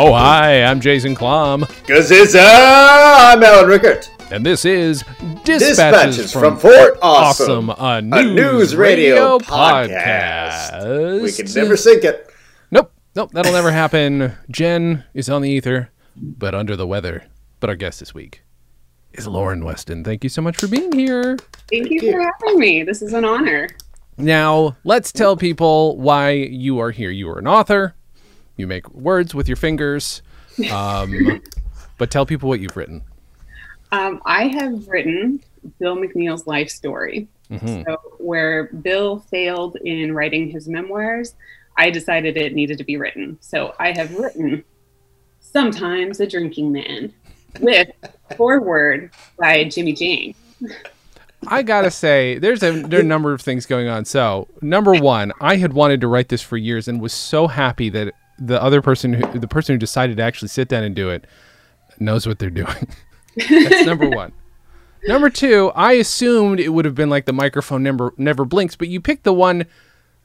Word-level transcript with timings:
Oh, 0.00 0.12
hi, 0.12 0.62
I'm 0.62 0.80
Jason 0.80 1.16
Klamm, 1.16 1.62
Gaziza, 1.84 2.38
I'm 2.40 3.42
Alan 3.42 3.66
Rickert. 3.68 4.08
and 4.30 4.46
this 4.46 4.64
is 4.64 5.02
Dispatches, 5.42 5.58
Dispatches 5.76 6.32
from, 6.32 6.56
from 6.56 6.58
Fort 6.58 6.98
Awesome, 7.02 7.70
Awesome, 7.70 8.12
a 8.12 8.22
news, 8.22 8.36
news 8.36 8.76
radio 8.76 9.40
podcast. 9.40 10.70
podcast. 10.70 11.22
We 11.22 11.32
can 11.32 11.52
never 11.52 11.76
sink 11.76 12.04
it. 12.04 12.30
Nope, 12.70 12.92
nope, 13.16 13.32
that'll 13.32 13.52
never 13.52 13.72
happen. 13.72 14.34
Jen 14.48 15.02
is 15.14 15.28
on 15.28 15.42
the 15.42 15.50
ether, 15.50 15.90
but 16.14 16.54
under 16.54 16.76
the 16.76 16.86
weather. 16.86 17.24
But 17.58 17.68
our 17.68 17.74
guest 17.76 17.98
this 17.98 18.14
week 18.14 18.44
is 19.14 19.26
Lauren 19.26 19.64
Weston. 19.64 20.04
Thank 20.04 20.22
you 20.22 20.30
so 20.30 20.40
much 20.40 20.58
for 20.58 20.68
being 20.68 20.92
here. 20.92 21.36
Thank 21.72 21.90
you 21.90 22.12
for 22.12 22.20
having 22.20 22.60
me. 22.60 22.84
This 22.84 23.02
is 23.02 23.14
an 23.14 23.24
honor. 23.24 23.68
Now, 24.16 24.76
let's 24.84 25.10
tell 25.10 25.36
people 25.36 25.98
why 25.98 26.30
you 26.30 26.78
are 26.78 26.92
here. 26.92 27.10
You 27.10 27.30
are 27.30 27.38
an 27.40 27.48
author. 27.48 27.96
You 28.58 28.66
make 28.66 28.90
words 28.90 29.34
with 29.34 29.48
your 29.48 29.56
fingers. 29.56 30.20
Um, 30.70 31.40
but 31.98 32.10
tell 32.10 32.26
people 32.26 32.50
what 32.50 32.60
you've 32.60 32.76
written. 32.76 33.02
Um, 33.92 34.20
I 34.26 34.48
have 34.48 34.86
written 34.88 35.40
Bill 35.78 35.96
McNeil's 35.96 36.46
life 36.46 36.68
story. 36.68 37.28
So, 37.50 37.96
where 38.18 38.64
Bill 38.64 39.20
failed 39.20 39.76
in 39.76 40.14
writing 40.14 40.50
his 40.50 40.68
memoirs, 40.68 41.34
I 41.78 41.88
decided 41.88 42.36
it 42.36 42.52
needed 42.52 42.76
to 42.76 42.84
be 42.84 42.98
written. 42.98 43.38
So, 43.40 43.74
I 43.78 43.92
have 43.92 44.14
written 44.14 44.64
Sometimes 45.40 46.20
a 46.20 46.26
Drinking 46.26 46.72
Man 46.72 47.10
with 47.60 47.88
foreword 48.36 49.12
by 49.38 49.64
Jimmy 49.64 49.94
James. 49.94 50.36
I 51.46 51.62
gotta 51.62 51.90
say, 51.90 52.38
there's 52.38 52.62
a 52.62 52.82
there 52.82 52.98
are 52.98 53.02
a 53.02 53.06
number 53.06 53.32
of 53.32 53.40
things 53.40 53.64
going 53.64 53.88
on. 53.88 54.04
So, 54.04 54.46
number 54.60 54.92
one, 54.94 55.32
I 55.40 55.56
had 55.56 55.72
wanted 55.72 56.02
to 56.02 56.08
write 56.08 56.28
this 56.28 56.42
for 56.42 56.58
years 56.58 56.86
and 56.86 57.00
was 57.00 57.14
so 57.14 57.46
happy 57.46 57.88
that 57.90 58.12
the 58.38 58.62
other 58.62 58.80
person, 58.82 59.12
who, 59.14 59.38
the 59.38 59.48
person 59.48 59.74
who 59.74 59.78
decided 59.78 60.16
to 60.16 60.22
actually 60.22 60.48
sit 60.48 60.68
down 60.68 60.84
and 60.84 60.94
do 60.94 61.10
it, 61.10 61.26
knows 61.98 62.26
what 62.26 62.38
they're 62.38 62.50
doing. 62.50 62.88
That's 63.36 63.84
number 63.84 64.08
one. 64.16 64.32
Number 65.06 65.30
two, 65.30 65.70
I 65.74 65.92
assumed 65.92 66.60
it 66.60 66.70
would 66.70 66.84
have 66.84 66.94
been 66.94 67.10
like 67.10 67.26
the 67.26 67.32
microphone 67.32 67.82
never 67.82 68.12
never 68.16 68.44
blinks, 68.44 68.74
but 68.76 68.88
you 68.88 69.00
picked 69.00 69.24
the 69.24 69.32
one 69.32 69.64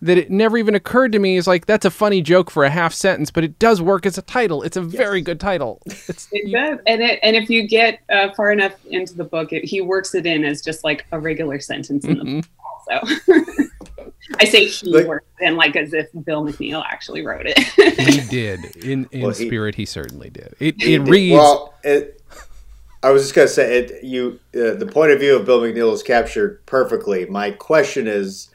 that 0.01 0.17
it 0.17 0.29
never 0.29 0.57
even 0.57 0.75
occurred 0.75 1.13
to 1.13 1.19
me 1.19 1.37
is 1.37 1.47
like 1.47 1.65
that's 1.65 1.85
a 1.85 1.91
funny 1.91 2.21
joke 2.21 2.51
for 2.51 2.65
a 2.65 2.69
half 2.69 2.93
sentence, 2.93 3.31
but 3.31 3.43
it 3.43 3.57
does 3.59 3.81
work 3.81 4.05
as 4.05 4.17
a 4.17 4.21
title. 4.21 4.61
It's 4.63 4.75
a 4.75 4.81
very 4.81 5.21
good 5.21 5.39
title. 5.39 5.81
It's 5.85 6.27
It 6.31 6.51
does. 6.51 6.79
And, 6.85 7.01
it, 7.01 7.19
and 7.23 7.35
if 7.35 7.49
you 7.49 7.67
get 7.67 8.01
uh, 8.11 8.33
far 8.33 8.51
enough 8.51 8.73
into 8.87 9.13
the 9.13 9.23
book, 9.23 9.53
it, 9.53 9.63
he 9.63 9.79
works 9.79 10.13
it 10.13 10.25
in 10.25 10.43
as 10.43 10.61
just 10.61 10.83
like 10.83 11.05
a 11.11 11.19
regular 11.19 11.59
sentence 11.59 12.03
in 12.03 12.17
the 12.17 12.25
book 12.25 12.45
also. 12.89 13.63
I 14.39 14.45
say 14.45 14.65
he 14.65 14.89
Like- 14.89 15.07
works 15.07 15.25
it 15.39 15.45
in 15.47 15.55
like 15.55 15.75
as 15.75 15.93
if 15.93 16.07
Bill 16.23 16.43
McNeil 16.45 16.83
actually 16.85 17.25
wrote 17.25 17.45
it. 17.45 17.57
he 17.59 18.21
did 18.29 18.75
in 18.77 19.07
in 19.11 19.21
Well, 19.21 19.31
he- 19.31 19.45
spirit. 19.47 19.75
He 19.75 19.85
certainly 19.85 20.29
did. 20.29 20.55
It 20.59 20.81
it 20.81 20.99
reads. 20.99 21.33
Well, 21.33 21.73
it, 21.83 22.21
I 23.01 23.11
was 23.11 23.23
just 23.23 23.35
gonna 23.35 23.47
say 23.49 23.79
it. 23.79 24.03
You, 24.03 24.39
uh, 24.55 24.75
the 24.75 24.89
point 24.89 25.11
of 25.11 25.19
view 25.19 25.35
of 25.35 25.45
Bill 25.45 25.59
McNeil 25.61 25.93
is 25.93 26.01
captured 26.03 26.65
perfectly. 26.65 27.25
My 27.25 27.51
question 27.51 28.07
is, 28.07 28.49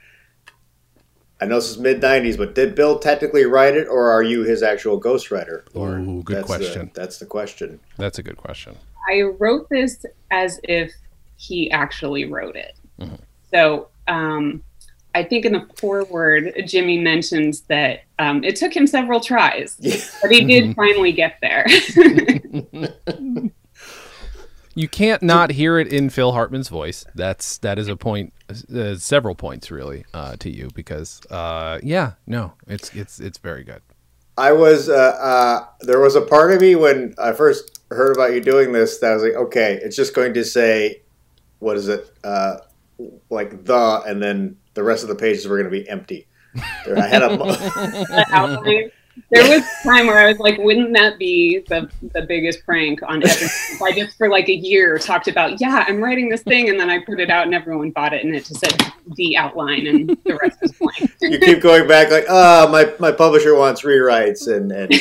I 1.41 1.45
know 1.45 1.57
this 1.57 1.71
is 1.71 1.79
mid 1.79 2.01
'90s, 2.01 2.37
but 2.39 2.55
did 2.55 2.75
Bill 2.75 2.99
technically 2.99 3.45
write 3.45 3.77
it, 3.77 3.87
or 3.89 4.11
are 4.11 4.23
you 4.23 4.45
his 4.45 4.63
actual 4.63 4.99
ghostwriter? 5.01 5.63
Lauren? 5.75 6.09
Ooh, 6.09 6.23
good 6.23 6.37
That's 6.39 6.47
question. 6.47 6.91
The, 6.95 7.01
that's 7.01 7.19
the 7.19 7.27
question. 7.27 7.79
That's 7.99 8.19
a 8.19 8.23
good 8.23 8.39
question. 8.39 8.75
I 9.09 9.21
wrote 9.39 9.69
this 9.69 10.05
as 10.31 10.61
if 10.65 10.93
he 11.37 11.71
actually 11.71 12.25
wrote 12.25 12.57
it. 12.57 12.75
Mm-hmm. 13.01 13.15
So 13.53 13.89
um, 14.09 14.63
I 15.15 15.25
think 15.25 15.45
in 15.45 15.53
the 15.53 15.67
foreword, 15.79 16.53
Jimmy 16.67 16.99
mentions 16.99 17.63
that 17.63 18.01
um, 18.19 18.45
it 18.45 18.57
took 18.57 18.75
him 18.77 18.87
several 18.87 19.21
tries, 19.21 19.77
but 20.23 20.31
he 20.31 20.45
Mm-hmm. 20.45 20.47
did 20.47 20.75
finally 20.77 21.13
get 21.13 21.37
there. 21.43 21.67
You 24.75 24.89
can't 24.89 25.23
not 25.23 25.51
hear 25.51 25.79
it 25.79 25.89
in 25.93 26.09
Phil 26.11 26.33
Hartman's 26.33 26.69
voice. 26.69 27.05
That's 27.15 27.59
that 27.59 27.79
is 27.79 27.89
a 27.89 27.97
point, 27.97 28.33
uh, 28.75 28.95
several 28.97 29.35
points 29.35 29.71
really 29.73 30.05
uh, 30.15 30.37
to 30.37 30.51
you 30.51 30.71
because 30.73 31.21
uh, 31.31 31.81
yeah, 31.83 32.13
no, 32.27 32.55
it's 32.69 32.91
it's 32.95 33.19
it's 33.19 33.39
very 33.39 33.65
good. 33.65 33.83
I 34.37 34.53
was. 34.53 34.89
Uh, 34.89 34.95
uh, 35.21 35.67
there 35.81 36.01
was 36.01 36.15
a 36.17 36.21
part 36.23 36.53
of 36.53 36.61
me 36.61 36.77
when 36.77 37.15
I 37.19 37.33
first 37.33 37.81
heard 37.91 38.17
about 38.17 38.33
you 38.35 38.41
doing 38.41 38.73
this 38.73 38.99
that 38.99 39.11
I 39.11 39.15
was 39.15 39.23
like, 39.25 39.35
okay, 39.35 39.81
it's 39.83 39.97
just 39.97 40.15
going 40.15 40.35
to 40.35 40.45
say, 40.45 41.03
what 41.59 41.77
is 41.77 41.89
it? 41.89 42.09
Like 43.31 43.65
the, 43.65 44.03
and 44.07 44.23
then 44.23 44.57
the 44.75 44.83
rest 44.83 45.03
of 45.03 45.09
the 45.09 45.15
pages 45.15 45.47
were 45.47 45.57
going 45.57 45.71
to 45.71 45.83
be 45.83 45.89
empty. 45.89 46.27
There- 46.85 46.99
I 46.99 47.07
had 47.07 47.23
a. 47.23 48.91
There 49.31 49.43
was 49.49 49.63
a 49.63 49.89
time 49.89 50.07
where 50.07 50.19
I 50.19 50.29
was 50.29 50.39
like, 50.39 50.59
wouldn't 50.59 50.95
that 50.95 51.19
be 51.19 51.61
the, 51.69 51.91
the 52.15 52.23
biggest 52.23 52.65
prank 52.65 53.03
on 53.03 53.23
everyone? 53.23 53.53
I 53.83 53.93
just 53.93 54.17
for 54.17 54.29
like 54.29 54.49
a 54.49 54.55
year 54.55 54.97
talked 54.99 55.29
about, 55.29 55.61
yeah, 55.61 55.85
I'm 55.87 56.03
writing 56.03 56.29
this 56.29 56.43
thing, 56.43 56.69
and 56.69 56.79
then 56.79 56.89
I 56.89 57.01
put 57.05 57.21
it 57.21 57.31
out 57.31 57.45
and 57.45 57.55
everyone 57.55 57.91
bought 57.91 58.15
it, 58.15 58.25
and 58.25 58.35
it 58.35 58.45
just 58.45 58.61
said 58.61 58.75
the 59.17 59.37
outline, 59.37 59.87
and 59.87 60.09
the 60.25 60.39
rest 60.41 60.61
was 60.63 60.73
blank. 60.73 61.13
you 61.21 61.39
keep 61.39 61.61
going 61.61 61.87
back 61.89 62.11
like, 62.11 62.27
ah, 62.29 62.69
my, 62.71 62.93
my 62.99 63.13
publisher 63.13 63.55
wants 63.55 63.83
rewrites 63.83 64.47
and, 64.47 64.73
and 64.73 64.93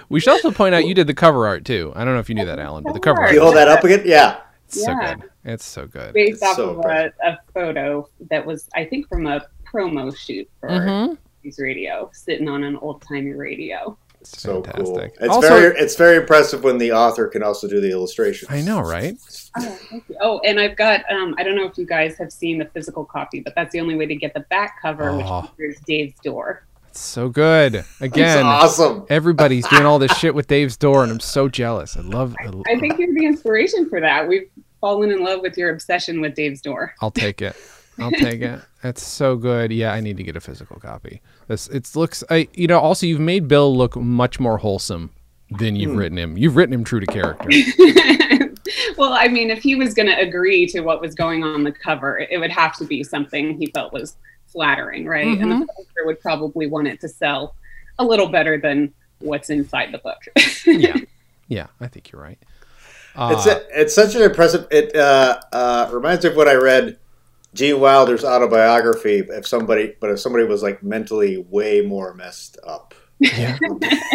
We 0.09 0.19
should 0.19 0.31
also 0.31 0.51
point 0.51 0.75
out 0.75 0.85
you 0.85 0.93
did 0.93 1.07
the 1.07 1.13
cover 1.13 1.47
art 1.47 1.65
too. 1.65 1.91
I 1.95 2.03
don't 2.03 2.13
know 2.13 2.19
if 2.19 2.29
you 2.29 2.35
knew 2.35 2.45
that, 2.45 2.59
Alan, 2.59 2.83
but 2.83 2.93
the 2.93 2.99
cover 2.99 3.15
Cover 3.17 3.27
art 3.27 3.33
you 3.33 3.41
hold 3.41 3.55
that 3.55 3.67
up 3.67 3.83
again. 3.83 4.03
Yeah, 4.05 4.39
so 4.75 4.91
Yeah. 4.91 5.15
good. 5.15 5.29
It's 5.45 5.65
so 5.65 5.85
good. 5.87 6.13
based 6.13 6.43
off 6.43 6.55
so 6.57 6.79
of 6.79 6.85
a, 6.85 7.11
a 7.23 7.37
photo 7.53 8.07
that 8.29 8.45
was, 8.45 8.67
I 8.75 8.85
think, 8.85 9.07
from 9.07 9.25
a 9.27 9.45
promo 9.65 10.15
shoot 10.15 10.49
for 10.59 10.69
Mhm. 10.69 11.17
his 11.43 11.59
radio, 11.59 12.09
sitting 12.13 12.47
on 12.49 12.63
an 12.63 12.75
old 12.77 13.01
timey 13.01 13.33
radio. 13.33 13.97
It's 14.19 14.41
so 14.41 14.61
cool. 14.61 14.95
fantastic. 14.95 15.13
It's 15.21 15.29
also, 15.33 15.47
very 15.47 15.77
it's 15.79 15.95
very 15.95 16.17
impressive 16.17 16.63
when 16.63 16.79
the 16.79 16.91
author 16.91 17.27
can 17.27 17.43
also 17.43 17.67
do 17.67 17.79
the 17.79 17.91
illustrations. 17.91 18.49
I 18.51 18.61
know, 18.61 18.81
right? 18.81 19.15
Oh. 19.57 19.79
Oh, 20.21 20.39
and 20.43 20.59
I've 20.59 20.75
got, 20.75 21.09
um, 21.11 21.35
I 21.37 21.43
don't 21.43 21.55
know 21.55 21.65
if 21.67 21.77
you 21.77 21.85
guys 21.85 22.17
have 22.17 22.31
seen 22.33 22.57
the 22.57 22.65
physical 22.65 23.05
copy, 23.05 23.39
but 23.41 23.53
that's 23.55 23.71
the 23.71 23.79
only 23.79 23.95
way 23.95 24.05
to 24.07 24.15
get 24.15 24.33
the 24.33 24.39
back 24.49 24.81
cover, 24.81 25.09
Oh. 25.11 25.17
which 25.17 25.49
features 25.57 25.79
Dave's 25.85 26.19
door. 26.21 26.63
It's 26.97 27.05
so 27.05 27.29
good. 27.29 27.75
It's 27.75 28.01
Again, 28.01 28.43
awesome. 28.43 29.05
everybody's 29.07 29.67
doing 29.67 29.85
all 29.85 29.99
this 29.99 30.11
shit 30.17 30.33
with 30.33 30.47
Dave's 30.47 30.75
door, 30.77 31.03
and 31.03 31.11
I'm 31.11 31.19
so 31.19 31.47
jealous. 31.47 31.95
I 31.95 31.99
love. 32.01 32.35
I, 32.39 32.47
I 32.73 32.79
think 32.79 32.97
you're 32.97 33.13
the 33.13 33.23
inspiration 33.27 33.87
for 33.87 34.01
that. 34.01 34.27
We've 34.27 34.49
fallen 34.81 35.11
in 35.11 35.23
love 35.23 35.41
with 35.41 35.55
your 35.59 35.69
obsession 35.69 36.21
with 36.21 36.33
Dave's 36.33 36.59
door. 36.59 36.95
I'll 36.99 37.11
take 37.11 37.43
it. 37.43 37.55
I'll 37.99 38.09
take 38.09 38.41
it. 38.41 38.61
That's 38.81 39.03
so 39.03 39.35
good. 39.35 39.71
Yeah, 39.71 39.93
I 39.93 39.99
need 39.99 40.17
to 40.17 40.23
get 40.23 40.35
a 40.35 40.39
physical 40.41 40.77
copy. 40.79 41.21
This 41.47 41.67
it 41.67 41.95
looks. 41.95 42.23
I 42.31 42.47
you 42.55 42.65
know 42.65 42.79
also 42.79 43.05
you've 43.05 43.19
made 43.19 43.47
Bill 43.47 43.75
look 43.77 43.95
much 43.95 44.39
more 44.39 44.57
wholesome 44.57 45.11
than 45.51 45.75
you've 45.75 45.91
Hmm. 45.91 45.97
written 45.97 46.17
him. 46.17 46.35
You've 46.35 46.55
written 46.55 46.73
him 46.73 46.83
true 46.83 46.99
to 46.99 47.05
character. 47.05 47.47
well, 48.97 49.13
I 49.13 49.27
mean, 49.27 49.51
if 49.51 49.59
he 49.61 49.75
was 49.75 49.93
going 49.93 50.07
to 50.07 50.17
agree 50.19 50.65
to 50.67 50.81
what 50.81 50.99
was 50.99 51.13
going 51.13 51.43
on 51.43 51.63
the 51.63 51.71
cover, 51.71 52.17
it 52.17 52.39
would 52.39 52.51
have 52.51 52.75
to 52.77 52.85
be 52.85 53.03
something 53.03 53.55
he 53.59 53.67
felt 53.67 53.93
was 53.93 54.17
flattering, 54.47 55.05
right? 55.05 55.27
And 55.27 55.37
Mm-hmm. 55.39 55.59
the 55.61 55.65
publisher 55.67 56.05
would 56.05 56.19
probably 56.21 56.67
want 56.67 56.87
it 56.87 56.99
to 57.01 57.09
sell 57.09 57.55
a 57.99 58.05
little 58.05 58.27
better 58.29 58.57
than 58.57 58.93
what's 59.19 59.49
inside 59.49 59.91
the 59.91 59.97
book. 59.99 60.17
yeah, 60.65 60.95
yeah. 61.47 61.67
I 61.81 61.87
think 61.87 62.11
you're 62.11 62.21
right. 62.21 62.39
Uh, 63.15 63.33
It's 63.35 63.45
a, 63.47 63.81
it's 63.81 63.95
such 63.95 64.15
an 64.15 64.21
impressive. 64.21 64.67
It 64.71 64.95
uh, 64.95 65.39
uh, 65.51 65.89
reminds 65.91 66.23
me 66.23 66.29
of 66.31 66.35
what 66.37 66.47
I 66.47 66.53
read 66.53 66.97
Gene 67.55 67.79
Wilder's 67.79 68.23
autobiography. 68.23 69.23
If 69.27 69.47
somebody, 69.47 69.95
but 69.99 70.11
if 70.11 70.19
somebody 70.19 70.45
was 70.45 70.61
like 70.61 70.83
mentally 70.83 71.37
way 71.49 71.81
more 71.81 72.13
messed 72.13 72.57
up. 72.63 72.93
yeah. 73.19 73.57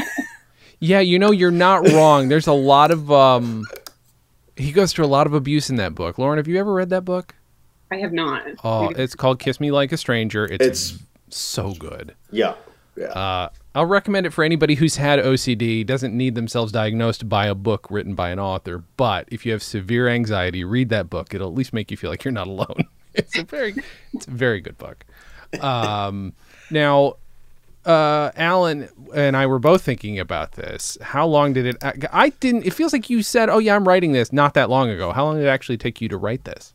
yeah, 0.79 1.01
you 1.01 1.19
know 1.19 1.33
you're 1.33 1.51
not 1.51 1.89
wrong. 1.91 2.29
There's 2.29 2.47
a 2.47 2.53
lot 2.53 2.91
of 2.93 3.11
um. 3.11 3.65
He 4.55 4.71
goes 4.71 4.93
through 4.93 5.07
a 5.07 5.09
lot 5.09 5.27
of 5.27 5.33
abuse 5.35 5.71
in 5.71 5.77
that 5.77 5.95
book. 5.95 6.19
Lauren, 6.19 6.37
have 6.37 6.47
you 6.47 6.59
ever 6.61 6.73
read 6.73 6.91
that 6.91 7.05
book? 7.05 7.35
I 7.93 7.97
have 7.99 8.13
not. 8.13 8.43
Oh, 8.65 8.89
it's 8.89 9.15
called 9.15 9.39
Kiss 9.39 9.61
Me 9.61 9.71
Like 9.71 9.93
a 9.93 9.97
Stranger. 9.97 10.45
It's, 10.47 10.67
It's 10.67 10.99
so 11.29 11.73
good. 11.75 12.15
yeah, 12.31 12.55
yeah. 12.97 13.07
Uh, 13.07 13.49
I'll 13.75 13.87
recommend 13.87 14.27
it 14.27 14.31
for 14.33 14.45
anybody 14.45 14.75
who's 14.75 14.97
had 14.97 15.19
OCD, 15.19 15.85
doesn't 15.87 16.17
need 16.17 16.35
themselves 16.35 16.73
diagnosed 16.73 17.29
by 17.29 17.47
a 17.47 17.55
book 17.55 17.87
written 17.91 18.15
by 18.15 18.31
an 18.31 18.39
author. 18.39 18.85
But 18.97 19.29
if 19.31 19.45
you 19.47 19.53
have 19.53 19.63
severe 19.63 20.09
anxiety, 20.09 20.63
read 20.65 20.89
that 20.91 21.09
book. 21.11 21.33
It'll 21.35 21.49
at 21.49 21.55
least 21.55 21.73
make 21.73 21.91
you 21.91 21.97
feel 21.97 22.11
like 22.11 22.25
you're 22.25 22.33
not 22.33 22.47
alone. 22.49 22.85
It's 23.15 23.37
a 23.39 23.45
very, 23.45 23.75
it's 24.15 24.27
a 24.27 24.31
very 24.31 24.63
good 24.63 24.79
book. 24.79 25.05
Um, 25.61 26.33
now, 26.71 27.17
uh, 27.85 28.31
Alan 28.37 28.89
and 29.15 29.37
I 29.37 29.45
were 29.47 29.59
both 29.59 29.83
thinking 29.83 30.19
about 30.19 30.53
this. 30.53 30.97
How 31.03 31.27
long 31.27 31.53
did 31.53 31.67
it? 31.67 31.77
I 32.11 32.31
didn't. 32.41 32.65
It 32.65 32.73
feels 32.73 32.95
like 32.95 33.11
you 33.11 33.23
said, 33.23 33.51
"Oh 33.51 33.59
yeah, 33.59 33.77
I'm 33.77 33.87
writing 33.87 34.13
this." 34.13 34.33
Not 34.33 34.55
that 34.55 34.71
long 34.71 34.89
ago. 34.89 35.13
How 35.13 35.25
long 35.27 35.37
did 35.37 35.45
it 35.45 35.49
actually 35.51 35.77
take 35.77 36.01
you 36.01 36.09
to 36.09 36.17
write 36.17 36.45
this? 36.45 36.73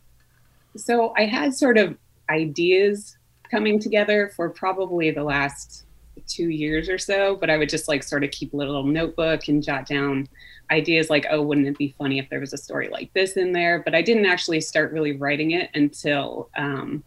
So 0.78 1.12
I 1.16 1.26
had 1.26 1.54
sort 1.54 1.78
of 1.78 1.96
ideas 2.30 3.16
coming 3.50 3.78
together 3.78 4.32
for 4.36 4.50
probably 4.50 5.10
the 5.10 5.24
last 5.24 5.84
two 6.26 6.48
years 6.48 6.88
or 6.88 6.98
so, 6.98 7.36
but 7.36 7.50
I 7.50 7.56
would 7.56 7.68
just 7.68 7.88
like 7.88 8.02
sort 8.02 8.24
of 8.24 8.30
keep 8.30 8.52
a 8.52 8.56
little 8.56 8.84
notebook 8.84 9.48
and 9.48 9.62
jot 9.62 9.86
down 9.86 10.28
ideas 10.70 11.08
like, 11.08 11.26
oh, 11.30 11.42
wouldn't 11.42 11.66
it 11.66 11.78
be 11.78 11.94
funny 11.98 12.18
if 12.18 12.28
there 12.28 12.40
was 12.40 12.52
a 12.52 12.58
story 12.58 12.88
like 12.88 13.12
this 13.14 13.36
in 13.36 13.52
there? 13.52 13.82
But 13.82 13.94
I 13.94 14.02
didn't 14.02 14.26
actually 14.26 14.60
start 14.60 14.92
really 14.92 15.16
writing 15.16 15.52
it 15.52 15.70
until 15.74 16.50
um, 16.56 17.02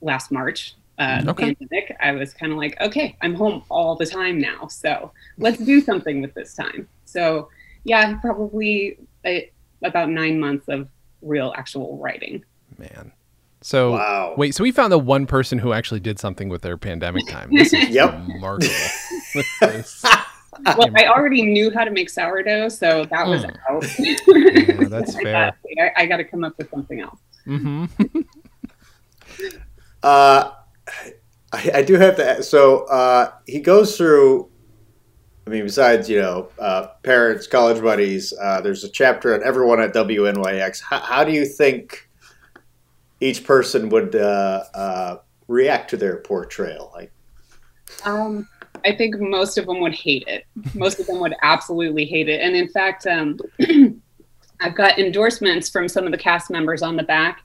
last 0.00 0.30
March 0.30 0.74
uh, 0.98 1.22
okay. 1.26 1.54
pandemic, 1.54 1.96
I 2.00 2.12
was 2.12 2.34
kind 2.34 2.52
of 2.52 2.58
like, 2.58 2.80
okay, 2.80 3.16
I'm 3.20 3.34
home 3.34 3.64
all 3.68 3.96
the 3.96 4.06
time 4.06 4.40
now, 4.40 4.68
so 4.68 5.12
let's 5.38 5.58
do 5.58 5.80
something 5.80 6.20
with 6.20 6.34
this 6.34 6.54
time. 6.54 6.88
So 7.04 7.48
yeah, 7.84 8.16
probably 8.18 8.98
a, 9.24 9.50
about 9.82 10.08
nine 10.08 10.38
months 10.38 10.68
of 10.68 10.88
real 11.20 11.52
actual 11.56 11.96
writing. 11.98 12.44
Man. 12.78 13.12
So 13.64 13.92
wow. 13.92 14.34
wait, 14.36 14.54
so 14.54 14.62
we 14.62 14.72
found 14.72 14.92
the 14.92 14.98
one 14.98 15.26
person 15.26 15.58
who 15.58 15.72
actually 15.72 16.00
did 16.00 16.18
something 16.18 16.50
with 16.50 16.60
their 16.60 16.76
pandemic 16.76 17.26
time. 17.26 17.48
This 17.50 17.72
is 17.72 17.88
yep. 17.88 18.12
remarkable. 18.28 18.74
well, 20.76 20.90
I 20.94 21.06
already 21.06 21.42
knew 21.42 21.70
how 21.70 21.84
to 21.84 21.90
make 21.90 22.10
sourdough, 22.10 22.68
so 22.68 23.06
that 23.06 23.26
was 23.26 23.44
mm. 23.44 23.56
out. 23.70 23.98
yeah, 24.82 24.88
that's 24.88 25.16
fair. 25.16 25.56
I, 25.80 26.02
I 26.02 26.06
got 26.06 26.18
to 26.18 26.24
come 26.24 26.44
up 26.44 26.58
with 26.58 26.68
something 26.68 27.00
else. 27.00 27.18
Mm-hmm. 27.46 28.20
uh, 30.02 30.50
I, 31.52 31.70
I 31.74 31.82
do 31.82 31.94
have 31.94 32.16
to. 32.16 32.42
So 32.42 32.84
uh, 32.84 33.32
he 33.46 33.60
goes 33.60 33.96
through. 33.96 34.50
I 35.46 35.50
mean, 35.50 35.64
besides 35.64 36.08
you 36.10 36.20
know, 36.20 36.48
uh, 36.58 36.88
parents, 37.02 37.46
college 37.46 37.82
buddies. 37.82 38.34
Uh, 38.38 38.60
there's 38.60 38.84
a 38.84 38.90
chapter 38.90 39.34
on 39.34 39.42
everyone 39.42 39.80
at 39.80 39.94
WNYX. 39.94 40.82
How, 40.82 41.00
how 41.00 41.24
do 41.24 41.32
you 41.32 41.46
think 41.46 42.10
each 43.20 43.44
person 43.44 43.88
would 43.88 44.14
uh, 44.16 44.64
uh, 44.74 45.16
react 45.48 45.90
to 45.90 45.96
their 45.96 46.18
portrayal? 46.18 46.90
Like, 46.94 47.12
um, 48.04 48.48
I 48.84 48.94
think 48.94 49.18
most 49.18 49.58
of 49.58 49.66
them 49.66 49.80
would 49.80 49.94
hate 49.94 50.24
it. 50.26 50.44
Most 50.74 51.00
of 51.00 51.06
them 51.06 51.20
would 51.20 51.34
absolutely 51.42 52.04
hate 52.04 52.28
it. 52.28 52.40
And 52.40 52.54
in 52.54 52.68
fact, 52.68 53.06
um, 53.06 53.38
I've 54.60 54.74
got 54.74 54.98
endorsements 54.98 55.68
from 55.70 55.88
some 55.88 56.04
of 56.06 56.12
the 56.12 56.18
cast 56.18 56.50
members 56.50 56.82
on 56.82 56.96
the 56.96 57.02
back 57.02 57.44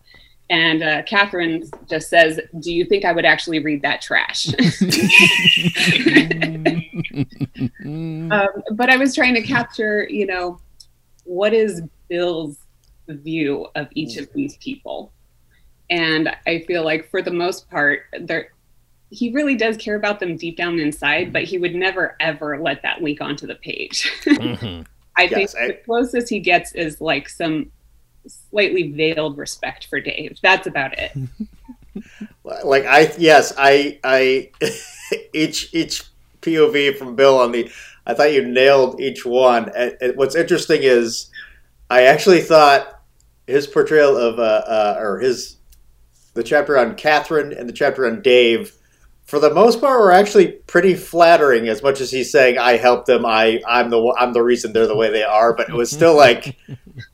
and 0.50 0.82
uh, 0.82 1.04
Catherine 1.04 1.64
just 1.88 2.10
says, 2.10 2.40
"Do 2.60 2.74
you 2.74 2.84
think 2.86 3.06
I 3.06 3.12
would 3.12 3.26
actually 3.26 3.60
read 3.60 3.84
that 3.84 4.02
trash?" 4.02 4.48
um, 7.86 8.64
but 8.74 8.90
I 8.90 8.98
was 8.98 9.14
trying 9.14 9.36
to 9.36 9.44
capture, 9.44 10.08
you 10.10 10.26
know, 10.26 10.60
what 11.26 11.54
is 11.54 11.84
Bill's 12.08 12.58
view 13.08 13.68
of 13.76 13.88
each 13.94 14.18
of 14.18 14.32
these 14.34 14.58
people, 14.58 15.14
and 15.90 16.36
I 16.46 16.60
feel 16.68 16.84
like 16.84 17.10
for 17.10 17.22
the 17.22 17.32
most 17.32 17.70
part, 17.70 18.04
there 18.20 18.52
he 19.12 19.32
really 19.32 19.56
does 19.56 19.76
care 19.78 19.96
about 19.96 20.20
them 20.20 20.38
deep 20.38 20.56
down 20.56 20.80
inside, 20.80 21.34
but 21.34 21.44
he 21.44 21.58
would 21.58 21.74
never 21.74 22.16
ever 22.20 22.60
let 22.60 22.82
that 22.84 23.02
leak 23.02 23.22
onto 23.22 23.48
the 23.48 23.56
page. 23.56 24.12
mm-hmm. 24.24 24.84
I 25.18 25.24
yes, 25.24 25.54
think 25.54 25.64
I... 25.64 25.68
the 25.68 25.74
closest 25.86 26.30
he 26.30 26.40
gets 26.40 26.74
is 26.74 27.02
like 27.02 27.28
some 27.28 27.72
slightly 28.28 28.92
veiled 28.92 29.38
respect 29.38 29.88
for 29.88 30.00
Dave. 30.00 30.38
That's 30.42 30.68
about 30.68 30.98
it. 30.98 31.12
like 32.64 32.86
I 32.86 33.12
yes, 33.18 33.54
I 33.58 34.00
I 34.04 34.52
each 35.34 35.74
each 35.74 36.04
POV 36.42 36.98
from 36.98 37.16
Bill 37.16 37.40
on 37.40 37.52
the 37.52 37.72
I 38.06 38.14
thought 38.14 38.34
you 38.34 38.46
nailed 38.48 39.00
each 39.00 39.26
one. 39.26 39.70
And, 39.76 39.98
and 40.02 40.18
what's 40.18 40.36
interesting 40.36 40.82
is 40.84 41.30
I 41.90 42.04
actually 42.04 42.42
thought 42.42 43.02
his 43.48 43.68
portrayal 43.68 44.18
of 44.18 44.40
uh, 44.40 44.42
uh, 44.42 44.96
or 45.00 45.20
his 45.20 45.58
the 46.40 46.44
chapter 46.44 46.78
on 46.78 46.96
Catherine 46.96 47.52
and 47.52 47.68
the 47.68 47.74
chapter 47.74 48.08
on 48.08 48.22
Dave 48.22 48.74
for 49.26 49.40
the 49.40 49.54
most 49.54 49.82
part 49.82 50.00
were 50.00 50.12
actually 50.12 50.54
pretty 50.68 50.96
flattering 50.96 51.68
as 51.68 51.84
much 51.84 52.00
as 52.00 52.10
he's 52.10 52.32
saying 52.32 52.58
I 52.58 52.78
helped 52.78 53.08
them 53.08 53.26
I 53.26 53.62
I'm 53.68 53.90
the 53.90 54.16
I'm 54.18 54.32
the 54.32 54.42
reason 54.42 54.72
they're 54.72 54.88
the 54.88 54.96
way 54.96 55.12
they 55.12 55.24
are 55.24 55.54
but 55.54 55.68
it 55.68 55.76
was 55.76 55.92
still 55.92 56.16
like 56.16 56.58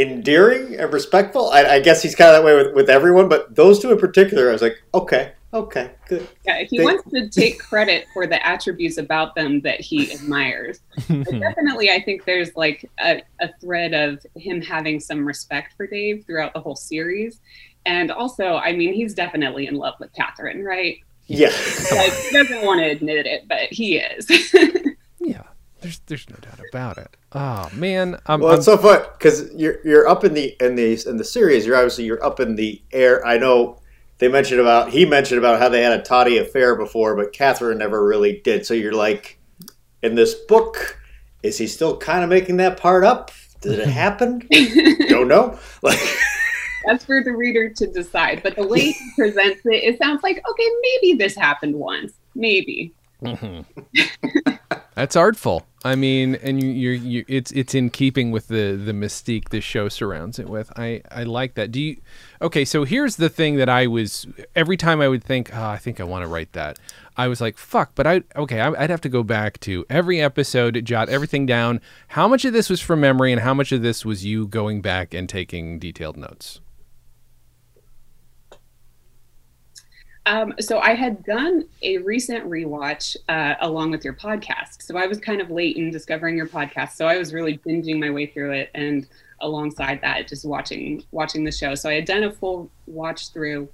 endearing 0.00 0.76
and 0.78 0.92
respectful. 0.92 1.50
I, 1.50 1.64
I 1.64 1.80
guess 1.80 2.02
he's 2.02 2.14
kind 2.14 2.30
of 2.30 2.36
that 2.36 2.44
way 2.44 2.54
with, 2.54 2.74
with 2.74 2.90
everyone, 2.90 3.28
but 3.28 3.54
those 3.54 3.78
two 3.78 3.92
in 3.92 3.98
particular, 3.98 4.48
I 4.48 4.52
was 4.52 4.62
like, 4.62 4.82
okay, 4.94 5.32
okay, 5.52 5.90
good. 6.08 6.26
Yeah, 6.44 6.62
he 6.62 6.78
they- 6.78 6.84
wants 6.84 7.08
to 7.10 7.28
take 7.28 7.58
credit 7.58 8.06
for 8.12 8.26
the 8.26 8.44
attributes 8.44 8.98
about 8.98 9.34
them 9.34 9.60
that 9.60 9.80
he 9.80 10.12
admires. 10.12 10.80
definitely, 11.08 11.90
I 11.90 12.02
think 12.02 12.24
there's 12.24 12.54
like 12.56 12.88
a, 13.00 13.22
a 13.40 13.50
thread 13.60 13.92
of 13.92 14.24
him 14.36 14.62
having 14.62 15.00
some 15.00 15.24
respect 15.24 15.74
for 15.76 15.86
Dave 15.86 16.24
throughout 16.26 16.54
the 16.54 16.60
whole 16.60 16.76
series. 16.76 17.40
And 17.86 18.10
also, 18.10 18.56
I 18.56 18.72
mean, 18.72 18.92
he's 18.94 19.14
definitely 19.14 19.66
in 19.66 19.74
love 19.74 19.94
with 19.98 20.12
Catherine, 20.12 20.64
right? 20.64 20.98
Yeah. 21.26 21.52
like, 21.92 22.12
he 22.12 22.30
doesn't 22.32 22.64
want 22.64 22.80
to 22.80 22.90
admit 22.90 23.26
it, 23.26 23.48
but 23.48 23.70
he 23.70 23.96
is. 23.96 24.28
yeah. 25.20 25.44
There's 25.80 26.00
there's 26.06 26.28
no 26.28 26.36
doubt 26.36 26.60
about 26.68 26.98
it. 26.98 27.16
Oh 27.32 27.70
man, 27.72 28.18
I'm, 28.26 28.40
well, 28.40 28.52
it's 28.52 28.68
I'm, 28.68 28.76
so 28.76 28.82
fun 28.82 29.02
because 29.16 29.50
you're 29.54 29.78
you're 29.82 30.06
up 30.06 30.24
in 30.24 30.34
the 30.34 30.54
in 30.60 30.74
the 30.74 31.02
in 31.08 31.16
the 31.16 31.24
series. 31.24 31.64
You're 31.64 31.76
obviously 31.76 32.04
you're 32.04 32.22
up 32.22 32.38
in 32.38 32.56
the 32.56 32.82
air. 32.92 33.26
I 33.26 33.38
know 33.38 33.78
they 34.18 34.28
mentioned 34.28 34.60
about 34.60 34.90
he 34.90 35.06
mentioned 35.06 35.38
about 35.38 35.58
how 35.58 35.70
they 35.70 35.82
had 35.82 35.98
a 35.98 36.02
toddy 36.02 36.36
affair 36.36 36.76
before, 36.76 37.16
but 37.16 37.32
Catherine 37.32 37.78
never 37.78 38.04
really 38.04 38.40
did. 38.44 38.66
So 38.66 38.74
you're 38.74 38.92
like, 38.92 39.38
in 40.02 40.16
this 40.16 40.34
book, 40.34 41.00
is 41.42 41.56
he 41.56 41.66
still 41.66 41.96
kind 41.96 42.22
of 42.22 42.28
making 42.28 42.58
that 42.58 42.76
part 42.76 43.04
up? 43.04 43.30
Did 43.62 43.78
it 43.78 43.88
happen? 43.88 44.46
Don't 45.08 45.28
know. 45.28 45.58
Like. 45.82 45.98
That's 46.86 47.04
for 47.04 47.22
the 47.22 47.32
reader 47.32 47.68
to 47.68 47.86
decide. 47.86 48.42
But 48.42 48.56
the 48.56 48.66
way 48.66 48.92
he 48.92 49.10
presents 49.16 49.60
it, 49.64 49.84
it 49.84 49.98
sounds 49.98 50.22
like 50.22 50.42
okay, 50.48 50.68
maybe 50.82 51.18
this 51.18 51.36
happened 51.36 51.74
once, 51.74 52.12
maybe. 52.34 52.92
Mm-hmm. 53.22 54.52
That's 54.94 55.16
artful. 55.16 55.66
I 55.84 55.94
mean, 55.94 56.34
and 56.36 56.62
you, 56.62 56.70
you're, 56.70 56.92
you, 56.92 57.24
it's 57.26 57.52
it's 57.52 57.74
in 57.74 57.90
keeping 57.90 58.30
with 58.30 58.48
the 58.48 58.72
the 58.72 58.92
mystique 58.92 59.48
the 59.48 59.60
show 59.60 59.88
surrounds 59.88 60.38
it 60.38 60.48
with. 60.48 60.70
I 60.76 61.02
I 61.10 61.22
like 61.22 61.54
that. 61.54 61.72
Do 61.72 61.80
you? 61.80 61.96
Okay, 62.42 62.64
so 62.64 62.84
here's 62.84 63.16
the 63.16 63.28
thing 63.28 63.56
that 63.56 63.68
I 63.68 63.86
was 63.86 64.26
every 64.54 64.76
time 64.76 65.00
I 65.00 65.08
would 65.08 65.24
think, 65.24 65.50
oh, 65.54 65.64
I 65.64 65.78
think 65.78 66.00
I 66.00 66.04
want 66.04 66.22
to 66.24 66.28
write 66.28 66.52
that. 66.52 66.78
I 67.16 67.28
was 67.28 67.40
like, 67.40 67.56
fuck, 67.56 67.92
but 67.94 68.06
I 68.06 68.22
okay, 68.36 68.60
I'd 68.60 68.90
have 68.90 69.00
to 69.02 69.08
go 69.08 69.22
back 69.22 69.58
to 69.60 69.86
every 69.88 70.20
episode, 70.20 70.84
jot 70.84 71.08
everything 71.08 71.46
down. 71.46 71.80
How 72.08 72.28
much 72.28 72.44
of 72.44 72.52
this 72.52 72.68
was 72.68 72.80
from 72.80 73.00
memory, 73.00 73.32
and 73.32 73.40
how 73.40 73.54
much 73.54 73.72
of 73.72 73.80
this 73.82 74.04
was 74.04 74.24
you 74.24 74.46
going 74.46 74.82
back 74.82 75.14
and 75.14 75.28
taking 75.28 75.78
detailed 75.78 76.16
notes? 76.16 76.60
Um, 80.30 80.54
so 80.60 80.78
I 80.78 80.94
had 80.94 81.24
done 81.24 81.64
a 81.82 81.98
recent 81.98 82.48
rewatch 82.48 83.16
uh, 83.28 83.56
along 83.62 83.90
with 83.90 84.04
your 84.04 84.14
podcast. 84.14 84.80
So 84.82 84.96
I 84.96 85.08
was 85.08 85.18
kind 85.18 85.40
of 85.40 85.50
late 85.50 85.76
in 85.76 85.90
discovering 85.90 86.36
your 86.36 86.46
podcast. 86.46 86.92
So 86.92 87.08
I 87.08 87.18
was 87.18 87.34
really 87.34 87.58
binging 87.58 87.98
my 87.98 88.10
way 88.10 88.26
through 88.26 88.52
it, 88.52 88.70
and 88.72 89.08
alongside 89.40 90.00
that, 90.02 90.28
just 90.28 90.44
watching 90.44 91.02
watching 91.10 91.42
the 91.42 91.50
show. 91.50 91.74
So 91.74 91.90
I 91.90 91.94
had 91.94 92.04
done 92.04 92.22
a 92.22 92.32
full 92.32 92.70
watch 92.86 93.32
through 93.32 93.68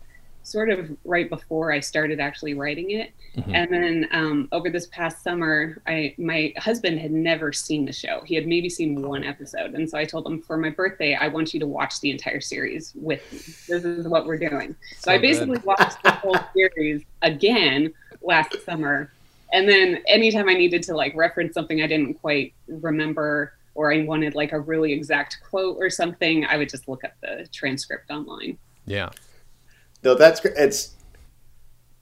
sort 0.46 0.70
of 0.70 0.96
right 1.04 1.28
before 1.28 1.72
I 1.72 1.80
started 1.80 2.20
actually 2.20 2.54
writing 2.54 2.92
it. 2.92 3.12
Mm-hmm. 3.36 3.54
And 3.54 3.72
then 3.72 4.08
um, 4.12 4.48
over 4.52 4.70
this 4.70 4.86
past 4.86 5.22
summer, 5.22 5.82
I 5.86 6.14
my 6.18 6.54
husband 6.56 7.00
had 7.00 7.10
never 7.10 7.52
seen 7.52 7.84
the 7.84 7.92
show. 7.92 8.22
He 8.24 8.34
had 8.36 8.46
maybe 8.46 8.68
seen 8.68 9.02
one 9.02 9.24
episode, 9.24 9.74
and 9.74 9.90
so 9.90 9.98
I 9.98 10.04
told 10.04 10.26
him 10.26 10.40
for 10.40 10.56
my 10.56 10.70
birthday, 10.70 11.14
I 11.14 11.28
want 11.28 11.52
you 11.52 11.60
to 11.60 11.66
watch 11.66 12.00
the 12.00 12.10
entire 12.10 12.40
series 12.40 12.92
with 12.94 13.20
me. 13.32 13.38
This 13.68 13.84
is 13.84 14.06
what 14.06 14.26
we're 14.26 14.38
doing. 14.38 14.76
So, 14.98 15.10
so 15.10 15.12
I 15.12 15.18
basically 15.18 15.58
watched 15.58 16.02
the 16.04 16.12
whole 16.12 16.38
series 16.54 17.02
again 17.22 17.92
last 18.22 18.56
summer, 18.64 19.12
and 19.52 19.68
then 19.68 20.02
anytime 20.06 20.48
I 20.48 20.54
needed 20.54 20.82
to 20.84 20.94
like 20.94 21.14
reference 21.16 21.54
something 21.54 21.82
I 21.82 21.88
didn't 21.88 22.14
quite 22.14 22.54
remember 22.68 23.52
or 23.74 23.92
I 23.92 24.04
wanted 24.04 24.34
like 24.34 24.52
a 24.52 24.60
really 24.60 24.92
exact 24.92 25.38
quote 25.50 25.76
or 25.78 25.90
something, 25.90 26.46
I 26.46 26.56
would 26.56 26.70
just 26.70 26.88
look 26.88 27.04
up 27.04 27.12
the 27.20 27.46
transcript 27.52 28.10
online. 28.10 28.56
Yeah. 28.86 29.10
No, 30.02 30.14
that's 30.14 30.44
it's 30.44 30.94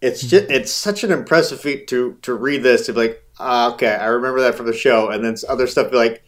it's 0.01 0.21
just 0.21 0.51
it's 0.51 0.73
such 0.73 1.05
an 1.05 1.13
impressive 1.13 1.61
feat 1.61 1.89
to 1.89 2.19
to 2.23 2.35
read 2.35 2.63
this 2.63 2.87
to 2.87 2.93
be 2.93 3.01
like, 3.01 3.23
ah, 3.39 3.73
okay, 3.75 3.95
I 3.95 4.07
remember 4.07 4.41
that 4.43 4.55
from 4.55 4.67
the 4.67 4.73
show, 4.73 5.11
and 5.11 5.25
then 5.25 5.37
other 5.49 5.67
stuff 5.67 5.91
be 5.91 5.97
like, 5.97 6.23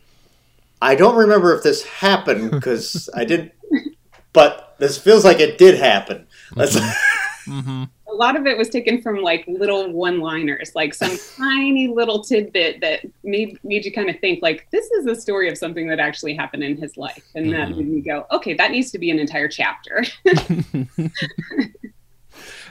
I 0.81 0.95
don't 0.95 1.17
remember 1.17 1.55
if 1.55 1.63
this 1.63 1.85
happened 1.85 2.51
because 2.51 3.11
I 3.15 3.25
didn't, 3.25 3.53
but 4.33 4.77
this 4.79 4.99
feels 4.99 5.25
like 5.25 5.41
it 5.41 5.59
did 5.59 5.79
happen. 5.79 6.27
Mm-hmm. 6.55 7.51
mm-hmm 7.61 7.85
a 8.17 8.19
lot 8.19 8.35
of 8.35 8.47
it 8.47 8.57
was 8.57 8.71
taken 8.71 9.03
from 9.03 9.17
like 9.19 9.45
little 9.47 9.93
one 9.93 10.21
liners, 10.21 10.73
like 10.75 10.95
some 10.95 11.17
tiny 11.37 11.87
little 11.89 12.25
tidbit 12.25 12.81
that 12.81 13.01
made 13.23 13.59
made 13.63 13.85
you 13.85 13.93
kind 13.93 14.09
of 14.09 14.19
think 14.21 14.41
like 14.43 14.67
this 14.73 14.87
is 14.93 15.05
a 15.07 15.15
story 15.15 15.51
of 15.51 15.59
something 15.59 15.87
that 15.89 16.01
actually 16.01 16.35
happened 16.35 16.65
in 16.65 16.79
his 16.79 16.97
life, 16.97 17.23
and 17.35 17.47
mm-hmm. 17.47 17.55
that 17.55 17.77
made 17.77 17.89
me 17.89 18.01
go, 18.01 18.27
okay, 18.33 18.55
that 18.55 18.71
needs 18.71 18.91
to 18.91 18.99
be 18.99 19.11
an 19.11 19.19
entire 19.19 19.49
chapter. 19.49 20.03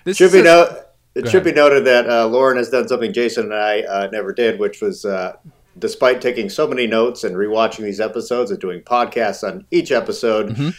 this 0.04 0.18
should 0.18 0.32
be 0.32 0.40
a- 0.40 0.86
it 1.14 1.30
should 1.30 1.44
be 1.44 1.52
noted 1.54 1.86
that 1.86 2.10
uh, 2.10 2.26
Lauren 2.28 2.58
has 2.58 2.70
done 2.70 2.88
something 2.88 3.14
Jason 3.14 3.46
and 3.46 3.54
I 3.54 3.82
uh, 3.82 4.10
never 4.12 4.34
did, 4.34 4.60
which 4.60 4.82
was 4.82 5.06
uh, 5.06 5.38
despite 5.78 6.22
taking 6.22 6.50
so 6.50 6.68
many 6.68 6.88
notes 6.88 7.24
and 7.24 7.36
rewatching 7.36 7.84
these 7.84 8.00
episodes 8.02 8.50
and 8.52 8.60
doing 8.60 8.82
podcasts 8.82 9.48
on 9.48 9.66
each 9.72 9.92
episode, 9.92 10.50
Mm-hmm. 10.50 10.70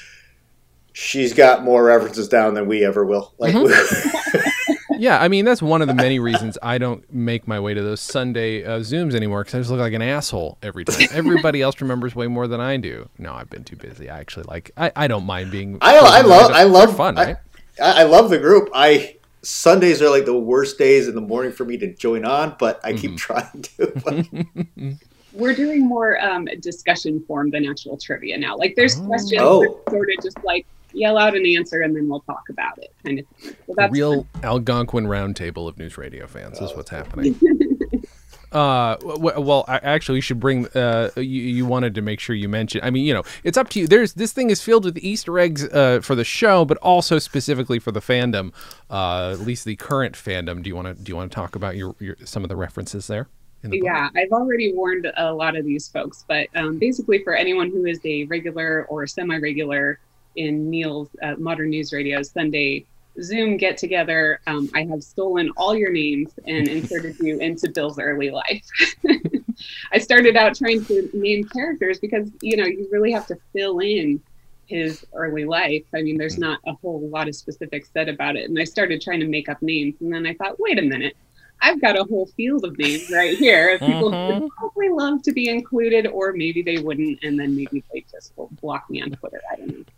she's 0.92 1.32
got 1.32 1.62
more 1.62 1.84
references 1.84 2.28
down 2.28 2.54
than 2.54 2.66
we 2.66 2.84
ever 2.84 3.04
will. 3.04 3.32
Like, 3.38 3.54
Mm-hmm. 3.54 4.50
yeah, 4.98 5.20
I 5.20 5.28
mean 5.28 5.44
that's 5.44 5.62
one 5.62 5.82
of 5.82 5.88
the 5.88 5.94
many 5.94 6.18
reasons 6.18 6.58
I 6.62 6.78
don't 6.78 7.10
make 7.12 7.46
my 7.46 7.58
way 7.60 7.74
to 7.74 7.82
those 7.82 8.00
Sunday 8.00 8.64
uh, 8.64 8.80
zooms 8.80 9.14
anymore 9.14 9.42
because 9.42 9.54
I 9.54 9.58
just 9.58 9.70
look 9.70 9.80
like 9.80 9.92
an 9.92 10.02
asshole 10.02 10.58
every 10.62 10.84
time. 10.84 11.06
Everybody 11.12 11.62
else 11.62 11.80
remembers 11.80 12.14
way 12.14 12.26
more 12.26 12.46
than 12.48 12.60
I 12.60 12.76
do. 12.76 13.08
No, 13.18 13.32
I've 13.34 13.50
been 13.50 13.64
too 13.64 13.76
busy. 13.76 14.08
I 14.10 14.18
actually 14.20 14.44
like. 14.44 14.70
I, 14.76 14.92
I 14.96 15.06
don't 15.08 15.24
mind 15.24 15.50
being. 15.50 15.78
I, 15.80 15.96
I 15.98 16.20
love 16.22 16.50
I 16.52 16.62
love 16.64 16.96
fun, 16.96 17.18
I, 17.18 17.24
right? 17.24 17.36
I, 17.82 18.00
I 18.00 18.02
love 18.04 18.30
the 18.30 18.38
group. 18.38 18.68
I 18.74 19.16
Sundays 19.42 20.02
are 20.02 20.10
like 20.10 20.24
the 20.24 20.36
worst 20.38 20.76
days 20.78 21.06
in 21.08 21.14
the 21.14 21.20
morning 21.20 21.52
for 21.52 21.64
me 21.64 21.76
to 21.78 21.94
join 21.94 22.24
on, 22.24 22.56
but 22.58 22.80
I 22.82 22.92
Mm-hmm. 22.92 23.00
keep 23.00 23.16
trying 23.16 23.62
to. 23.62 24.96
We're 25.32 25.54
doing 25.54 25.86
more 25.86 26.18
um, 26.24 26.46
discussion 26.60 27.22
form 27.28 27.50
than 27.50 27.66
actual 27.66 27.98
trivia 27.98 28.38
now. 28.38 28.56
Like 28.56 28.74
there's 28.74 28.96
questions 28.96 29.40
Oh. 29.42 29.80
sort 29.90 30.08
of 30.16 30.22
just 30.22 30.38
like 30.42 30.66
yell 30.96 31.18
out 31.18 31.36
an 31.36 31.46
answer 31.46 31.82
and 31.82 31.94
then 31.94 32.08
we'll 32.08 32.20
talk 32.20 32.48
about 32.48 32.78
it, 32.78 32.92
kind 33.04 33.20
of 33.20 33.26
thing. 33.26 33.56
So 33.66 33.74
that's 33.76 33.92
Real 33.92 34.26
Algonquin 34.42 35.06
roundtable 35.06 35.68
of 35.68 35.78
news 35.78 35.98
radio 35.98 36.26
fans 36.26 36.60
is 36.60 36.74
what's 36.74 36.90
happening. 36.90 37.38
Uh, 38.52 38.96
well, 39.02 39.64
I, 39.68 39.76
actually, 39.78 40.16
you 40.16 40.22
should 40.22 40.40
bring. 40.40 40.66
Uh, 40.68 41.10
you, 41.16 41.22
you 41.22 41.66
wanted 41.66 41.94
to 41.96 42.00
make 42.00 42.20
sure 42.20 42.34
you 42.34 42.48
mentioned. 42.48 42.84
I 42.84 42.90
mean, 42.90 43.04
you 43.04 43.12
know, 43.12 43.22
it's 43.44 43.58
up 43.58 43.68
to 43.70 43.80
you. 43.80 43.86
There's 43.88 44.14
this 44.14 44.32
thing 44.32 44.50
is 44.50 44.62
filled 44.62 44.84
with 44.84 44.96
Easter 44.98 45.38
eggs 45.38 45.64
uh, 45.64 46.00
for 46.00 46.14
the 46.14 46.24
show, 46.24 46.64
but 46.64 46.78
also 46.78 47.18
specifically 47.18 47.78
for 47.78 47.92
the 47.92 48.00
fandom. 48.00 48.54
Uh, 48.88 49.32
at 49.32 49.40
least 49.40 49.64
the 49.64 49.76
current 49.76 50.14
fandom. 50.14 50.62
Do 50.62 50.68
you 50.68 50.76
want 50.76 50.88
to 50.88 50.94
do 50.94 51.10
you 51.10 51.16
want 51.16 51.30
to 51.30 51.34
talk 51.34 51.56
about 51.56 51.76
your, 51.76 51.96
your 51.98 52.16
some 52.24 52.44
of 52.44 52.48
the 52.48 52.56
references 52.56 53.08
there? 53.08 53.28
In 53.62 53.70
the? 53.70 53.80
Yeah, 53.82 54.08
I've 54.16 54.32
already 54.32 54.72
warned 54.72 55.10
a 55.16 55.34
lot 55.34 55.56
of 55.56 55.64
these 55.64 55.88
folks, 55.88 56.24
but 56.26 56.46
um, 56.54 56.78
basically, 56.78 57.22
for 57.24 57.34
anyone 57.34 57.70
who 57.70 57.84
is 57.84 58.00
a 58.04 58.24
regular 58.24 58.86
or 58.88 59.06
semi-regular 59.06 59.98
in 60.36 60.70
Neil's 60.70 61.08
uh, 61.22 61.34
Modern 61.38 61.70
News 61.70 61.92
Radio 61.92 62.22
Sunday 62.22 62.86
Zoom 63.22 63.56
get 63.56 63.76
together, 63.78 64.40
um, 64.46 64.68
I 64.74 64.84
have 64.84 65.02
stolen 65.02 65.50
all 65.56 65.74
your 65.74 65.92
names 65.92 66.32
and 66.46 66.68
inserted 66.68 67.18
you 67.18 67.38
into 67.38 67.70
Bill's 67.70 67.98
early 67.98 68.30
life. 68.30 68.66
I 69.92 69.98
started 69.98 70.36
out 70.36 70.54
trying 70.54 70.84
to 70.86 71.08
name 71.14 71.44
characters 71.48 71.98
because 71.98 72.30
you 72.42 72.56
know 72.56 72.66
you 72.66 72.88
really 72.90 73.12
have 73.12 73.26
to 73.28 73.36
fill 73.52 73.78
in 73.78 74.20
his 74.66 75.06
early 75.14 75.44
life. 75.44 75.84
I 75.94 76.02
mean, 76.02 76.18
there's 76.18 76.38
not 76.38 76.58
a 76.66 76.74
whole 76.74 77.08
lot 77.08 77.28
of 77.28 77.36
specifics 77.36 77.90
said 77.92 78.08
about 78.08 78.36
it, 78.36 78.48
and 78.48 78.58
I 78.58 78.64
started 78.64 79.00
trying 79.00 79.20
to 79.20 79.28
make 79.28 79.48
up 79.48 79.62
names, 79.62 79.94
and 80.00 80.12
then 80.12 80.26
I 80.26 80.34
thought, 80.34 80.58
wait 80.58 80.78
a 80.78 80.82
minute. 80.82 81.16
I've 81.60 81.80
got 81.80 81.98
a 81.98 82.04
whole 82.04 82.26
field 82.26 82.64
of 82.64 82.78
names 82.78 83.10
right 83.10 83.36
here. 83.36 83.78
People 83.78 84.04
would 84.04 84.14
mm-hmm. 84.14 84.46
probably 84.58 84.88
love 84.90 85.22
to 85.22 85.32
be 85.32 85.48
included, 85.48 86.06
or 86.06 86.32
maybe 86.32 86.62
they 86.62 86.78
wouldn't, 86.78 87.22
and 87.22 87.38
then 87.38 87.56
maybe 87.56 87.82
they 87.92 88.04
just 88.10 88.32
will 88.36 88.50
block 88.60 88.88
me 88.90 89.02
on 89.02 89.10
Twitter. 89.12 89.40
I 89.50 89.56
don't 89.56 89.88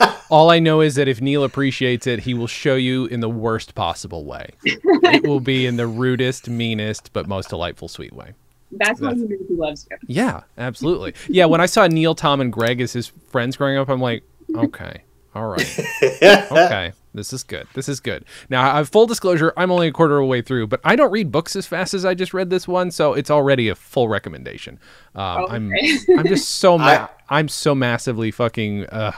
know. 0.00 0.16
All 0.30 0.50
I 0.50 0.58
know 0.58 0.80
is 0.80 0.96
that 0.96 1.08
if 1.08 1.20
Neil 1.20 1.44
appreciates 1.44 2.06
it, 2.06 2.20
he 2.20 2.34
will 2.34 2.48
show 2.48 2.74
you 2.74 3.06
in 3.06 3.20
the 3.20 3.28
worst 3.28 3.74
possible 3.74 4.24
way. 4.24 4.50
it 4.64 5.26
will 5.26 5.40
be 5.40 5.66
in 5.66 5.76
the 5.76 5.86
rudest, 5.86 6.48
meanest, 6.48 7.12
but 7.12 7.28
most 7.28 7.48
delightful, 7.48 7.88
sweet 7.88 8.12
way. 8.12 8.32
That's 8.72 9.00
how 9.00 9.12
you 9.12 9.28
know 9.28 9.36
who 9.48 9.56
loves 9.56 9.86
you. 9.90 9.96
Yeah, 10.06 10.42
absolutely. 10.58 11.14
Yeah, 11.28 11.46
when 11.46 11.60
I 11.60 11.66
saw 11.66 11.86
Neil, 11.86 12.14
Tom, 12.14 12.40
and 12.40 12.52
Greg 12.52 12.80
as 12.80 12.92
his 12.92 13.06
friends 13.06 13.56
growing 13.56 13.76
up, 13.76 13.88
I'm 13.88 14.00
like, 14.00 14.24
okay, 14.54 15.02
all 15.34 15.46
right, 15.46 15.78
okay, 16.22 16.92
this 17.16 17.32
is 17.32 17.42
good. 17.42 17.66
This 17.74 17.88
is 17.88 17.98
good. 18.00 18.24
Now, 18.48 18.62
I 18.72 18.76
have 18.76 18.88
full 18.88 19.06
disclosure, 19.06 19.52
I'm 19.56 19.70
only 19.72 19.88
a 19.88 19.92
quarter 19.92 20.18
of 20.18 20.22
the 20.22 20.26
way 20.26 20.42
through, 20.42 20.68
but 20.68 20.80
I 20.84 20.94
don't 20.96 21.10
read 21.10 21.32
books 21.32 21.56
as 21.56 21.66
fast 21.66 21.94
as 21.94 22.04
I 22.04 22.14
just 22.14 22.32
read 22.32 22.50
this 22.50 22.68
one, 22.68 22.90
so 22.90 23.12
it's 23.14 23.30
already 23.30 23.68
a 23.68 23.74
full 23.74 24.08
recommendation. 24.08 24.78
Um, 25.14 25.26
Oh, 25.38 25.46
I'm. 25.48 25.72
I'm 26.18 26.26
just 26.26 26.48
so 26.50 26.76
ma- 26.78 26.84
I- 26.84 27.08
I'm 27.28 27.48
so 27.48 27.74
massively 27.74 28.30
fucking 28.30 28.86
uh, 28.86 29.10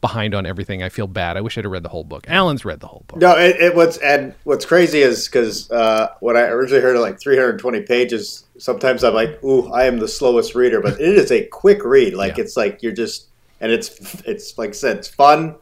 behind 0.00 0.34
on 0.36 0.46
everything. 0.46 0.82
I 0.84 0.88
feel 0.88 1.08
bad. 1.08 1.36
I 1.36 1.40
wish 1.40 1.58
I'd 1.58 1.64
have 1.64 1.72
read 1.72 1.82
the 1.82 1.88
whole 1.88 2.04
book. 2.04 2.24
Alan's 2.28 2.64
read 2.64 2.78
the 2.78 2.86
whole 2.86 3.02
book. 3.08 3.18
No, 3.18 3.36
it, 3.36 3.56
it 3.56 3.74
what's 3.74 3.96
and 3.98 4.34
what's 4.44 4.64
crazy 4.64 5.00
is 5.00 5.26
because 5.26 5.68
uh, 5.72 6.12
when 6.20 6.36
I 6.36 6.42
originally 6.42 6.80
heard 6.82 6.94
of 6.94 7.02
like 7.02 7.18
320 7.18 7.80
pages, 7.82 8.44
sometimes 8.58 9.02
I'm 9.02 9.14
like, 9.14 9.42
"Ooh, 9.42 9.66
I 9.72 9.86
am 9.86 9.98
the 9.98 10.06
slowest 10.06 10.54
reader," 10.54 10.80
but 10.80 11.00
it 11.00 11.16
is 11.16 11.32
a 11.32 11.44
quick 11.46 11.84
read. 11.84 12.14
Like 12.14 12.36
Yeah. 12.36 12.44
it's 12.44 12.56
like 12.56 12.82
you're 12.84 12.92
just, 12.92 13.26
and 13.60 13.72
it's 13.72 14.22
it's 14.26 14.56
like 14.58 14.68
I 14.70 14.72
said, 14.72 14.98
it's 14.98 15.08
fun, 15.08 15.56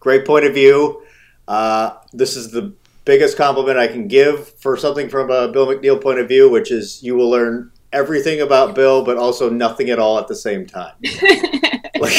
great 0.00 0.24
point 0.24 0.46
of 0.46 0.54
view. 0.54 1.02
Uh, 1.48 1.96
this 2.12 2.36
is 2.36 2.50
the 2.52 2.72
biggest 3.04 3.36
compliment 3.36 3.78
I 3.78 3.88
can 3.88 4.06
give 4.08 4.48
for 4.60 4.76
something 4.76 5.08
from 5.08 5.30
a 5.30 5.48
Bill 5.48 5.66
McNeil 5.66 6.00
point 6.00 6.18
of 6.20 6.28
view, 6.28 6.48
which 6.48 6.70
is 6.70 7.02
you 7.02 7.14
will 7.16 7.28
learn 7.30 7.70
everything 7.92 8.40
about 8.40 8.74
Bill, 8.74 9.04
but 9.04 9.16
also 9.16 9.50
nothing 9.50 9.90
at 9.90 9.98
all 9.98 10.18
at 10.18 10.28
the 10.28 10.36
same 10.36 10.66
time. 10.66 10.94
like, 11.02 12.12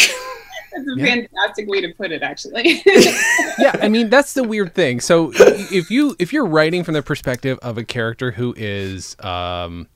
That's 0.75 0.87
a 0.87 0.93
Yeah. 0.97 1.05
fantastic 1.05 1.67
way 1.69 1.81
to 1.81 1.93
put 1.93 2.11
it, 2.11 2.21
actually. 2.23 2.81
yeah 3.59 3.75
i 3.81 3.87
mean 3.87 4.09
that's 4.09 4.33
the 4.33 4.43
weird 4.43 4.73
thing 4.73 4.99
so 4.99 5.31
if 5.35 5.91
you 5.91 6.15
if 6.17 6.33
you're 6.33 6.45
writing 6.47 6.83
from 6.83 6.95
the 6.95 7.03
perspective 7.03 7.59
of 7.61 7.77
a 7.77 7.83
character 7.83 8.31
who 8.31 8.51
is 8.57 9.15
um 9.19 9.87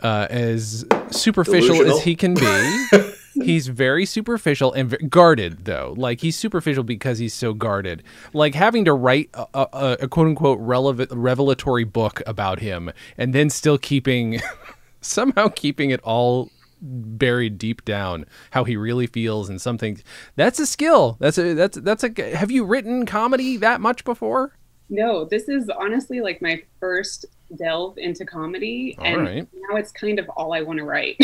uh 0.00 0.28
as 0.30 0.84
superficial 1.10 1.74
Delusional. 1.74 1.98
as 1.98 2.04
he 2.04 2.14
can 2.14 2.34
be 2.34 2.86
he's 3.42 3.68
very 3.68 4.06
superficial 4.06 4.72
and 4.72 5.10
guarded 5.10 5.64
though. 5.64 5.94
Like 5.96 6.20
he's 6.20 6.36
superficial 6.36 6.84
because 6.84 7.18
he's 7.18 7.34
so 7.34 7.52
guarded. 7.52 8.02
Like 8.32 8.54
having 8.54 8.84
to 8.84 8.92
write 8.92 9.30
a, 9.34 9.46
a, 9.54 9.96
a 10.02 10.08
quote 10.08 10.28
unquote 10.28 10.58
relevant 10.60 11.10
revelatory 11.12 11.84
book 11.84 12.22
about 12.26 12.60
him 12.60 12.92
and 13.16 13.34
then 13.34 13.50
still 13.50 13.78
keeping 13.78 14.40
somehow 15.00 15.48
keeping 15.48 15.90
it 15.90 16.00
all 16.02 16.50
buried 16.82 17.58
deep 17.58 17.84
down 17.84 18.24
how 18.52 18.64
he 18.64 18.76
really 18.76 19.06
feels 19.06 19.48
and 19.48 19.60
something 19.60 20.00
that's 20.36 20.58
a 20.58 20.66
skill. 20.66 21.16
That's 21.20 21.38
a 21.38 21.54
that's 21.54 21.78
that's 21.78 22.04
a 22.04 22.36
have 22.36 22.50
you 22.50 22.64
written 22.64 23.06
comedy 23.06 23.56
that 23.58 23.80
much 23.80 24.04
before? 24.04 24.56
No, 24.88 25.24
this 25.24 25.48
is 25.48 25.68
honestly 25.68 26.20
like 26.20 26.42
my 26.42 26.62
first 26.80 27.26
delve 27.56 27.98
into 27.98 28.24
comedy, 28.24 28.96
All 28.98 29.04
and 29.04 29.22
right. 29.22 29.48
now 29.68 29.76
it's 29.76 29.92
kind 29.92 30.18
of 30.18 30.28
all 30.30 30.52
I 30.52 30.62
want 30.62 30.78
to 30.78 30.84
write. 30.84 31.16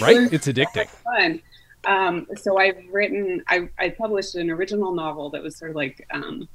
right 0.00 0.32
it's 0.32 0.46
addicting 0.46 0.88
fun. 0.88 1.40
Um, 1.86 2.26
so 2.36 2.58
I've 2.58 2.82
written, 2.90 3.42
I, 3.48 3.68
I 3.78 3.90
published 3.90 4.34
an 4.36 4.50
original 4.50 4.92
novel 4.94 5.30
that 5.30 5.42
was 5.42 5.56
sort 5.56 5.70
of 5.70 5.76
like 5.76 6.06
um, 6.10 6.48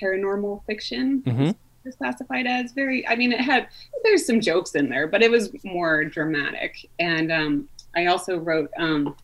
paranormal 0.00 0.64
fiction. 0.66 1.22
Mm-hmm. 1.22 1.50
It's 1.86 1.96
classified 1.96 2.46
as 2.46 2.72
very. 2.72 3.06
I 3.06 3.14
mean, 3.14 3.32
it 3.32 3.40
had 3.40 3.68
there's 4.04 4.26
some 4.26 4.40
jokes 4.40 4.74
in 4.74 4.88
there, 4.88 5.06
but 5.06 5.22
it 5.22 5.30
was 5.30 5.50
more 5.64 6.04
dramatic. 6.04 6.88
And 6.98 7.30
um, 7.30 7.68
I 7.94 8.06
also 8.06 8.38
wrote 8.38 8.70
um, 8.78 9.14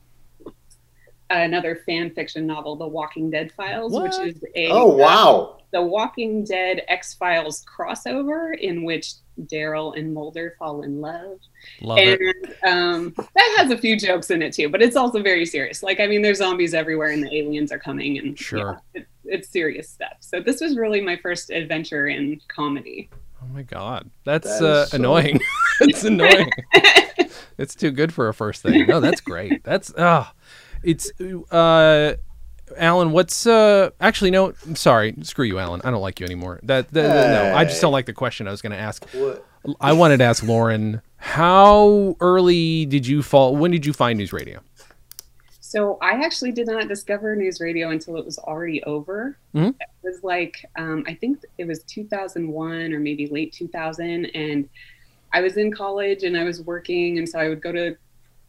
another 1.31 1.77
fan 1.87 2.11
fiction 2.11 2.47
novel, 2.47 2.77
The 2.77 2.87
Walking 2.87 3.31
Dead 3.31 3.53
Files, 3.53 3.93
What? 3.93 4.03
which 4.19 4.35
is 4.37 4.45
a 4.57 4.69
oh 4.71 4.87
wow, 4.87 5.59
the 5.73 5.83
Walking 5.83 6.45
Dead 6.45 6.83
X 6.89 7.15
Files 7.15 7.65
crossover 7.65 8.59
in 8.59 8.83
which 8.85 9.13
Daryl 9.43 9.97
and 9.99 10.13
Mulder 10.13 10.55
fall 10.59 10.83
in 10.83 11.01
love 11.01 11.39
love 11.81 11.99
and 11.99 12.19
it 12.21 12.37
um, 12.67 13.15
that 13.17 13.55
has 13.59 13.71
a 13.71 13.79
few 13.79 13.97
jokes 13.99 14.31
in 14.31 14.43
it 14.43 14.53
too, 14.53 14.69
but 14.69 14.83
it's 14.83 14.97
also 14.97 15.23
very 15.23 15.47
serious. 15.47 15.83
Like, 15.83 16.01
I 16.01 16.07
mean, 16.07 16.21
there's 16.23 16.39
zombies 16.39 16.75
everywhere, 16.75 17.11
and 17.11 17.23
the 17.23 17.35
aliens 17.35 17.73
are 17.73 17.79
coming, 17.79 18.19
and 18.19 18.39
Sure. 18.39 18.83
yeah, 18.95 19.01
it, 19.03 19.07
it's 19.25 19.49
serious 19.49 19.89
stuff. 19.89 20.15
So 20.21 20.41
this 20.41 20.61
was 20.61 20.77
really 20.77 21.01
my 21.01 21.17
first 21.17 21.51
adventure 21.51 22.09
in 22.09 22.41
comedy. 22.49 23.09
oh 23.43 23.47
my 23.55 23.63
god 23.63 24.11
that's 24.25 24.47
That 24.49 24.55
is 24.57 24.63
uh, 24.63 24.87
so- 24.87 24.97
annoying 24.97 25.41
it's 25.81 26.05
annoying 26.13 26.51
it's 27.57 27.75
too 27.75 27.91
good 27.91 28.13
for 28.13 28.29
a 28.29 28.35
first 28.35 28.61
thing 28.63 28.87
no 28.87 29.01
that's 29.01 29.21
great 29.23 29.65
that's 29.65 29.93
ah 29.97 30.33
it's 30.83 31.11
uh 31.51 32.15
Alan, 32.77 33.13
what's 33.13 33.47
uh 33.47 33.91
actually 34.01 34.31
no 34.31 34.53
sorry, 34.75 35.15
screw 35.23 35.45
you, 35.45 35.59
Alan. 35.59 35.81
I 35.85 35.91
don't 35.91 36.03
like 36.03 36.21
you 36.21 36.27
anymore. 36.27 36.61
That, 36.63 36.89
that 36.93 37.31
no, 37.31 37.55
I 37.57 37.65
just 37.65 37.81
don't 37.81 37.93
like 37.93 38.07
the 38.07 38.13
question 38.13 38.47
I 38.49 38.51
was 38.51 38.63
gonna 38.63 38.77
ask. 38.77 39.05
what? 39.11 39.45
I 39.81 39.93
wanted 39.93 40.19
to 40.19 40.25
ask 40.25 40.43
Lauren, 40.43 41.03
how 41.17 42.17
early 42.21 42.87
did 42.87 43.07
you 43.07 43.23
fall? 43.23 43.57
When 43.57 43.71
did 43.71 43.85
you 43.85 43.93
find 43.93 44.19
news 44.19 44.33
radio? 44.33 44.61
So 45.61 45.99
I 46.03 46.13
actually 46.25 46.51
did 46.51 46.67
not 46.67 46.89
discover 46.89 47.37
news 47.37 47.61
radio 47.61 47.91
until 47.91 48.17
it 48.17 48.25
was 48.25 48.39
already 48.39 48.83
over. 48.85 49.37
Mhm. 49.55 49.69
It 49.79 49.89
was 50.03 50.25
like 50.25 50.65
um, 50.77 51.05
I 51.07 51.15
think 51.15 51.45
it 51.59 51.67
was 51.67 51.83
2001 51.85 52.93
or 52.93 52.99
maybe 52.99 53.27
late 53.29 53.53
2000, 53.53 54.27
and 54.27 54.69
I 55.33 55.41
was 55.43 55.57
in 55.57 55.71
college 55.73 56.25
and 56.25 56.37
I 56.37 56.45
was 56.45 56.63
working, 56.63 57.19
and 57.19 57.29
so 57.29 57.39
I 57.39 57.49
would 57.49 57.63
go 57.63 57.71
to 57.73 57.97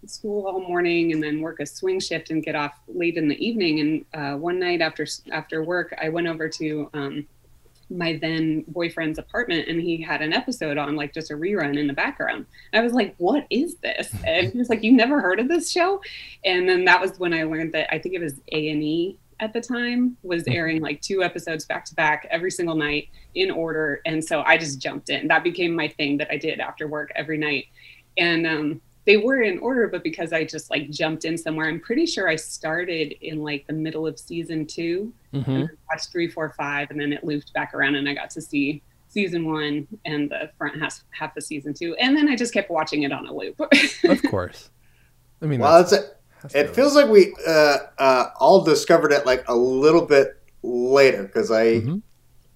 school 0.05 0.47
all 0.47 0.59
morning 0.59 1.11
and 1.11 1.21
then 1.21 1.41
work 1.41 1.59
a 1.59 1.65
swing 1.65 1.99
shift 1.99 2.31
and 2.31 2.43
get 2.43 2.55
off 2.55 2.79
late 2.87 3.17
in 3.17 3.27
the 3.27 3.45
evening. 3.45 3.79
And 3.79 4.05
uh, 4.13 4.37
one 4.37 4.59
night 4.59 4.81
after 4.81 5.05
after 5.31 5.63
work, 5.63 5.93
I 6.01 6.09
went 6.09 6.27
over 6.27 6.49
to 6.49 6.89
um, 6.93 7.27
my 7.89 8.17
then 8.21 8.63
boyfriend's 8.67 9.19
apartment 9.19 9.67
and 9.67 9.81
he 9.81 10.01
had 10.01 10.21
an 10.21 10.33
episode 10.33 10.77
on 10.77 10.95
like 10.95 11.13
just 11.13 11.29
a 11.31 11.33
rerun 11.33 11.77
in 11.77 11.87
the 11.87 11.93
background. 11.93 12.45
I 12.73 12.81
was 12.81 12.93
like, 12.93 13.15
"What 13.17 13.45
is 13.49 13.75
this?" 13.75 14.13
And 14.25 14.51
he 14.51 14.57
was 14.57 14.69
like, 14.69 14.83
"You 14.83 14.93
never 14.93 15.21
heard 15.21 15.39
of 15.39 15.47
this 15.47 15.71
show?" 15.71 16.01
And 16.45 16.67
then 16.67 16.85
that 16.85 17.01
was 17.01 17.19
when 17.19 17.33
I 17.33 17.43
learned 17.43 17.73
that 17.73 17.93
I 17.93 17.99
think 17.99 18.15
it 18.15 18.21
was 18.21 18.39
A 18.51 18.69
and 18.69 18.83
E 18.83 19.17
at 19.41 19.53
the 19.53 19.61
time 19.61 20.15
was 20.21 20.43
airing 20.47 20.81
like 20.81 21.01
two 21.01 21.23
episodes 21.23 21.65
back 21.65 21.83
to 21.83 21.95
back 21.95 22.27
every 22.29 22.51
single 22.51 22.75
night 22.75 23.09
in 23.33 23.49
order. 23.49 23.99
And 24.05 24.23
so 24.23 24.43
I 24.43 24.55
just 24.55 24.79
jumped 24.79 25.09
in. 25.09 25.27
That 25.27 25.43
became 25.43 25.75
my 25.75 25.87
thing 25.87 26.17
that 26.17 26.27
I 26.29 26.37
did 26.37 26.59
after 26.59 26.87
work 26.87 27.11
every 27.15 27.39
night. 27.39 27.65
And 28.17 28.45
um, 28.45 28.81
they 29.05 29.17
were 29.17 29.41
in 29.41 29.57
order, 29.59 29.87
but 29.87 30.03
because 30.03 30.31
I 30.31 30.43
just 30.43 30.69
like 30.69 30.89
jumped 30.91 31.25
in 31.25 31.37
somewhere, 31.37 31.67
I'm 31.67 31.79
pretty 31.79 32.05
sure 32.05 32.29
I 32.29 32.35
started 32.35 33.15
in 33.25 33.39
like 33.43 33.65
the 33.67 33.73
middle 33.73 34.05
of 34.07 34.19
season 34.19 34.65
2 34.67 35.11
Mm-hmm. 35.33 35.49
and 35.49 35.69
watched 35.89 36.11
three, 36.11 36.27
four, 36.27 36.53
five, 36.57 36.91
and 36.91 36.99
then 36.99 37.13
it 37.13 37.23
looped 37.23 37.53
back 37.53 37.73
around 37.73 37.95
and 37.95 38.07
I 38.09 38.13
got 38.13 38.29
to 38.31 38.41
see 38.41 38.81
season 39.07 39.49
one 39.49 39.87
and 40.05 40.29
the 40.29 40.51
front 40.57 40.77
half, 40.81 41.01
half 41.11 41.35
of 41.37 41.43
season 41.43 41.73
two. 41.73 41.95
And 41.95 42.15
then 42.17 42.27
I 42.27 42.35
just 42.35 42.53
kept 42.53 42.69
watching 42.69 43.03
it 43.03 43.11
on 43.13 43.25
a 43.27 43.33
loop. 43.33 43.59
Of 44.03 44.21
course. 44.29 44.69
I 45.41 45.45
mean, 45.45 45.61
Well, 45.61 45.77
that's, 45.79 45.93
it's 45.93 46.03
a, 46.03 46.09
that's 46.41 46.53
the 46.53 46.59
it 46.59 46.67
way- 46.67 46.73
feels 46.73 46.95
like 46.95 47.07
we 47.09 47.33
uh, 47.47 47.77
uh, 47.97 48.25
all 48.39 48.63
discovered 48.65 49.13
it 49.13 49.25
like 49.25 49.47
a 49.47 49.55
little 49.55 50.05
bit 50.05 50.37
later 50.63 51.23
because 51.23 51.49
I 51.49 51.65
Mhm. 51.81 52.01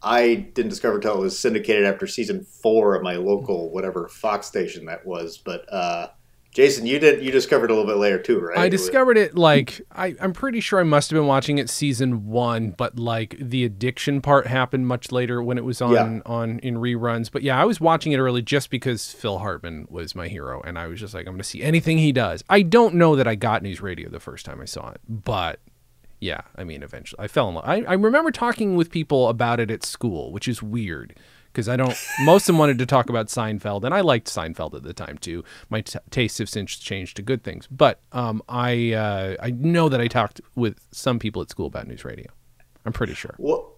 I 0.04 0.36
didn't 0.36 0.70
discover 0.70 0.96
until 0.98 1.16
it 1.16 1.20
was 1.22 1.40
syndicated 1.40 1.86
after 1.86 2.06
season 2.06 2.44
four 2.44 2.94
of 2.94 3.02
my 3.02 3.16
local 3.16 3.72
whatever 3.72 4.08
Fox 4.10 4.46
station 4.46 4.86
that 4.86 5.04
was. 5.06 5.38
But 5.40 5.66
uh, 5.74 6.10
Jason, 6.55 6.85
you 6.85 7.00
did 7.00 7.21
you 7.21 7.31
discovered 7.33 7.69
a 7.69 7.74
little 7.75 7.85
bit 7.85 7.97
later 7.97 8.17
too, 8.17 8.39
right? 8.39 8.57
I 8.57 8.69
discovered 8.69 9.17
it 9.17 9.35
like 9.35 9.81
I, 9.91 10.15
I'm 10.21 10.31
pretty 10.31 10.62
sure 10.62 10.79
I 10.79 10.83
must 10.83 11.09
have 11.12 11.17
been 11.17 11.27
watching 11.27 11.57
it 11.57 11.69
season 11.69 12.27
one, 12.27 12.69
but 12.71 12.97
like 12.97 13.35
the 13.41 13.65
addiction 13.65 14.21
part 14.21 14.47
happened 14.47 14.88
much 14.88 15.12
later 15.12 15.43
when 15.43 15.57
it 15.57 15.65
was 15.65 15.81
on 15.81 15.91
Yeah. 15.91 16.19
on 16.25 16.59
in 16.59 16.75
reruns. 16.75 17.29
But 17.29 17.43
yeah, 17.43 17.62
I 17.62 17.65
was 17.65 17.81
watching 17.81 18.13
it 18.13 18.19
early 18.19 18.41
just 18.41 18.69
because 18.69 19.12
Phil 19.12 19.39
Hartman 19.39 19.85
was 19.89 20.15
my 20.15 20.29
hero, 20.29 20.62
and 20.62 20.79
I 20.79 20.88
was 20.88 20.97
just 21.01 21.13
like, 21.13 21.27
I'm 21.27 21.33
going 21.33 21.39
to 21.39 21.43
see 21.43 21.62
anything 21.62 21.97
he 21.97 22.13
does. 22.13 22.41
I 22.50 22.62
don't 22.62 22.95
know 22.95 23.17
that 23.17 23.27
I 23.27 23.35
got 23.35 23.62
news 23.62 23.81
radio 23.81 24.07
the 24.09 24.21
first 24.21 24.45
time 24.45 24.62
I 24.62 24.65
saw 24.65 24.91
it, 24.91 25.01
but 25.09 25.59
yeah, 26.21 26.39
I 26.55 26.63
mean, 26.63 26.83
eventually 26.83 27.21
I 27.21 27.27
fell 27.27 27.50
in 27.50 27.55
love. 27.55 27.65
I, 27.67 27.81
I 27.81 27.93
remember 27.95 28.31
talking 28.31 28.77
with 28.77 28.89
people 28.91 29.27
about 29.27 29.59
it 29.59 29.69
at 29.69 29.83
school, 29.83 30.31
which 30.31 30.47
is 30.47 30.63
weird 30.63 31.17
because 31.55 31.69
I 31.69 31.77
don't. 31.77 31.97
Most 32.24 32.43
of 32.43 32.47
them 32.47 32.57
wanted 32.57 32.77
to 32.79 32.85
talk 32.85 33.09
about 33.09 33.27
Seinfeld, 33.27 33.85
and 33.85 33.93
I 33.93 34.01
liked 34.01 34.27
Seinfeld 34.27 34.74
at 34.75 34.83
the 34.83 34.93
time 34.93 35.17
too. 35.17 35.43
My 35.69 35.81
t- 35.81 35.97
tastes 36.12 36.38
have 36.39 36.50
since 36.50 36.75
changed 36.75 37.15
to 37.15 37.21
good 37.21 37.43
things, 37.43 37.65
but 37.71 38.01
um, 38.12 38.43
I 38.50 38.91
uh, 38.91 39.35
I 39.41 39.51
know 39.51 39.88
that 39.88 40.01
I 40.01 40.07
talked 40.07 40.41
with 40.55 40.85
some 40.91 41.17
people 41.17 41.41
at 41.41 41.50
school 41.50 41.67
about 41.67 41.88
news 41.88 42.03
radio. 42.03 42.29
I'm 42.85 42.91
pretty 42.91 43.13
sure. 43.13 43.35
Well, 43.38 43.77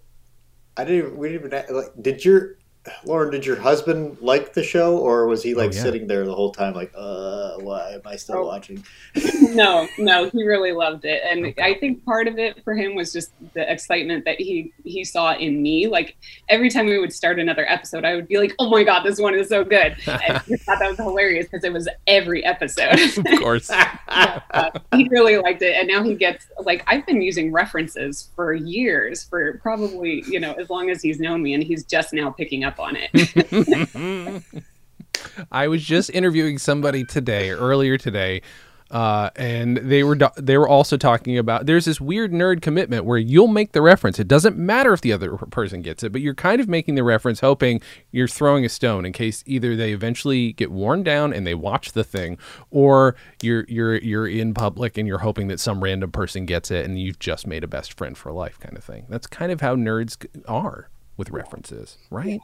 I 0.76 0.86
didn't. 0.86 1.16
We 1.18 1.30
didn't 1.30 1.54
even. 1.54 1.76
Like, 1.76 1.92
did 2.02 2.26
your 2.26 2.58
Lauren? 3.06 3.32
Did 3.32 3.46
your 3.46 3.56
husband 3.58 4.18
like 4.22 4.54
the 4.54 4.64
show, 4.64 4.98
or 4.98 5.28
was 5.28 5.44
he 5.44 5.54
like 5.54 5.72
Oh, 5.72 5.76
yeah. 5.76 5.82
sitting 5.84 6.08
there 6.08 6.26
the 6.26 6.34
whole 6.34 6.52
time, 6.52 6.74
like, 6.74 6.92
uh, 6.96 7.56
why 7.60 7.92
am 7.94 8.02
I 8.06 8.16
still 8.16 8.38
Oh. 8.38 8.46
watching? 8.46 8.84
no, 9.54 9.88
no, 9.98 10.30
he 10.30 10.44
really 10.44 10.72
loved 10.72 11.06
it, 11.06 11.22
and 11.30 11.54
I 11.62 11.74
think 11.76 12.04
part 12.06 12.28
of 12.28 12.38
it 12.40 12.64
for 12.64 12.76
him 12.76 12.96
was 12.96 13.12
just 13.14 13.32
the 13.54 13.70
excitement 13.72 14.26
that 14.26 14.40
he 14.40 14.72
he 14.84 15.04
saw 15.04 15.34
in 15.36 15.62
me. 15.62 15.88
Like 15.88 16.16
every 16.50 16.70
time 16.70 16.86
we 16.86 17.00
would 17.00 17.14
start 17.14 17.40
another 17.40 17.66
episode, 17.70 18.06
I 18.06 18.16
would 18.16 18.28
be 18.28 18.38
like, 18.38 18.54
"Oh 18.60 18.70
my 18.70 18.84
god, 18.84 19.04
this 19.04 19.20
one 19.20 19.36
is 19.36 19.50
so 19.50 19.64
good!" 19.64 19.96
And 20.08 20.34
I 20.34 20.40
thought 20.40 20.80
that 20.80 20.90
was 20.90 20.98
hilarious 20.98 21.48
because 21.50 21.64
it 21.64 21.74
was 21.74 21.88
every 22.08 22.44
episode. 22.46 23.00
Of 23.18 23.40
course. 23.40 23.70
Uh, 23.70 24.70
he 24.96 25.08
really 25.10 25.38
liked 25.38 25.62
it, 25.62 25.76
and 25.76 25.88
now 25.88 26.04
he 26.04 26.16
gets 26.16 26.48
like 26.60 26.84
I've 26.88 27.06
been 27.06 27.22
using 27.22 27.52
references 27.52 28.30
for 28.36 28.54
years, 28.54 29.24
for 29.24 29.60
probably 29.62 30.24
you 30.28 30.40
know 30.40 30.54
as 30.54 30.70
long 30.70 30.90
as 30.90 31.02
he's 31.02 31.20
known 31.20 31.42
me, 31.44 31.54
and 31.54 31.64
he's 31.64 31.84
just 31.86 32.14
now 32.14 32.30
picking 32.32 32.64
up 32.64 32.77
on 32.80 32.98
it. 33.00 34.44
I 35.52 35.68
was 35.68 35.84
just 35.84 36.10
interviewing 36.12 36.58
somebody 36.58 37.04
today, 37.04 37.50
earlier 37.50 37.98
today, 37.98 38.42
uh, 38.90 39.30
and 39.36 39.78
they 39.78 40.04
were 40.04 40.16
do- 40.16 40.30
they 40.38 40.58
were 40.58 40.68
also 40.68 40.96
talking 40.96 41.38
about 41.38 41.66
there's 41.66 41.86
this 41.86 42.00
weird 42.00 42.32
nerd 42.32 42.62
commitment 42.62 43.04
where 43.04 43.18
you'll 43.18 43.48
make 43.50 43.74
the 43.74 43.82
reference. 43.82 44.18
It 44.20 44.28
doesn't 44.28 44.58
matter 44.58 44.94
if 44.94 45.02
the 45.02 45.12
other 45.12 45.36
person 45.38 45.82
gets 45.82 46.04
it, 46.04 46.12
but 46.14 46.22
you're 46.22 46.34
kind 46.34 46.62
of 46.62 46.70
making 46.70 46.96
the 46.96 47.04
reference, 47.04 47.42
hoping 47.42 47.82
you're 48.12 48.30
throwing 48.30 48.64
a 48.64 48.70
stone 48.70 49.06
in 49.06 49.12
case 49.12 49.44
either 49.46 49.76
they 49.76 49.92
eventually 49.92 50.54
get 50.54 50.72
worn 50.72 51.04
down 51.04 51.34
and 51.34 51.46
they 51.46 51.54
watch 51.54 51.92
the 51.92 52.04
thing, 52.04 52.38
or 52.72 53.16
you're 53.42 53.66
you're 53.68 53.98
you're 53.98 54.28
in 54.28 54.54
public 54.54 54.98
and 54.98 55.08
you're 55.08 55.20
hoping 55.20 55.48
that 55.50 55.60
some 55.60 55.84
random 55.84 56.12
person 56.12 56.46
gets 56.46 56.72
it 56.72 56.86
and 56.86 56.98
you've 57.00 57.20
just 57.20 57.46
made 57.46 57.64
a 57.64 57.68
best 57.68 57.94
friend 57.94 58.18
for 58.18 58.32
life 58.32 58.58
kind 58.60 58.78
of 58.78 58.84
thing. 58.84 59.06
That's 59.10 59.28
kind 59.28 59.52
of 59.52 59.60
how 59.60 59.76
nerds 59.76 60.26
are 60.48 60.90
with 61.18 61.30
references, 61.30 61.98
right? 62.10 62.40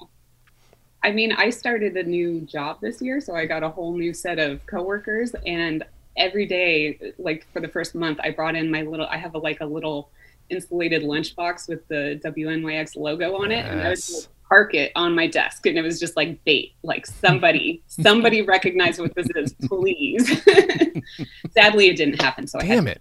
I 1.03 1.11
mean, 1.11 1.33
I 1.33 1.49
started 1.49 1.97
a 1.97 2.03
new 2.03 2.41
job 2.41 2.79
this 2.81 3.01
year, 3.01 3.19
so 3.19 3.35
I 3.35 3.45
got 3.45 3.61
a 3.63 3.69
whole 3.69 3.93
new 3.95 4.13
set 4.13 4.39
of 4.39 4.65
coworkers, 4.65 5.35
and 5.45 5.83
every 6.17 6.45
day, 6.45 7.13
like 7.17 7.45
for 7.51 7.59
the 7.59 7.67
first 7.67 7.93
month, 7.93 8.19
I 8.23 8.31
brought 8.31 8.55
in 8.55 8.71
my 8.71 8.83
little. 8.83 9.05
I 9.07 9.17
have 9.17 9.35
a 9.35 9.37
like 9.37 9.59
a 9.61 9.65
little 9.65 10.09
insulated 10.49 11.03
lunchbox 11.03 11.67
with 11.67 11.87
the 11.89 12.21
WNYX 12.23 12.95
logo 12.95 13.35
on 13.35 13.51
it, 13.51 13.65
and 13.65 13.81
I 13.81 13.89
would 13.89 13.97
Yes. 13.99 14.29
park 14.47 14.73
it 14.75 14.91
on 14.95 15.13
my 15.15 15.27
desk, 15.27 15.65
and 15.65 15.77
it 15.77 15.81
was 15.81 15.99
just 15.99 16.15
like 16.15 16.41
bait. 16.45 16.73
Like 16.83 17.05
somebody, 17.05 17.81
somebody 17.87 18.41
recognize 18.41 18.97
what 18.99 19.13
this 19.13 19.27
is, 19.35 19.53
please. 19.67 20.25
Sadly, 21.51 21.87
it 21.89 21.97
didn't 21.97 22.21
happen, 22.21 22.47
so 22.47 22.59
Damn 22.59 22.87
I 22.87 22.95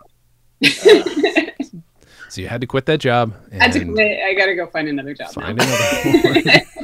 it! 0.63 1.55
So 2.29 2.41
you 2.41 2.49
had 2.49 2.63
to 2.63 2.67
quit 2.67 2.87
that 2.87 2.97
job. 2.99 3.35
I 3.53 3.65
had 3.65 3.73
to 3.75 3.85
quit. 3.85 4.23
I 4.25 4.33
got 4.33 4.47
to 4.47 4.55
go 4.55 4.67
find 4.67 4.89
another 4.89 5.13
job 5.13 5.33
Find 5.35 5.55
now. 5.59 5.65
another 5.65 6.41
one. 6.41 6.82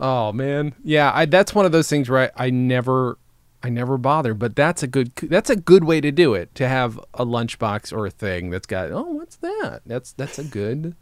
Oh 0.00 0.32
man, 0.32 0.74
yeah. 0.84 1.10
I, 1.14 1.24
that's 1.26 1.54
one 1.54 1.66
of 1.66 1.72
those 1.72 1.88
things 1.88 2.08
where 2.08 2.32
I, 2.36 2.46
I 2.46 2.50
never, 2.50 3.18
I 3.62 3.68
never 3.70 3.98
bother. 3.98 4.34
But 4.34 4.54
that's 4.56 4.82
a 4.82 4.86
good, 4.86 5.14
that's 5.16 5.50
a 5.50 5.56
good 5.56 5.84
way 5.84 6.00
to 6.00 6.10
do 6.12 6.34
it. 6.34 6.54
To 6.56 6.68
have 6.68 6.98
a 7.14 7.24
lunchbox 7.24 7.92
or 7.96 8.06
a 8.06 8.10
thing 8.10 8.50
that's 8.50 8.66
got, 8.66 8.90
oh, 8.92 9.02
what's 9.12 9.36
that? 9.36 9.82
That's 9.86 10.12
that's 10.12 10.38
a 10.38 10.44
good. 10.44 10.94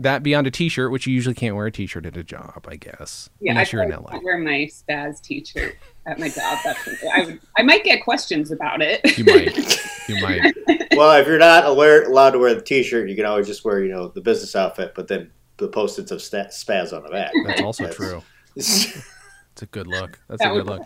That 0.00 0.24
beyond 0.24 0.48
a 0.48 0.50
T-shirt, 0.50 0.90
which 0.90 1.06
you 1.06 1.14
usually 1.14 1.36
can't 1.36 1.54
wear 1.54 1.66
a 1.66 1.70
T-shirt 1.70 2.04
at 2.04 2.16
a 2.16 2.24
job, 2.24 2.66
I 2.68 2.74
guess, 2.74 3.30
Yeah, 3.40 3.56
I 3.56 3.64
you're 3.70 3.84
in 3.84 3.90
LA. 3.90 4.02
can't 4.10 4.24
wear 4.24 4.38
my 4.38 4.68
spaz 4.68 5.22
T-shirt 5.22 5.76
at 6.04 6.18
my 6.18 6.28
job. 6.30 6.58
That's 6.64 7.04
I 7.14 7.24
would. 7.26 7.40
I 7.56 7.62
might 7.62 7.84
get 7.84 8.02
questions 8.02 8.50
about 8.50 8.82
it. 8.82 9.16
You 9.16 9.24
might, 9.24 9.56
you 10.08 10.20
might. 10.20 10.52
well, 10.96 11.12
if 11.20 11.28
you're 11.28 11.38
not 11.38 11.68
aware, 11.68 12.02
allowed 12.02 12.30
to 12.30 12.40
wear 12.40 12.56
the 12.56 12.60
T-shirt, 12.60 13.08
you 13.08 13.14
can 13.14 13.24
always 13.24 13.46
just 13.46 13.64
wear, 13.64 13.84
you 13.84 13.92
know, 13.92 14.08
the 14.08 14.20
business 14.20 14.56
outfit, 14.56 14.94
but 14.96 15.06
then 15.06 15.30
the 15.58 15.68
post-its 15.68 16.10
of 16.10 16.18
spaz 16.18 16.92
on 16.92 17.04
the 17.04 17.10
back. 17.10 17.30
That's 17.46 17.62
also 17.62 17.84
That's- 17.84 17.96
true. 17.96 18.20
It's 18.56 19.62
a 19.62 19.66
good 19.66 19.86
look. 19.86 20.18
That's 20.28 20.42
That 20.42 20.52
a 20.52 20.54
good 20.54 20.66
look. 20.66 20.82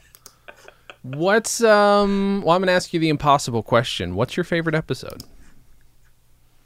What's 1.03 1.63
um? 1.63 2.43
Well, 2.45 2.55
I'm 2.55 2.61
gonna 2.61 2.73
ask 2.73 2.93
you 2.93 3.01
the 3.01 3.09
impossible 3.09 3.63
question. 3.63 4.15
What's 4.15 4.37
your 4.37 4.45
favorite 4.45 4.75
episode? 4.75 5.23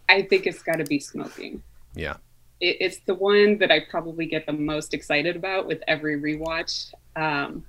I 0.09 0.23
think 0.23 0.47
it's 0.47 0.63
got 0.63 0.77
to 0.77 0.85
be 0.85 0.99
smoking. 0.99 1.63
Yeah. 1.95 2.17
It, 2.61 2.77
it's 2.81 2.99
the 3.07 3.15
one 3.15 3.59
that 3.59 3.71
I 3.71 3.81
probably 3.91 4.27
get 4.27 4.47
the 4.47 4.53
most 4.53 4.95
excited 4.95 5.37
about 5.37 5.67
with 5.67 5.83
every 5.87 6.21
rewatch. 6.21 6.93
Um, 7.17 7.65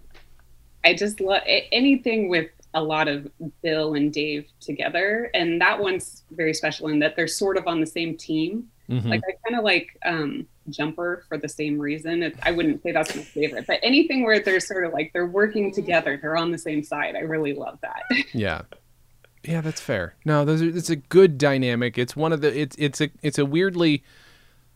I 0.83 0.93
just 0.93 1.21
love 1.21 1.41
anything 1.45 2.27
with 2.27 2.49
a 2.73 2.83
lot 2.83 3.07
of 3.07 3.27
Bill 3.61 3.93
and 3.93 4.11
Dave 4.11 4.47
together, 4.59 5.29
and 5.33 5.61
that 5.61 5.79
one's 5.79 6.23
very 6.31 6.53
special 6.53 6.87
in 6.87 6.99
that 6.99 7.15
they're 7.15 7.27
sort 7.27 7.55
of 7.57 7.67
on 7.67 7.79
the 7.79 7.85
same 7.85 8.17
team. 8.17 8.69
Mhm. 8.89 9.09
Like 9.09 9.21
I 9.27 9.33
kind 9.47 9.57
of 9.57 9.63
like 9.63 9.97
um, 10.05 10.47
Jumper 10.69 11.23
for 11.27 11.37
the 11.37 11.49
same 11.49 11.79
reason. 11.79 12.23
It, 12.23 12.37
I 12.43 12.51
wouldn't 12.51 12.81
say 12.83 12.91
that's 12.91 13.15
my 13.15 13.21
favorite, 13.21 13.65
but 13.67 13.79
anything 13.83 14.23
where 14.23 14.39
they're 14.39 14.59
sort 14.59 14.85
of 14.85 14.93
like 14.93 15.11
they're 15.13 15.25
working 15.25 15.71
together, 15.71 16.17
they're 16.21 16.37
on 16.37 16.51
the 16.51 16.57
same 16.57 16.83
side. 16.83 17.15
I 17.15 17.19
really 17.21 17.53
love 17.53 17.79
that. 17.81 18.03
Yeah. 18.33 18.61
Yeah, 19.43 19.59
that's 19.59 19.81
fair. 19.81 20.15
No, 20.23 20.45
those 20.45 20.61
are, 20.61 20.69
it's 20.69 20.89
a 20.89 20.95
good 20.95 21.37
dynamic. 21.37 21.97
It's 21.97 22.15
one 22.15 22.31
of 22.31 22.39
the 22.41 22.57
it's 22.57 22.75
it's 22.79 23.01
a 23.01 23.09
it's 23.21 23.37
a 23.37 23.45
weirdly 23.45 24.03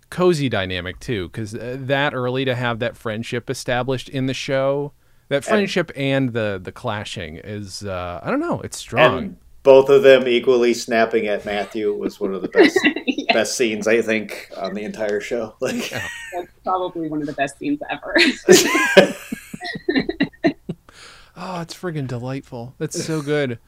cozy 0.09 0.49
dynamic 0.49 0.99
too 0.99 1.29
cuz 1.29 1.55
uh, 1.55 1.77
that 1.79 2.13
early 2.13 2.43
to 2.45 2.53
have 2.55 2.79
that 2.79 2.97
friendship 2.97 3.49
established 3.49 4.09
in 4.09 4.25
the 4.25 4.33
show, 4.33 4.91
that 5.29 5.45
friendship 5.45 5.91
and 5.95 6.33
the 6.33 6.59
the 6.61 6.73
clashing 6.73 7.37
is 7.37 7.85
uh 7.85 8.19
I 8.21 8.29
don't 8.29 8.41
know, 8.41 8.59
it's 8.61 8.77
strong. 8.77 9.17
And 9.17 9.37
both 9.67 9.89
of 9.89 10.01
them 10.01 10.29
equally 10.29 10.73
snapping 10.73 11.27
at 11.27 11.43
Matthew 11.43 11.93
was 11.93 12.21
one 12.21 12.33
of 12.33 12.41
the 12.41 12.47
best 12.47 12.79
Yeah, 13.05 13.33
best 13.33 13.57
scenes 13.57 13.85
I 13.85 14.01
think 14.01 14.49
on 14.55 14.73
the 14.73 14.83
entire 14.83 15.19
show. 15.19 15.55
Like, 15.61 15.89
that's 15.89 16.47
probably 16.63 17.09
one 17.09 17.19
of 17.19 17.27
the 17.27 17.33
best 17.33 17.59
scenes 17.59 17.81
ever. 17.89 18.15
Oh, 21.35 21.59
it's 21.61 21.73
friggin' 21.73 22.07
delightful. 22.07 22.75
That's 22.77 23.03
so 23.03 23.21
good. 23.21 23.59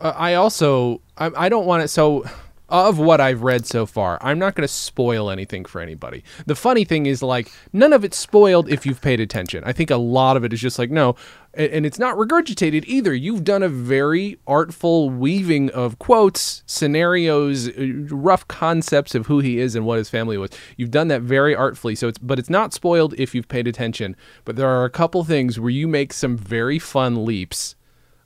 Uh, 0.00 0.12
I 0.16 0.34
also 0.34 1.02
I, 1.16 1.30
I 1.36 1.48
don't 1.48 1.66
want 1.66 1.84
it 1.84 1.88
so 1.88 2.24
of 2.68 2.98
what 2.98 3.20
I've 3.20 3.42
read 3.42 3.66
so 3.66 3.84
far, 3.84 4.18
I'm 4.22 4.38
not 4.38 4.54
going 4.54 4.66
to 4.66 4.72
spoil 4.72 5.30
anything 5.30 5.64
for 5.64 5.80
anybody. 5.80 6.24
The 6.46 6.54
funny 6.54 6.84
thing 6.84 7.06
is 7.06 7.22
like 7.22 7.52
none 7.72 7.92
of 7.92 8.04
it's 8.04 8.16
spoiled 8.16 8.68
if 8.70 8.86
you've 8.86 9.02
paid 9.02 9.20
attention. 9.20 9.62
I 9.64 9.72
think 9.72 9.90
a 9.90 9.96
lot 9.96 10.36
of 10.36 10.44
it 10.44 10.52
is 10.52 10.60
just 10.60 10.78
like 10.78 10.90
no, 10.90 11.14
and, 11.52 11.84
it's 11.84 11.98
not 11.98 12.16
regurgitated 12.16 12.84
either. 12.86 13.14
You've 13.14 13.44
done 13.44 13.62
a 13.62 13.68
very 13.68 14.38
artful 14.46 15.10
weaving 15.10 15.70
of 15.70 15.98
quotes, 15.98 16.62
scenarios, 16.66 17.68
uh, 17.68 18.06
rough 18.08 18.48
concepts 18.48 19.14
of 19.14 19.26
who 19.26 19.40
he 19.40 19.58
is 19.58 19.76
and 19.76 19.84
what 19.84 19.98
his 19.98 20.08
family 20.08 20.38
was. 20.38 20.50
You've 20.76 20.90
done 20.90 21.08
that 21.08 21.22
very 21.22 21.54
artfully. 21.54 21.94
So 21.94 22.08
it's 22.08 22.18
but 22.18 22.38
it's 22.38 22.50
not 22.50 22.72
spoiled 22.72 23.14
if 23.18 23.34
you've 23.34 23.48
paid 23.48 23.68
attention. 23.68 24.16
But 24.44 24.56
there 24.56 24.68
are 24.68 24.84
a 24.84 24.90
couple 24.90 25.22
things 25.24 25.60
where 25.60 25.70
you 25.70 25.86
make 25.86 26.12
some 26.12 26.36
very 26.36 26.78
fun 26.78 27.24
leaps. 27.24 27.76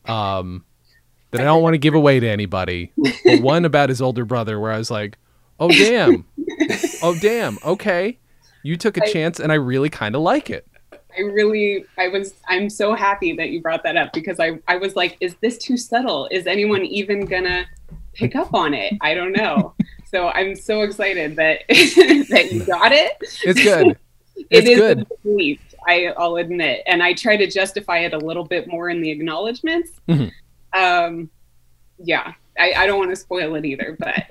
Um, 0.06 0.64
that 1.30 1.40
I 1.40 1.44
don't 1.44 1.62
want 1.62 1.74
to 1.74 1.78
give 1.78 1.94
away 1.94 2.20
to 2.20 2.28
anybody. 2.28 2.92
But 3.24 3.40
one 3.40 3.64
about 3.64 3.88
his 3.88 4.00
older 4.02 4.24
brother, 4.24 4.58
where 4.60 4.72
I 4.72 4.78
was 4.78 4.90
like, 4.90 5.16
Oh 5.60 5.68
damn. 5.70 6.24
oh 7.02 7.16
damn. 7.20 7.58
Okay. 7.64 8.18
You 8.62 8.76
took 8.76 8.96
a 8.96 9.04
I- 9.04 9.12
chance 9.12 9.40
and 9.40 9.50
I 9.52 9.56
really 9.56 9.88
kind 9.90 10.14
of 10.14 10.22
like 10.22 10.50
it. 10.50 10.66
I 11.16 11.22
really, 11.22 11.84
I 11.96 12.08
was, 12.08 12.34
I'm 12.46 12.70
so 12.70 12.94
happy 12.94 13.32
that 13.36 13.48
you 13.50 13.60
brought 13.60 13.82
that 13.82 13.96
up 13.96 14.12
because 14.12 14.38
I, 14.38 14.58
I 14.68 14.76
was 14.76 14.94
like, 14.94 15.16
is 15.20 15.34
this 15.40 15.58
too 15.58 15.76
subtle? 15.76 16.28
Is 16.30 16.46
anyone 16.46 16.84
even 16.84 17.24
gonna 17.24 17.64
pick 18.14 18.36
up 18.36 18.54
on 18.54 18.72
it? 18.74 18.94
I 19.00 19.14
don't 19.14 19.32
know. 19.32 19.74
So 20.10 20.28
I'm 20.28 20.56
so 20.56 20.80
excited 20.80 21.36
that 21.36 21.64
that 21.68 22.48
you 22.50 22.64
got 22.64 22.92
it. 22.92 23.12
It's 23.44 23.62
good. 23.62 23.88
It 23.88 24.46
It's 24.48 24.66
is 24.70 24.78
good. 24.78 25.06
leap, 25.22 25.60
I, 25.86 26.06
I'll 26.16 26.36
admit, 26.36 26.82
and 26.86 27.02
I 27.02 27.12
try 27.12 27.36
to 27.36 27.46
justify 27.46 27.98
it 27.98 28.14
a 28.14 28.18
little 28.18 28.44
bit 28.44 28.68
more 28.68 28.88
in 28.88 29.02
the 29.02 29.10
acknowledgments. 29.10 29.90
Mhm. 30.08 30.32
Um, 30.72 31.30
yeah, 31.98 32.34
I, 32.58 32.72
I 32.76 32.86
don't 32.86 32.98
want 32.98 33.10
to 33.10 33.16
spoil 33.16 33.54
it 33.54 33.64
either, 33.64 33.96
but 33.98 34.24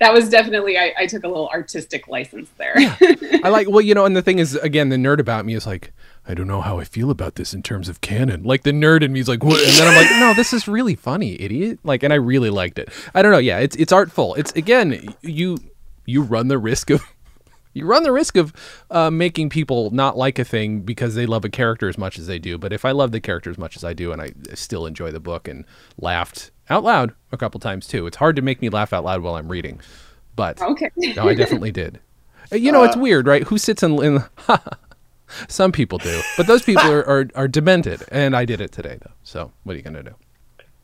that 0.00 0.12
was 0.12 0.28
definitely 0.28 0.78
I, 0.78 0.92
I 0.98 1.06
took 1.06 1.24
a 1.24 1.28
little 1.28 1.48
artistic 1.48 2.08
license 2.08 2.50
there. 2.58 2.74
I 3.44 3.48
like 3.48 3.68
well, 3.68 3.80
you 3.80 3.94
know, 3.94 4.04
and 4.04 4.16
the 4.16 4.22
thing 4.22 4.38
is, 4.38 4.54
again, 4.56 4.88
the 4.88 4.96
nerd 4.96 5.18
about 5.18 5.44
me 5.44 5.54
is 5.54 5.66
like, 5.66 5.92
I 6.26 6.34
don't 6.34 6.46
know 6.46 6.60
how 6.60 6.78
I 6.78 6.84
feel 6.84 7.10
about 7.10 7.34
this 7.34 7.54
in 7.54 7.62
terms 7.62 7.88
of 7.88 8.00
canon. 8.00 8.42
Like 8.44 8.62
the 8.62 8.72
nerd 8.72 9.02
in 9.02 9.12
me 9.12 9.20
is 9.20 9.28
like, 9.28 9.42
what? 9.42 9.60
And 9.60 9.72
then 9.76 9.88
I'm 9.88 9.96
like, 9.96 10.10
no, 10.20 10.34
this 10.34 10.52
is 10.52 10.68
really 10.68 10.94
funny, 10.94 11.40
idiot. 11.40 11.80
Like, 11.82 12.02
and 12.02 12.12
I 12.12 12.16
really 12.16 12.50
liked 12.50 12.78
it. 12.78 12.90
I 13.14 13.22
don't 13.22 13.32
know. 13.32 13.38
Yeah, 13.38 13.58
it's 13.58 13.76
it's 13.76 13.92
artful. 13.92 14.34
It's 14.34 14.52
again, 14.52 15.14
you 15.22 15.58
you 16.06 16.22
run 16.22 16.48
the 16.48 16.58
risk 16.58 16.90
of 16.90 17.02
you 17.78 17.86
run 17.86 18.02
the 18.02 18.12
risk 18.12 18.36
of 18.36 18.52
uh, 18.90 19.10
making 19.10 19.48
people 19.50 19.90
not 19.90 20.16
like 20.16 20.38
a 20.38 20.44
thing 20.44 20.80
because 20.80 21.14
they 21.14 21.26
love 21.26 21.44
a 21.44 21.48
character 21.48 21.88
as 21.88 21.96
much 21.96 22.18
as 22.18 22.26
they 22.26 22.38
do. 22.38 22.58
But 22.58 22.72
if 22.72 22.84
I 22.84 22.90
love 22.90 23.12
the 23.12 23.20
character 23.20 23.50
as 23.50 23.58
much 23.58 23.76
as 23.76 23.84
I 23.84 23.92
do, 23.92 24.12
and 24.12 24.20
I 24.20 24.32
still 24.54 24.86
enjoy 24.86 25.10
the 25.12 25.20
book 25.20 25.48
and 25.48 25.64
laughed 25.98 26.50
out 26.70 26.84
loud 26.84 27.14
a 27.32 27.36
couple 27.36 27.60
times 27.60 27.86
too, 27.86 28.06
it's 28.06 28.16
hard 28.16 28.36
to 28.36 28.42
make 28.42 28.60
me 28.60 28.68
laugh 28.68 28.92
out 28.92 29.04
loud 29.04 29.22
while 29.22 29.36
I'm 29.36 29.48
reading. 29.48 29.80
But 30.36 30.60
okay. 30.60 30.90
no, 30.96 31.28
I 31.28 31.34
definitely 31.34 31.72
did. 31.72 32.00
Uh, 32.52 32.56
You 32.56 32.72
know, 32.72 32.84
it's 32.84 32.96
weird, 32.96 33.26
right? 33.26 33.42
Who 33.44 33.58
sits 33.58 33.82
in? 33.82 34.02
in 34.02 34.24
Some 35.48 35.72
people 35.72 35.98
do, 35.98 36.22
but 36.36 36.46
those 36.46 36.62
people 36.62 36.86
are, 36.90 37.04
are 37.06 37.28
are 37.34 37.48
demented, 37.48 38.02
and 38.10 38.34
I 38.34 38.44
did 38.46 38.60
it 38.62 38.72
today, 38.72 38.98
though. 39.02 39.12
So 39.22 39.52
what 39.64 39.74
are 39.74 39.76
you 39.76 39.82
gonna 39.82 40.02
do? 40.02 40.14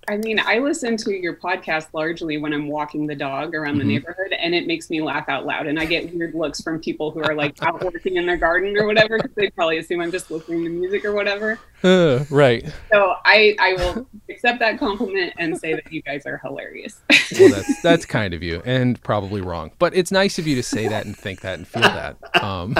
I 0.08 0.16
mean, 0.18 0.38
I 0.38 0.58
listen 0.58 0.96
to 0.98 1.12
your 1.12 1.34
podcast 1.34 1.86
largely 1.92 2.36
when 2.36 2.52
I'm 2.52 2.68
walking 2.68 3.06
the 3.06 3.14
dog 3.14 3.54
around 3.54 3.74
Mm-hmm. 3.74 3.78
the 3.78 3.84
neighborhood, 3.94 4.32
and 4.38 4.54
it 4.54 4.66
makes 4.66 4.90
me 4.90 5.00
laugh 5.02 5.28
out 5.28 5.46
loud. 5.46 5.66
And 5.66 5.78
I 5.80 5.84
get 5.86 6.14
weird 6.14 6.34
looks 6.34 6.60
from 6.60 6.78
people 6.80 7.10
who 7.10 7.22
are 7.22 7.34
like 7.34 7.60
out 7.62 7.82
working 7.82 8.16
in 8.16 8.26
their 8.26 8.36
garden 8.36 8.76
or 8.76 8.86
whatever, 8.86 9.16
because 9.16 9.34
they 9.34 9.50
probably 9.50 9.78
assume 9.78 10.00
I'm 10.00 10.10
just 10.12 10.30
listening 10.30 10.62
to 10.64 10.70
music 10.70 11.04
or 11.04 11.12
whatever. 11.12 11.58
Uh, 11.84 12.24
right. 12.30 12.64
So 12.90 13.14
I, 13.26 13.54
I 13.60 13.74
will 13.74 14.06
accept 14.30 14.58
that 14.60 14.78
compliment 14.78 15.34
and 15.36 15.58
say 15.58 15.74
that 15.74 15.92
you 15.92 16.00
guys 16.00 16.24
are 16.24 16.38
hilarious. 16.38 16.98
Well, 17.38 17.50
that's 17.50 17.82
that's 17.82 18.06
kind 18.06 18.32
of 18.32 18.42
you, 18.42 18.62
and 18.64 19.02
probably 19.02 19.42
wrong. 19.42 19.70
But 19.78 19.94
it's 19.94 20.10
nice 20.10 20.38
of 20.38 20.46
you 20.46 20.54
to 20.54 20.62
say 20.62 20.88
that 20.88 21.04
and 21.04 21.14
think 21.14 21.42
that 21.42 21.58
and 21.58 21.68
feel 21.68 21.82
that. 21.82 22.16
Um, 22.42 22.74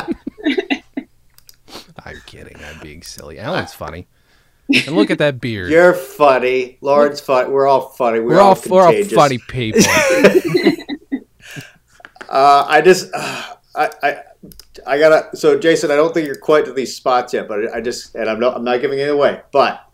I'm 2.05 2.17
kidding. 2.27 2.57
I'm 2.65 2.81
being 2.81 3.03
silly. 3.03 3.39
Alan's 3.39 3.75
funny. 3.75 4.07
And 4.69 4.97
look 4.97 5.11
at 5.11 5.19
that 5.19 5.41
beard. 5.41 5.71
You're 5.71 5.93
funny. 5.93 6.79
Lauren's 6.81 7.21
funny. 7.21 7.51
We're 7.51 7.67
all 7.67 7.91
funny. 7.91 8.21
We're, 8.21 8.37
we're 8.37 8.41
all 8.41 8.55
all, 8.55 8.71
we're 8.71 8.83
all 8.83 9.05
funny 9.05 9.39
people. 9.39 9.83
Uh, 12.27 12.65
I 12.67 12.81
just, 12.81 13.11
uh, 13.15 13.55
I, 13.77 13.91
I, 14.03 14.17
I 14.87 14.99
gotta. 14.99 15.37
So, 15.37 15.57
Jason, 15.57 15.93
I 15.93 15.97
don't 15.97 16.13
think 16.13 16.27
you're 16.27 16.35
quite 16.35 16.65
to 16.65 16.73
these 16.73 16.97
spots 16.97 17.33
yet, 17.33 17.47
but 17.47 17.73
I 17.73 17.81
just, 17.81 18.17
and 18.17 18.29
I'm 18.29 18.41
not, 18.41 18.57
I'm 18.57 18.65
not 18.65 18.81
giving 18.81 18.99
it 18.99 19.09
away, 19.09 19.41
but 19.53 19.89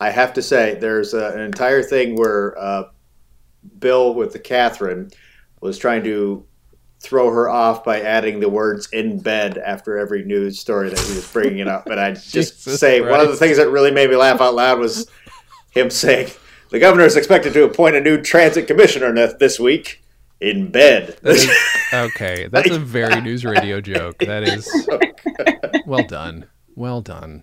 I 0.00 0.10
have 0.10 0.32
to 0.34 0.42
say, 0.42 0.74
there's 0.80 1.14
uh 1.14 1.32
an 1.34 1.40
entire 1.40 1.82
thing 1.84 2.16
where 2.16 2.58
uh, 2.58 2.84
Bill 3.78 4.14
with 4.14 4.32
the 4.32 4.40
Catherine 4.40 5.10
was 5.60 5.78
trying 5.78 6.02
to 6.04 6.44
throw 7.00 7.30
her 7.30 7.48
off 7.48 7.82
by 7.82 8.00
adding 8.00 8.40
the 8.40 8.48
words 8.48 8.88
"in 8.92 9.18
bed" 9.20 9.58
after 9.58 9.98
every 9.98 10.24
news 10.24 10.58
story 10.60 10.90
that 10.90 10.98
he 10.98 11.14
was 11.14 11.26
bringing 11.32 11.58
it 11.58 11.68
up, 11.68 11.86
and 11.86 11.98
I 11.98 12.12
just 12.14 12.32
Jesus 12.32 12.78
say 12.80 13.00
one 13.00 13.20
of 13.20 13.28
the 13.28 13.36
things 13.36 13.56
that 13.56 13.68
really 13.70 13.90
made 13.90 14.10
me 14.10 14.16
laugh 14.16 14.40
out 14.40 14.54
loud 14.54 14.78
was 14.78 15.08
him 15.70 15.90
saying. 15.90 16.30
The 16.70 16.78
governor 16.78 17.04
is 17.04 17.16
expected 17.16 17.52
to 17.54 17.64
appoint 17.64 17.96
a 17.96 18.00
new 18.00 18.22
transit 18.22 18.68
commissioner 18.68 19.12
this 19.38 19.58
week 19.58 20.04
in 20.40 20.70
bed. 20.70 21.18
That 21.22 21.34
is- 21.34 21.50
okay, 21.92 22.48
that's 22.52 22.70
a 22.70 22.78
very 22.78 23.20
news 23.20 23.44
radio 23.44 23.80
joke. 23.80 24.18
That 24.24 24.44
is 24.44 24.70
well 25.86 26.04
done. 26.06 26.46
Well 26.76 27.00
done. 27.02 27.42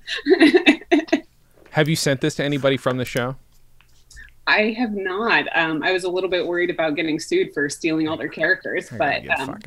Have 1.71 1.89
you 1.89 1.95
sent 1.97 2.21
this 2.21 2.35
to 2.35 2.43
anybody 2.43 2.77
from 2.77 2.97
the 2.97 3.05
show? 3.05 3.35
I 4.47 4.71
have 4.77 4.93
not. 4.93 5.45
Um, 5.53 5.83
I 5.83 5.91
was 5.91 6.05
a 6.05 6.09
little 6.09 6.29
bit 6.29 6.47
worried 6.47 6.69
about 6.69 6.95
getting 6.95 7.19
sued 7.19 7.53
for 7.53 7.69
stealing 7.69 8.07
all 8.07 8.15
their 8.15 8.29
characters, 8.29 8.89
but 8.89 9.23
um. 9.37 9.59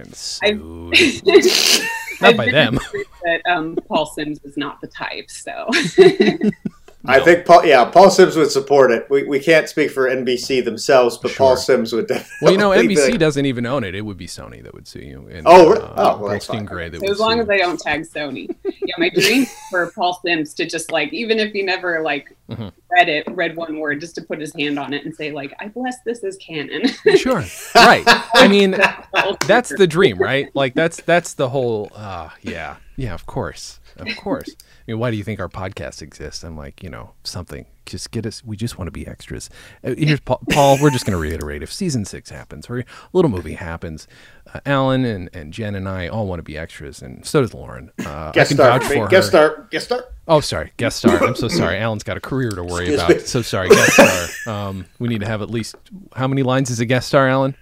Not 2.20 2.36
by 2.36 2.50
them. 2.50 2.78
That 3.22 3.42
um, 3.44 3.76
Paul 3.86 4.06
Simms 4.06 4.40
is 4.44 4.56
not 4.56 4.80
the 4.80 4.86
type, 4.86 5.30
so 5.30 5.68
I 7.06 7.18
think 7.20 7.46
Paul, 7.46 7.64
yeah, 7.64 7.86
Paul 7.86 8.10
Simms 8.10 8.36
would 8.36 8.50
support 8.50 8.90
it. 8.90 9.06
We, 9.08 9.22
we 9.22 9.40
can't 9.40 9.66
speak 9.68 9.90
for 9.90 10.08
NBC 10.10 10.62
themselves, 10.64 11.16
but 11.16 11.34
Paul 11.34 11.56
Simms 11.56 11.94
would 11.94 12.06
definitely. 12.06 12.36
Well, 12.42 12.52
you 12.52 12.58
know, 12.58 12.70
NBC 12.70 13.12
like- 13.12 13.18
doesn't 13.18 13.46
even 13.46 13.64
own 13.64 13.84
it. 13.84 13.94
It 13.94 14.02
would 14.02 14.18
be 14.18 14.26
Sony 14.26 14.62
that 14.62 14.74
would 14.74 14.86
sue 14.86 14.98
you. 15.00 15.26
And, 15.30 15.46
Oh, 15.46 15.72
uh, 15.72 15.94
oh, 15.96 16.18
well, 16.18 16.30
that's 16.30 16.46
Goldstein 16.46 16.56
fine. 16.58 16.64
Gray 16.66 16.88
that 16.90 16.98
So 16.98 17.02
would 17.06 17.10
as 17.12 17.18
long 17.18 17.32
sue. 17.36 17.40
as 17.42 17.48
I 17.48 17.56
don't 17.56 17.80
tag 17.80 18.02
Sony. 18.02 18.54
Yeah, 18.64 18.94
my 18.98 19.08
dream 19.08 19.46
for 19.70 19.90
Paul 19.92 20.20
Simms 20.22 20.52
to 20.54 20.66
just 20.66 20.92
like, 20.92 21.10
even 21.14 21.38
if 21.38 21.52
he 21.52 21.62
never 21.62 22.02
like 22.02 22.36
Mhm. 22.50 22.72
read 22.90 23.08
it, 23.08 23.24
read 23.30 23.56
one 23.56 23.78
word, 23.78 24.00
just 24.00 24.16
to 24.16 24.22
put 24.22 24.40
his 24.40 24.52
hand 24.54 24.76
on 24.78 24.92
it 24.92 25.04
and 25.04 25.14
say 25.14 25.30
like, 25.30 25.54
I 25.60 25.68
bless 25.68 25.96
this 26.04 26.22
as 26.24 26.36
canon. 26.36 26.82
Sure. 27.16 27.44
Right. 27.74 28.02
I 28.34 28.46
mean, 28.48 28.72
That's 28.72 29.46
that's 29.46 29.68
the 29.74 29.86
dream, 29.86 30.18
right? 30.18 30.48
Like 30.54 30.74
that's 30.74 31.00
that's 31.02 31.34
the 31.34 31.48
whole. 31.48 31.90
Uh, 31.94 32.28
yeah, 32.42 32.76
yeah. 32.96 33.14
Of 33.14 33.24
course, 33.26 33.80
of 33.96 34.08
course. 34.16 34.54
I 34.90 34.92
mean, 34.92 34.98
why 34.98 35.12
do 35.12 35.16
you 35.16 35.22
think 35.22 35.38
our 35.38 35.48
podcast 35.48 36.02
exists? 36.02 36.42
I'm 36.42 36.56
like, 36.56 36.82
you 36.82 36.90
know, 36.90 37.12
something. 37.22 37.64
Just 37.86 38.10
get 38.10 38.26
us. 38.26 38.42
We 38.44 38.56
just 38.56 38.76
want 38.76 38.88
to 38.88 38.90
be 38.92 39.06
extras. 39.06 39.48
Uh, 39.84 39.94
here's 39.96 40.18
Paul. 40.18 40.40
Paul 40.50 40.78
we're 40.82 40.90
just 40.90 41.06
going 41.06 41.12
to 41.16 41.18
reiterate. 41.20 41.62
If 41.62 41.72
season 41.72 42.04
six 42.04 42.28
happens, 42.30 42.68
or 42.68 42.80
a 42.80 42.84
little 43.12 43.30
movie 43.30 43.52
happens, 43.54 44.08
uh, 44.52 44.58
Alan 44.66 45.04
and, 45.04 45.30
and 45.32 45.52
Jen 45.52 45.76
and 45.76 45.88
I 45.88 46.08
all 46.08 46.26
want 46.26 46.40
to 46.40 46.42
be 46.42 46.58
extras, 46.58 47.02
and 47.02 47.24
so 47.24 47.40
does 47.40 47.54
Lauren. 47.54 47.92
Uh, 48.04 48.08
I 48.10 48.30
guest 48.32 48.48
can 48.48 48.56
star. 48.56 48.80
vouch 48.80 48.88
for 48.88 48.98
her. 49.04 49.06
Guest 49.08 49.28
star. 49.28 49.68
Guest 49.70 49.84
star. 49.86 50.04
Oh, 50.26 50.40
sorry, 50.40 50.72
guest 50.76 50.96
star. 50.98 51.22
I'm 51.22 51.36
so 51.36 51.46
sorry. 51.46 51.78
Alan's 51.78 52.02
got 52.02 52.16
a 52.16 52.20
career 52.20 52.50
to 52.50 52.64
worry 52.64 52.86
Excuse 52.92 53.00
about. 53.00 53.10
me. 53.10 53.18
So 53.20 53.42
sorry, 53.42 53.68
guest 53.68 53.92
star. 53.92 54.52
Um, 54.68 54.86
we 54.98 55.06
need 55.06 55.20
to 55.20 55.26
have 55.26 55.40
at 55.40 55.50
least 55.50 55.76
how 56.16 56.26
many 56.26 56.42
lines 56.42 56.68
is 56.70 56.80
a 56.80 56.84
guest 56.86 57.06
star, 57.06 57.28
Alan? 57.28 57.54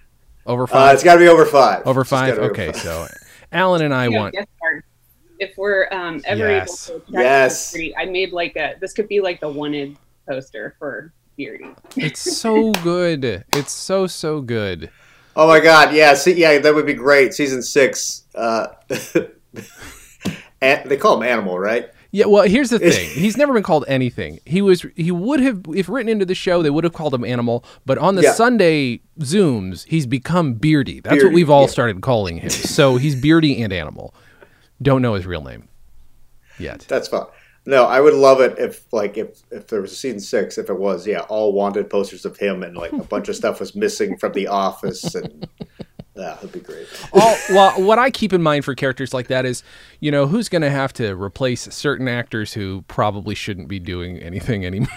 Over 0.46 0.62
Uh, 0.62 0.66
five. 0.66 0.94
it's 0.94 1.04
got 1.04 1.14
to 1.14 1.20
be 1.20 1.28
over 1.28 1.44
five. 1.44 1.86
Over 1.86 2.04
five. 2.04 2.36
be 2.36 2.40
over 2.40 2.50
Okay, 2.52 2.72
five. 2.72 2.76
so 2.82 3.06
Alan 3.52 3.80
and 3.82 3.94
I 3.94 4.08
want. 4.08 4.34
guest 4.34 4.48
star. 4.57 4.57
If 5.38 5.56
we're 5.56 5.88
um, 5.92 6.20
ever 6.24 6.48
Yes. 6.48 6.90
able 6.90 7.00
to 7.00 7.06
attract 7.06 7.24
Yes. 7.24 7.72
Beardy, 7.72 7.96
I 7.96 8.04
made 8.06 8.32
like 8.32 8.56
a. 8.56 8.74
This 8.80 8.92
could 8.92 9.08
be 9.08 9.20
like 9.20 9.40
the 9.40 9.48
wanted 9.48 9.96
poster 10.28 10.74
for 10.78 11.12
Beardy. 11.36 11.70
It's 11.96 12.20
so 12.20 12.72
good. 12.72 13.44
It's 13.54 13.72
so 13.72 14.06
so 14.06 14.40
good. 14.40 14.90
Oh 15.36 15.46
my 15.46 15.60
God! 15.60 15.94
Yeah, 15.94 16.14
see, 16.14 16.32
yeah, 16.34 16.58
that 16.58 16.74
would 16.74 16.86
be 16.86 16.94
great. 16.94 17.32
Season 17.34 17.62
six. 17.62 18.24
Uh, 18.34 18.66
and 20.60 20.90
they 20.90 20.96
call 20.96 21.16
him 21.20 21.28
Animal, 21.28 21.58
right? 21.58 21.90
Yeah. 22.10 22.26
Well, 22.26 22.44
here's 22.44 22.70
the 22.70 22.78
thing. 22.90 23.08
He's 23.10 23.36
never 23.36 23.52
been 23.52 23.62
called 23.62 23.84
anything. 23.86 24.40
He 24.46 24.62
was. 24.62 24.84
He 24.96 25.10
would 25.12 25.40
have, 25.40 25.62
if 25.74 25.88
written 25.88 26.08
into 26.08 26.24
the 26.24 26.34
show, 26.34 26.62
they 26.62 26.70
would 26.70 26.84
have 26.84 26.92
called 26.92 27.14
him 27.14 27.24
Animal. 27.24 27.64
But 27.86 27.98
on 27.98 28.16
the 28.16 28.22
Yeah. 28.22 28.32
Sunday 28.32 29.00
zooms, 29.20 29.84
he's 29.86 30.06
become 30.06 30.54
Beardy. 30.54 31.00
That's 31.00 31.22
what 31.22 31.32
we've 31.32 31.50
all 31.50 31.62
yeah. 31.62 31.68
started 31.68 32.00
calling 32.02 32.38
him. 32.38 32.50
So 32.50 32.96
he's 32.96 33.14
Beardy 33.14 33.62
and 33.62 33.72
Animal. 33.72 34.14
Don't 34.80 35.02
know 35.02 35.14
his 35.14 35.26
real 35.26 35.42
name 35.42 35.68
yet. 36.58 36.80
That's 36.88 37.08
fine. 37.08 37.26
No, 37.66 37.84
I 37.84 38.00
would 38.00 38.14
love 38.14 38.40
it 38.40 38.58
if, 38.58 38.90
like, 38.92 39.18
if 39.18 39.42
if 39.50 39.66
there 39.66 39.82
was 39.82 39.92
a 39.92 39.96
season 39.96 40.20
six, 40.20 40.56
if 40.56 40.70
it 40.70 40.78
was, 40.78 41.06
yeah, 41.06 41.20
all 41.28 41.52
wanted 41.52 41.90
posters 41.90 42.24
of 42.24 42.36
him, 42.38 42.62
and 42.62 42.76
like 42.76 42.92
a 42.92 42.98
bunch 43.04 43.28
of 43.28 43.36
stuff 43.36 43.60
was 43.60 43.74
missing 43.74 44.16
from 44.16 44.32
The 44.32 44.46
Office, 44.46 45.14
and 45.14 45.46
that 46.14 46.40
would 46.40 46.50
be 46.52 46.60
great. 46.60 46.86
all 47.12 47.36
well 47.50 47.80
what 47.82 47.96
i 47.98 48.10
keep 48.10 48.32
in 48.32 48.42
mind 48.42 48.64
for 48.64 48.74
characters 48.74 49.14
like 49.14 49.28
that 49.28 49.46
is 49.46 49.62
you 50.00 50.10
know 50.10 50.26
who's 50.26 50.48
going 50.48 50.62
to 50.62 50.70
have 50.70 50.92
to 50.92 51.14
replace 51.14 51.72
certain 51.72 52.08
actors 52.08 52.52
who 52.54 52.82
probably 52.88 53.36
shouldn't 53.36 53.68
be 53.68 53.78
doing 53.78 54.18
anything 54.18 54.66
anymore 54.66 54.88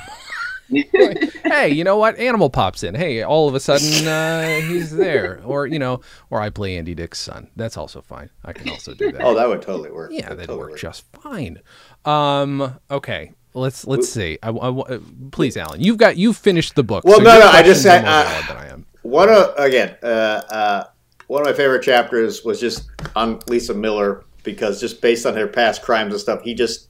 hey 1.44 1.70
you 1.70 1.84
know 1.84 1.98
what? 1.98 2.18
Animal 2.18 2.50
pops 2.50 2.84
in. 2.84 2.96
Hey 2.96 3.24
all 3.24 3.48
of 3.50 3.56
a 3.56 3.60
sudden 3.60 4.08
uh, 4.08 4.62
he's 4.62 4.92
there. 4.96 5.42
Or 5.46 5.66
you 5.66 5.80
know 5.80 6.02
or 6.30 6.40
i 6.42 6.50
play 6.50 6.78
andy 6.78 6.96
dick's 6.96 7.20
son. 7.20 7.50
That's 7.56 7.78
also 7.78 8.02
fine. 8.02 8.30
I 8.46 8.54
can 8.54 8.70
also 8.70 8.94
do 8.94 9.12
that. 9.12 9.22
Oh, 9.22 9.36
that 9.36 9.48
would 9.48 9.62
totally 9.62 9.92
work. 9.92 10.12
yeah 10.14 10.22
That'd 10.22 10.38
that'd 10.40 10.50
totally 10.50 10.72
work 10.72 10.80
just 10.80 11.04
fine. 11.22 11.60
Um 12.06 12.80
okay. 12.90 13.34
Let's 13.54 13.86
let's 13.86 14.08
see. 14.08 14.40
I, 14.42 14.50
I- 14.50 14.70
uh, 14.70 15.00
please 15.32 15.58
alan 15.58 15.82
you've 15.82 15.98
got 15.98 16.16
you've 16.18 16.38
finished 16.38 16.76
the 16.76 16.84
book 16.84 17.04
Well, 17.04 17.18
so 17.18 17.24
no, 17.24 17.38
no, 17.40 17.48
I 17.48 17.62
just 17.64 17.82
said, 17.84 18.06
uh, 18.06 18.42
than 18.48 18.58
i 18.58 18.68
am. 18.68 18.86
One 19.02 19.30
of 19.30 19.54
again, 19.58 19.98
uh, 20.02 20.06
uh, 20.50 20.84
one 21.28 21.42
of 21.42 21.48
my 21.48 21.54
favorite 21.54 21.84
chapters 21.84 22.44
was 22.46 22.60
just 22.60 22.90
on 23.16 23.40
Lisa 23.48 23.74
Miller 23.74 24.24
because 24.44 24.80
just 24.80 25.02
based 25.02 25.26
on 25.26 25.36
her 25.36 25.48
past 25.48 25.82
crimes 25.82 26.14
and 26.14 26.22
stuff, 26.22 26.42
he 26.44 26.54
just 26.54 26.88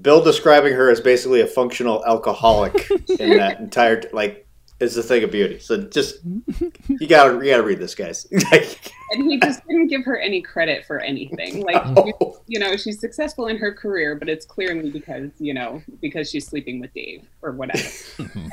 Bill 0.00 0.22
describing 0.22 0.72
her 0.74 0.90
as 0.90 1.00
basically 1.00 1.40
a 1.40 1.46
functional 1.46 2.04
alcoholic 2.06 2.90
in 3.20 3.36
that 3.36 3.58
entire 3.60 4.02
like 4.12 4.46
is 4.78 4.94
the 4.94 5.02
thing 5.02 5.24
of 5.24 5.30
beauty. 5.30 5.58
So 5.58 5.78
just 5.84 6.18
you 6.24 7.06
gotta 7.08 7.34
you 7.44 7.50
gotta 7.50 7.62
read 7.62 7.78
this, 7.78 7.94
guys. 7.94 8.26
and 8.30 9.30
he 9.30 9.40
just 9.40 9.66
didn't 9.66 9.88
give 9.88 10.04
her 10.04 10.18
any 10.18 10.42
credit 10.42 10.84
for 10.84 11.00
anything. 11.00 11.62
Like 11.66 11.82
Oh. 12.20 12.38
you 12.46 12.58
know, 12.58 12.76
she's 12.76 13.00
successful 13.00 13.46
in 13.48 13.56
her 13.56 13.72
career, 13.72 14.14
but 14.16 14.28
it's 14.28 14.44
clearly 14.46 14.90
because 14.90 15.30
you 15.38 15.54
know 15.54 15.82
because 16.02 16.30
she's 16.30 16.46
sleeping 16.46 16.78
with 16.78 16.92
Dave 16.94 17.26
or 17.42 17.52
whatever. 17.52 17.88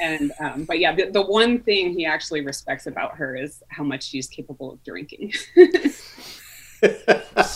and 0.02 0.32
um, 0.40 0.64
but 0.64 0.80
yeah, 0.80 0.96
the, 0.96 1.12
the 1.12 1.22
one 1.22 1.60
thing 1.60 1.92
he 1.92 2.06
actually 2.06 2.42
respects 2.42 2.88
about 2.88 3.16
her 3.18 3.36
is 3.36 3.62
how 3.70 3.84
much 3.84 4.04
she's 4.04 4.28
capable 4.28 4.72
of 4.72 4.84
drinking. 4.84 5.34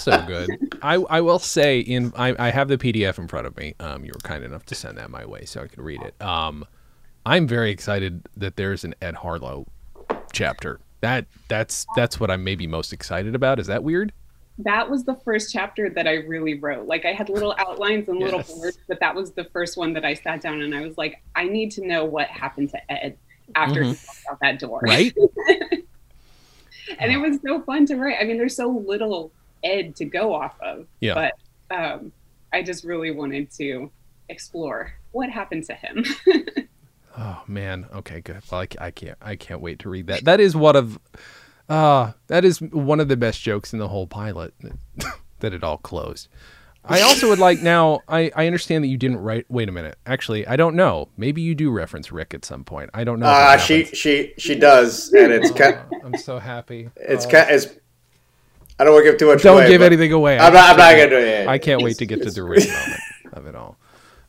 So 0.08 0.22
good. 0.26 0.58
I, 0.82 0.96
I 0.96 1.22
will 1.22 1.39
say 1.39 1.80
in 1.80 2.13
I, 2.15 2.36
I 2.48 2.50
have 2.52 2.67
the 2.67 2.78
PDF 2.78 3.17
in 3.17 3.28
front 3.28 3.48
of 3.48 3.58
me. 3.58 3.76
Um, 3.80 4.04
you 4.06 4.12
were 4.13 4.28
kind 4.28 4.43
enough 4.43 4.65
to 4.67 4.76
send 4.76 4.98
that 4.98 5.10
my 5.10 5.26
way 5.26 5.46
so 5.46 5.62
I 5.62 5.67
could 5.67 5.80
read 5.80 6.02
it. 6.02 6.22
Um, 6.22 6.65
I'm 7.26 7.48
very 7.48 7.72
excited 7.72 8.28
that 8.38 8.56
there's 8.56 8.84
an 8.84 8.96
Ed 9.02 9.15
Harlow 9.15 9.67
chapter. 10.32 10.80
That 11.02 11.26
that's 11.48 11.86
that's 11.96 12.20
what 12.20 12.32
I'm 12.32 12.43
maybe 12.43 12.67
most 12.67 12.93
excited 12.93 13.36
about. 13.36 13.60
Is 13.60 13.67
that 13.67 13.84
weird? 13.84 14.13
that 14.60 14.89
was 14.89 15.04
the 15.04 15.15
first 15.24 15.54
chapter 15.54 15.89
that 15.89 16.08
I 16.08 16.15
really 16.15 16.60
wrote. 16.60 16.88
Like 16.88 17.06
I 17.06 17.13
had 17.13 17.30
little 17.30 17.56
outlines 17.60 18.10
and 18.10 18.20
little 18.20 18.39
Yes. 18.39 18.58
words, 18.58 18.80
but 18.88 19.00
that 19.02 19.13
was 19.13 19.32
the 19.34 19.43
first 19.46 19.78
one 19.78 19.93
that 19.93 20.04
I 20.04 20.15
sat 20.15 20.41
down 20.41 20.62
and 20.62 20.74
I 20.74 20.82
was 20.82 20.98
like, 20.98 21.22
I 21.36 21.46
need 21.46 21.72
to 21.74 21.86
know 21.86 22.06
what 22.06 22.28
happened 22.28 22.72
to 22.72 22.91
Ed 22.91 23.17
after 23.56 23.84
he 23.84 23.89
walked 23.89 24.26
out 24.32 24.39
that 24.41 24.60
door. 24.60 24.80
Right? 24.82 25.15
and 27.00 27.12
it 27.12 27.17
was 27.17 27.39
so 27.46 27.62
fun 27.62 27.86
to 27.88 27.98
write. 27.98 28.17
I 28.20 28.24
mean, 28.24 28.38
there's 28.38 28.56
so 28.56 28.67
little 28.67 29.32
Ed 29.63 29.96
to 29.98 30.06
go 30.06 30.34
off 30.34 30.56
of. 30.62 30.88
Yeah. 31.00 31.13
But 31.70 31.76
um, 31.76 32.12
I 32.54 32.63
just 32.63 32.84
really 32.84 33.12
wanted 33.12 33.52
to 33.52 33.91
explore 34.30 34.93
what 35.12 35.30
happened 35.30 35.63
to 35.65 35.74
him. 35.74 36.06
Oh 37.20 37.41
man. 37.48 37.88
Okay, 37.96 38.22
good. 38.22 38.41
Well, 38.52 38.62
I, 38.62 38.67
I 38.80 38.91
can't 38.91 39.17
I 39.20 39.36
can't 39.36 39.60
wait 39.60 39.80
to 39.80 39.89
read 39.89 40.06
that. 40.06 40.26
That 40.26 40.39
is 40.39 40.56
one 40.56 40.76
of 40.76 41.00
uh 41.67 42.12
that 42.28 42.46
is 42.46 42.62
one 42.62 43.00
of 43.00 43.08
the 43.08 43.17
best 43.17 43.41
jokes 43.41 43.74
in 43.74 43.80
the 43.80 43.88
whole 43.88 44.06
pilot 44.06 44.54
that 45.39 45.52
it 45.52 45.63
all 45.63 45.78
closed. 45.80 46.28
I 46.86 47.02
also 47.02 47.28
would 47.30 47.39
like 47.39 47.60
now 47.63 48.02
I 48.08 48.32
I 48.36 48.46
understand 48.46 48.84
that 48.84 48.89
you 48.89 48.98
didn't 48.98 49.17
write 49.17 49.48
wait 49.50 49.67
a 49.67 49.72
minute. 49.72 49.98
Actually, 50.06 50.46
I 50.46 50.58
don't 50.58 50.76
know. 50.76 51.10
Maybe 51.17 51.41
you 51.41 51.56
do 51.56 51.72
reference 51.72 52.12
Rick 52.12 52.36
at 52.36 52.46
some 52.46 52.63
point. 52.63 52.91
I 52.93 53.04
don't 53.04 53.20
know. 53.20 53.26
if 53.26 53.32
Ah, 53.34 53.56
that 53.56 53.62
she 53.62 53.80
happens. 53.80 53.98
she 53.98 54.34
she 54.38 54.54
does, 54.54 55.12
and 55.12 55.34
it's 55.34 55.50
kind 55.50 55.80
Oh, 55.91 56.02
I'm 56.06 56.17
so 56.20 56.38
happy. 56.38 56.89
it's 56.98 57.26
Oh. 57.26 57.30
kind 57.32 57.50
it's. 57.50 57.67
I 58.80 58.84
don't 58.84 58.94
want 58.94 59.06
to 59.06 59.12
give 59.12 59.20
too 59.20 59.28
much. 59.28 59.42
Don't 59.42 59.58
away, 59.58 59.68
give 59.70 59.82
anything 59.82 60.12
away. 60.12 60.38
I'm 60.38 60.54
not. 60.54 60.72
I'm 60.72 60.78
not 60.78 60.92
gonna 60.92 61.10
do 61.10 61.18
it. 61.18 61.48
I 61.48 61.58
can't 61.58 61.82
wait 61.82 61.98
to 61.98 62.06
get 62.06 62.22
to 62.24 62.32
the 62.32 62.44
Rick 62.44 62.68
moment 62.72 63.02
of 63.34 63.48
it 63.48 63.56
all. 63.56 63.78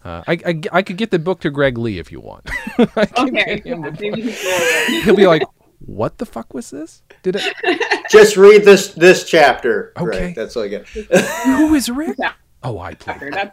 Uh, 0.04 0.22
I, 0.26 0.38
I, 0.46 0.60
I 0.72 0.82
could 0.82 0.96
get 0.96 1.10
the 1.10 1.18
book 1.18 1.40
to 1.40 1.50
Greg 1.50 1.76
Lee 1.76 1.98
if 1.98 2.10
you 2.12 2.20
want. 2.20 2.48
Okay. 2.78 3.56
get 3.56 3.66
him 3.66 3.82
the 3.82 3.90
book. 3.90 4.00
Maybe 4.00 4.22
he's 4.22 4.44
a 4.44 5.00
He'll 5.02 5.16
be 5.16 5.26
like, 5.26 5.42
"What 5.80 6.18
the 6.18 6.26
fuck 6.26 6.54
was 6.54 6.70
this? 6.70 7.02
Did 7.22 7.36
it? 7.40 8.06
Just 8.10 8.36
read 8.36 8.64
this 8.64 8.94
this 8.94 9.24
chapter. 9.24 9.92
Okay. 9.96 10.26
Right, 10.26 10.34
that's 10.34 10.56
all 10.56 10.62
I 10.62 10.68
get. 10.68 10.86
Who 10.86 11.74
is 11.74 11.90
Rick? 11.90 12.16
Yeah. 12.18 12.32
Oh, 12.62 12.78
I 12.78 12.94
played. 12.94 13.52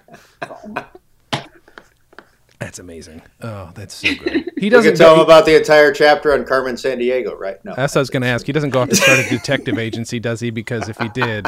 Little 2.59 2.67
that's 2.67 2.79
amazing. 2.79 3.21
Oh, 3.41 3.71
that's 3.75 3.93
so 3.95 4.13
good. 4.23 4.51
He 4.57 4.69
doesn't 4.69 4.91
can 4.91 4.97
tell 4.97 5.15
go, 5.15 5.21
them 5.21 5.25
about 5.25 5.45
the 5.45 5.57
entire 5.57 5.91
chapter 5.93 6.33
on 6.33 6.45
Carmen 6.45 6.75
Sandiego, 6.75 7.37
right? 7.37 7.63
No. 7.63 7.73
That's 7.75 7.93
what 7.95 7.99
I 7.99 8.01
was 8.01 8.09
going 8.09 8.23
to 8.23 8.27
ask. 8.29 8.45
He 8.45 8.51
doesn't 8.51 8.69
go 8.71 8.81
off 8.81 8.89
to 8.89 8.95
start 8.95 9.19
a 9.19 9.29
detective 9.29 9.77
agency, 9.77 10.19
does 10.19 10.39
he? 10.39 10.49
Because 10.49 10.89
if 10.89 10.97
he 10.97 11.09
did, 11.09 11.47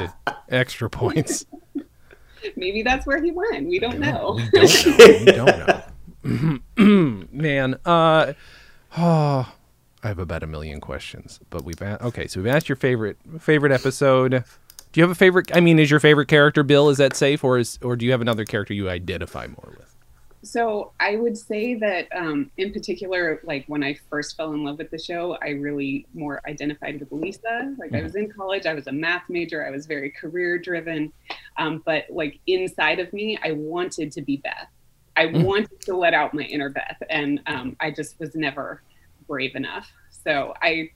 extra 0.49 0.89
points. 0.89 1.45
Maybe 2.55 2.81
that's 2.83 3.05
where 3.05 3.21
he 3.21 3.31
went. 3.31 3.67
We 3.67 3.79
don't 3.79 3.99
know. 3.99 4.39
We 4.53 4.65
don't 4.65 4.85
know. 4.97 5.07
We 5.19 5.25
don't 5.25 5.67
know. 5.67 5.83
Man, 7.31 7.79
uh, 7.85 8.33
oh, 8.97 9.53
I 10.03 10.07
have 10.07 10.19
about 10.19 10.43
a 10.43 10.47
million 10.47 10.79
questions, 10.81 11.39
but 11.49 11.63
we've 11.63 11.81
a- 11.81 12.03
okay. 12.05 12.27
So 12.27 12.41
we've 12.41 12.51
asked 12.53 12.69
your 12.69 12.75
favorite 12.75 13.17
favorite 13.39 13.71
episode. 13.71 14.43
Do 14.91 14.99
you 14.99 15.03
have 15.03 15.11
a 15.11 15.15
favorite? 15.15 15.55
I 15.55 15.59
mean, 15.59 15.79
is 15.79 15.89
your 15.89 15.99
favorite 15.99 16.27
character 16.27 16.63
Bill? 16.63 16.89
Is 16.89 16.97
that 16.97 17.15
safe, 17.15 17.43
or 17.43 17.57
is 17.57 17.79
or 17.81 17.95
do 17.95 18.05
you 18.05 18.11
have 18.11 18.21
another 18.21 18.45
character 18.45 18.73
you 18.73 18.89
identify 18.89 19.47
more 19.47 19.73
with? 19.77 19.95
So 20.43 20.91
I 20.99 21.15
would 21.15 21.37
say 21.37 21.73
that, 21.75 22.07
um, 22.15 22.51
in 22.57 22.71
particular, 22.71 23.41
like 23.43 23.65
when 23.67 23.83
I 23.83 23.97
first 24.09 24.37
fell 24.37 24.53
in 24.53 24.63
love 24.63 24.77
with 24.77 24.91
the 24.91 24.99
show, 24.99 25.37
I 25.41 25.49
really 25.49 26.05
more 26.13 26.41
identified 26.47 26.99
with 26.99 27.11
Lisa. 27.11 27.75
Like 27.77 27.93
I 27.93 28.01
was 28.01 28.15
in 28.15 28.31
college, 28.31 28.65
I 28.65 28.73
was 28.73 28.87
a 28.87 28.91
math 28.91 29.23
major, 29.29 29.65
I 29.65 29.71
was 29.71 29.85
very 29.85 30.11
career 30.11 30.57
driven, 30.57 31.11
um, 31.57 31.81
but 31.85 32.05
like 32.09 32.39
inside 32.47 32.99
of 32.99 33.11
me, 33.13 33.37
I 33.43 33.53
wanted 33.53 34.11
to 34.13 34.21
be 34.21 34.37
Beth. 34.37 34.67
I 35.15 35.25
wanted 35.25 35.81
to 35.81 35.95
let 35.97 36.13
out 36.13 36.35
my 36.35 36.43
inner 36.43 36.69
Beth, 36.69 37.01
and 37.09 37.41
um, 37.47 37.75
I 37.79 37.89
just 37.89 38.19
was 38.19 38.35
never 38.35 38.83
brave 39.27 39.55
enough. 39.55 39.91
So 40.11 40.53
I, 40.61 40.91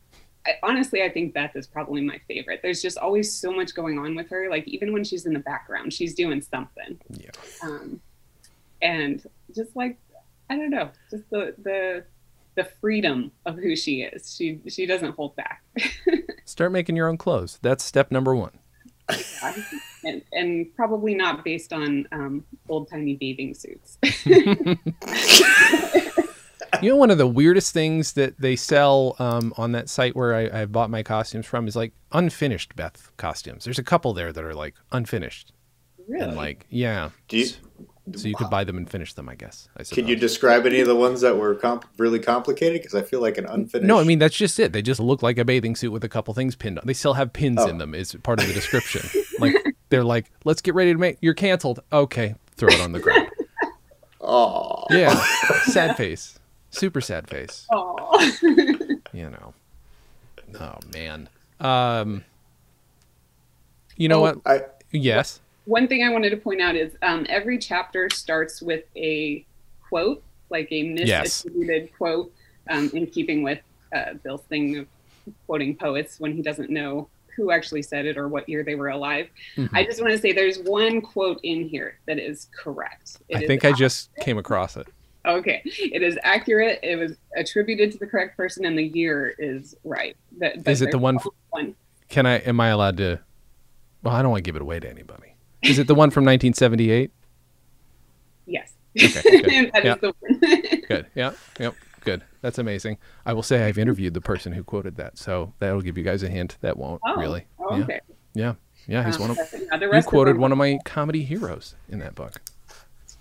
I 0.45 0.51
honestly, 0.61 1.01
I 1.01 1.09
think 1.09 1.33
Beth 1.33 1.55
is 1.55 1.65
probably 1.65 2.01
my 2.01 2.19
favorite. 2.27 2.59
There's 2.61 2.81
just 2.81 2.99
always 2.99 3.33
so 3.33 3.51
much 3.51 3.73
going 3.73 3.97
on 3.97 4.15
with 4.15 4.29
her. 4.29 4.49
Like 4.49 4.67
even 4.67 4.93
when 4.93 5.03
she's 5.03 5.25
in 5.25 5.33
the 5.33 5.39
background, 5.39 5.93
she's 5.93 6.13
doing 6.13 6.41
something 6.41 6.99
Yeah. 7.09 7.31
um, 7.63 7.99
and 8.81 9.25
just 9.55 9.75
like 9.75 9.97
I 10.49 10.57
don't 10.57 10.69
know, 10.69 10.89
just 11.09 11.29
the 11.29 11.55
the 11.61 12.03
the 12.55 12.65
freedom 12.81 13.31
of 13.45 13.57
who 13.57 13.75
she 13.75 14.01
is. 14.01 14.35
She 14.35 14.59
she 14.67 14.85
doesn't 14.85 15.15
hold 15.15 15.35
back, 15.35 15.63
Start 16.45 16.71
making 16.71 16.95
your 16.95 17.07
own 17.07 17.17
clothes. 17.17 17.59
That's 17.61 17.83
step 17.83 18.11
number 18.11 18.35
one. 18.35 18.51
and 20.03 20.21
and 20.31 20.75
probably 20.75 21.15
not 21.15 21.43
based 21.43 21.73
on 21.73 22.07
um, 22.11 22.43
old 22.69 22.89
timey 22.89 23.15
bathing 23.15 23.53
suits. 23.53 23.97
You 26.81 26.89
know, 26.89 26.95
one 26.95 27.11
of 27.11 27.17
the 27.17 27.27
weirdest 27.27 27.73
things 27.73 28.13
that 28.13 28.39
they 28.39 28.55
sell 28.55 29.15
um, 29.19 29.53
on 29.57 29.73
that 29.73 29.89
site 29.89 30.15
where 30.15 30.33
I, 30.33 30.61
I 30.61 30.65
bought 30.65 30.89
my 30.89 31.03
costumes 31.03 31.45
from 31.45 31.67
is 31.67 31.75
like 31.75 31.91
unfinished 32.11 32.75
Beth 32.75 33.11
costumes. 33.17 33.65
There's 33.65 33.77
a 33.77 33.83
couple 33.83 34.13
there 34.13 34.31
that 34.31 34.43
are 34.43 34.55
like 34.55 34.75
unfinished, 34.91 35.51
really, 36.07 36.23
and 36.23 36.35
like 36.35 36.65
yeah, 36.69 37.09
Do 37.27 37.37
you, 37.39 37.49
so 38.15 38.27
you 38.27 38.35
could 38.35 38.49
buy 38.49 38.63
them 38.63 38.77
and 38.77 38.89
finish 38.89 39.13
them. 39.13 39.29
I 39.29 39.35
guess. 39.35 39.69
I 39.77 39.83
can 39.83 40.07
you 40.07 40.15
describe 40.15 40.65
any 40.65 40.79
of 40.79 40.87
the 40.87 40.95
ones 40.95 41.21
that 41.21 41.37
were 41.37 41.55
comp- 41.55 41.85
really 41.97 42.19
complicated? 42.19 42.81
Because 42.81 42.95
I 42.95 43.01
feel 43.03 43.21
like 43.21 43.37
an 43.37 43.45
unfinished. 43.45 43.87
No, 43.87 43.99
I 43.99 44.03
mean 44.03 44.19
that's 44.19 44.35
just 44.35 44.59
it. 44.59 44.73
They 44.73 44.81
just 44.81 44.99
look 44.99 45.21
like 45.21 45.37
a 45.37 45.45
bathing 45.45 45.75
suit 45.75 45.91
with 45.91 46.03
a 46.03 46.09
couple 46.09 46.33
things 46.33 46.55
pinned 46.55 46.79
on. 46.79 46.85
They 46.87 46.93
still 46.93 47.13
have 47.13 47.31
pins 47.33 47.59
Oh. 47.61 47.67
in 47.67 47.77
them. 47.77 47.93
Is 47.93 48.15
part 48.23 48.41
of 48.41 48.47
the 48.47 48.53
description. 48.53 49.01
like 49.39 49.55
they're 49.89 50.03
like, 50.03 50.31
let's 50.45 50.61
get 50.61 50.73
ready 50.75 50.93
to 50.93 50.99
make. 50.99 51.17
You're 51.21 51.33
canceled. 51.33 51.79
Okay, 51.93 52.35
throw 52.55 52.69
it 52.69 52.81
on 52.81 52.91
the 52.91 52.99
ground. 52.99 53.29
Oh, 54.19 54.85
Yeah, 54.89 55.15
sad 55.65 55.97
face, 55.97 56.39
super 56.69 57.01
sad 57.01 57.27
face. 57.29 57.65
oh, 57.71 58.31
You 59.13 59.29
know. 59.29 59.53
Oh 60.59 60.75
man. 60.93 61.29
Um. 61.59 62.23
You 63.97 64.09
know 64.09 64.19
Oh. 64.19 64.21
what? 64.21 64.37
I 64.45 64.61
Yes. 64.91 65.39
One 65.71 65.87
thing 65.87 66.03
I 66.03 66.09
wanted 66.09 66.31
to 66.31 66.37
point 66.37 66.59
out 66.59 66.75
is 66.75 66.97
um, 67.01 67.25
every 67.29 67.57
chapter 67.57 68.09
starts 68.09 68.61
with 68.61 68.83
a 68.97 69.45
quote, 69.87 70.21
like 70.49 70.69
a 70.69 70.75
Yes. 70.75 71.43
misattributed 71.43 71.93
quote, 71.95 72.33
um, 72.69 72.91
in 72.93 73.07
keeping 73.07 73.41
with 73.41 73.59
uh, 73.95 74.15
Bill's 74.21 74.41
thing 74.43 74.79
of 74.79 74.87
quoting 75.47 75.75
poets 75.77 76.19
when 76.19 76.33
he 76.33 76.41
doesn't 76.41 76.69
know 76.69 77.07
who 77.37 77.51
actually 77.51 77.83
said 77.83 78.05
it 78.05 78.17
or 78.17 78.27
what 78.27 78.49
year 78.49 78.63
they 78.63 78.75
were 78.75 78.89
alive. 78.89 79.29
Mm-hmm. 79.55 79.73
I 79.73 79.85
just 79.85 80.01
want 80.01 80.11
to 80.11 80.19
say 80.19 80.33
there's 80.33 80.59
one 80.59 80.99
quote 80.99 81.39
in 81.43 81.69
here 81.69 81.97
that 82.05 82.19
is 82.19 82.49
correct. 82.53 83.21
It 83.29 83.37
I 83.37 83.41
is 83.43 83.47
think 83.47 83.63
I 83.63 83.71
just 83.71 84.09
came 84.17 84.37
across 84.37 84.75
it. 84.75 84.87
Okay, 85.25 85.61
it 85.65 86.01
is 86.01 86.17
accurate. 86.23 86.79
It 86.83 86.97
was 86.97 87.15
attributed 87.37 87.93
to 87.93 87.97
the 87.97 88.07
correct 88.07 88.35
person, 88.35 88.65
and 88.65 88.77
the 88.77 88.87
year 88.87 89.35
is 89.37 89.75
right. 89.85 90.17
That, 90.39 90.67
Is 90.67 90.81
it 90.81 90.91
the 90.91 90.97
one 90.97 91.17
one? 91.51 91.75
Can 92.09 92.25
I? 92.25 92.39
Am 92.39 92.59
I 92.59 92.69
allowed 92.69 92.97
to? 92.97 93.19
Well, 94.03 94.13
I 94.13 94.21
don't 94.21 94.31
want 94.31 94.43
to 94.43 94.47
give 94.47 94.55
it 94.57 94.61
away 94.63 94.79
to 94.79 94.89
anybody. 94.89 95.30
Is 95.63 95.79
it 95.79 95.87
the 95.87 95.95
one 95.95 96.09
from 96.11 96.25
1978? 96.25 97.11
Yes. 98.45 98.73
Okay, 99.01 99.41
good. 99.41 99.71
That 99.73 99.79
is 99.79 99.85
Yeah. 99.85 99.95
the 99.95 100.13
one. 100.19 100.81
Good. 100.87 101.05
Yeah. 101.15 101.31
Yep. 101.59 101.75
Good. 102.01 102.23
That's 102.41 102.57
amazing. 102.57 102.97
I 103.25 103.31
will 103.33 103.43
say 103.43 103.63
I've 103.65 103.77
interviewed 103.77 104.13
the 104.13 104.19
person 104.21 104.51
who 104.51 104.63
quoted 104.63 104.95
that, 104.97 105.17
so 105.17 105.53
that'll 105.59 105.81
give 105.81 105.97
you 105.97 106.03
guys 106.03 106.23
a 106.23 106.27
hint. 106.29 106.57
That 106.61 106.75
won't 106.75 106.99
Oh, 107.07 107.15
really. 107.15 107.45
oh, 107.59 107.77
yeah. 107.77 107.83
okay. 107.83 107.99
Yeah. 108.33 108.53
Yeah. 108.87 109.05
He's 109.05 109.15
Um, 109.17 109.29
one 109.29 109.31
of. 109.31 109.93
You 109.93 110.01
quoted 110.03 110.37
one 110.37 110.51
of 110.51 110.57
my 110.57 110.79
comedy 110.83 111.23
heroes 111.23 111.75
in 111.87 111.99
that 111.99 112.15
book. 112.15 112.41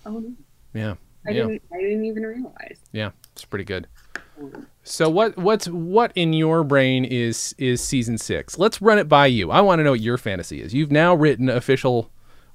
Oh, 0.07 0.19
no. 0.19 0.33
Yeah. 0.75 0.95
I 1.27 1.31
Yeah. 1.31 1.43
didn't. 1.47 1.63
I 1.73 1.79
didn't 1.81 2.05
even 2.07 2.23
realize. 2.25 2.79
Yeah. 2.93 3.11
It's 3.33 3.45
pretty 3.45 3.65
good. 3.67 3.87
Um, 4.41 4.67
So 4.83 5.09
what 5.11 5.37
what's 5.37 5.69
what 5.69 6.11
in 6.17 6.33
your 6.33 6.65
brain 6.65 7.05
is 7.05 7.55
is 7.59 7.81
season 7.83 8.17
six? 8.19 8.59
Let's 8.59 8.81
run 8.83 8.99
it 8.99 9.09
by 9.09 9.27
you. 9.27 9.51
I 9.53 9.61
want 9.61 9.79
to 9.79 9.85
know 9.85 9.91
what 9.93 10.01
your 10.01 10.17
fantasy 10.19 10.63
is. 10.63 10.73
You've 10.75 10.91
now 10.91 11.15
written 11.15 11.49
official, 11.51 12.11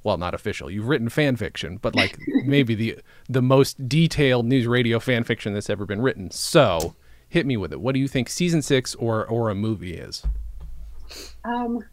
well, 0.05 0.17
not 0.17 0.33
official. 0.33 0.69
You've 0.71 0.87
written 0.87 1.09
fan 1.09 1.35
fiction, 1.35 1.77
but 1.81 1.95
like 1.95 2.17
maybe 2.45 2.75
the 2.75 2.99
the 3.27 3.41
most 3.41 3.89
detailed 3.89 4.45
news 4.45 4.67
radio 4.67 4.99
fan 4.99 5.23
fiction 5.25 5.53
that's 5.53 5.69
ever 5.69 5.85
been 5.85 5.99
written. 6.01 6.31
So 6.31 6.95
hit 7.27 7.45
me 7.45 7.57
with 7.57 7.73
it. 7.73 7.81
What 7.81 7.93
do 7.93 7.99
you 7.99 8.07
think 8.07 8.29
season 8.29 8.61
six 8.61 8.95
or 8.95 9.25
or 9.25 9.49
a 9.49 9.55
movie 9.55 9.95
is? 9.95 10.23
Um. 11.43 11.83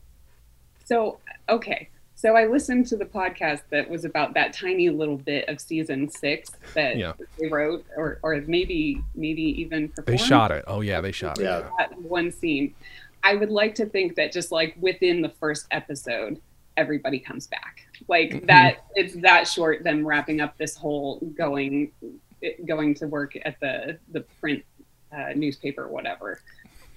So 0.84 1.18
okay. 1.48 1.88
so 2.14 2.36
I 2.36 2.46
listened 2.46 2.86
to 2.88 2.96
the 2.96 3.04
podcast 3.04 3.62
that 3.70 3.88
was 3.88 4.04
about 4.04 4.34
that 4.34 4.52
tiny 4.52 4.90
little 4.90 5.16
bit 5.16 5.48
of 5.48 5.60
season 5.60 6.08
six 6.10 6.50
that 6.74 6.96
Yeah. 6.96 7.12
they 7.38 7.48
wrote, 7.48 7.84
or 7.96 8.18
or 8.22 8.42
maybe 8.46 9.00
maybe 9.14 9.42
even 9.60 9.90
They 10.06 10.16
shot 10.16 10.50
it. 10.50 10.64
Oh 10.66 10.82
yeah, 10.82 11.00
they 11.00 11.12
shot 11.12 11.38
it. 11.40 11.44
Yeah. 11.44 11.68
that 11.78 11.98
one 12.02 12.30
scene. 12.30 12.74
I 13.24 13.36
would 13.36 13.50
like 13.50 13.74
to 13.76 13.86
think 13.86 14.16
that 14.16 14.32
just 14.32 14.52
like 14.52 14.76
within 14.80 15.22
the 15.22 15.28
first 15.28 15.66
episode, 15.70 16.40
everybody 16.76 17.18
comes 17.18 17.46
back. 17.46 17.81
Like 18.08 18.30
Mhm. 18.30 18.46
that, 18.46 18.84
it's 18.94 19.14
that 19.16 19.46
short. 19.48 19.84
Them 19.84 20.06
wrapping 20.06 20.40
up 20.40 20.56
this 20.58 20.76
whole 20.76 21.20
going, 21.36 21.92
going 22.66 22.94
to 22.94 23.06
work 23.06 23.32
at 23.44 23.58
the 23.60 23.98
the 24.12 24.22
print 24.40 24.64
uh, 25.12 25.32
newspaper, 25.34 25.84
or 25.84 25.88
whatever. 25.88 26.40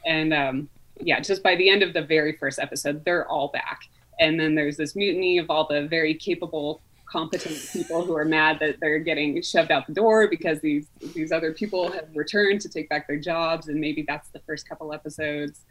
And 0.05 0.33
um, 0.33 0.69
yeah, 1.01 1.19
just 1.19 1.43
by 1.43 1.55
the 1.55 1.69
end 1.69 1.83
of 1.83 1.93
the 1.93 2.01
very 2.01 2.33
first 2.37 2.59
episode, 2.59 3.03
they're 3.05 3.27
all 3.27 3.49
back. 3.49 3.81
And 4.19 4.39
then 4.39 4.55
there's 4.55 4.77
this 4.77 4.95
mutiny 4.95 5.37
of 5.39 5.49
all 5.49 5.67
the 5.67 5.87
very 5.87 6.13
capable, 6.13 6.79
competent 7.11 7.57
people 7.73 8.05
who 8.05 8.15
are 8.15 8.23
mad 8.23 8.59
that 8.61 8.79
they're 8.79 8.99
getting 8.99 9.41
shoved 9.41 9.71
out 9.71 9.85
the 9.87 9.93
door 9.93 10.27
because 10.29 10.61
these 10.61 10.87
these 11.13 11.31
other 11.33 11.51
people 11.51 11.91
have 11.91 12.07
returned 12.15 12.61
to 12.61 12.69
take 12.69 12.87
back 12.89 13.07
their 13.07 13.19
jobs, 13.19 13.67
and 13.67 13.79
maybe 13.79 14.05
that's 14.07 14.29
the 14.29 14.39
first 14.39 14.67
couple 14.69 14.93
episodes. 14.93 15.65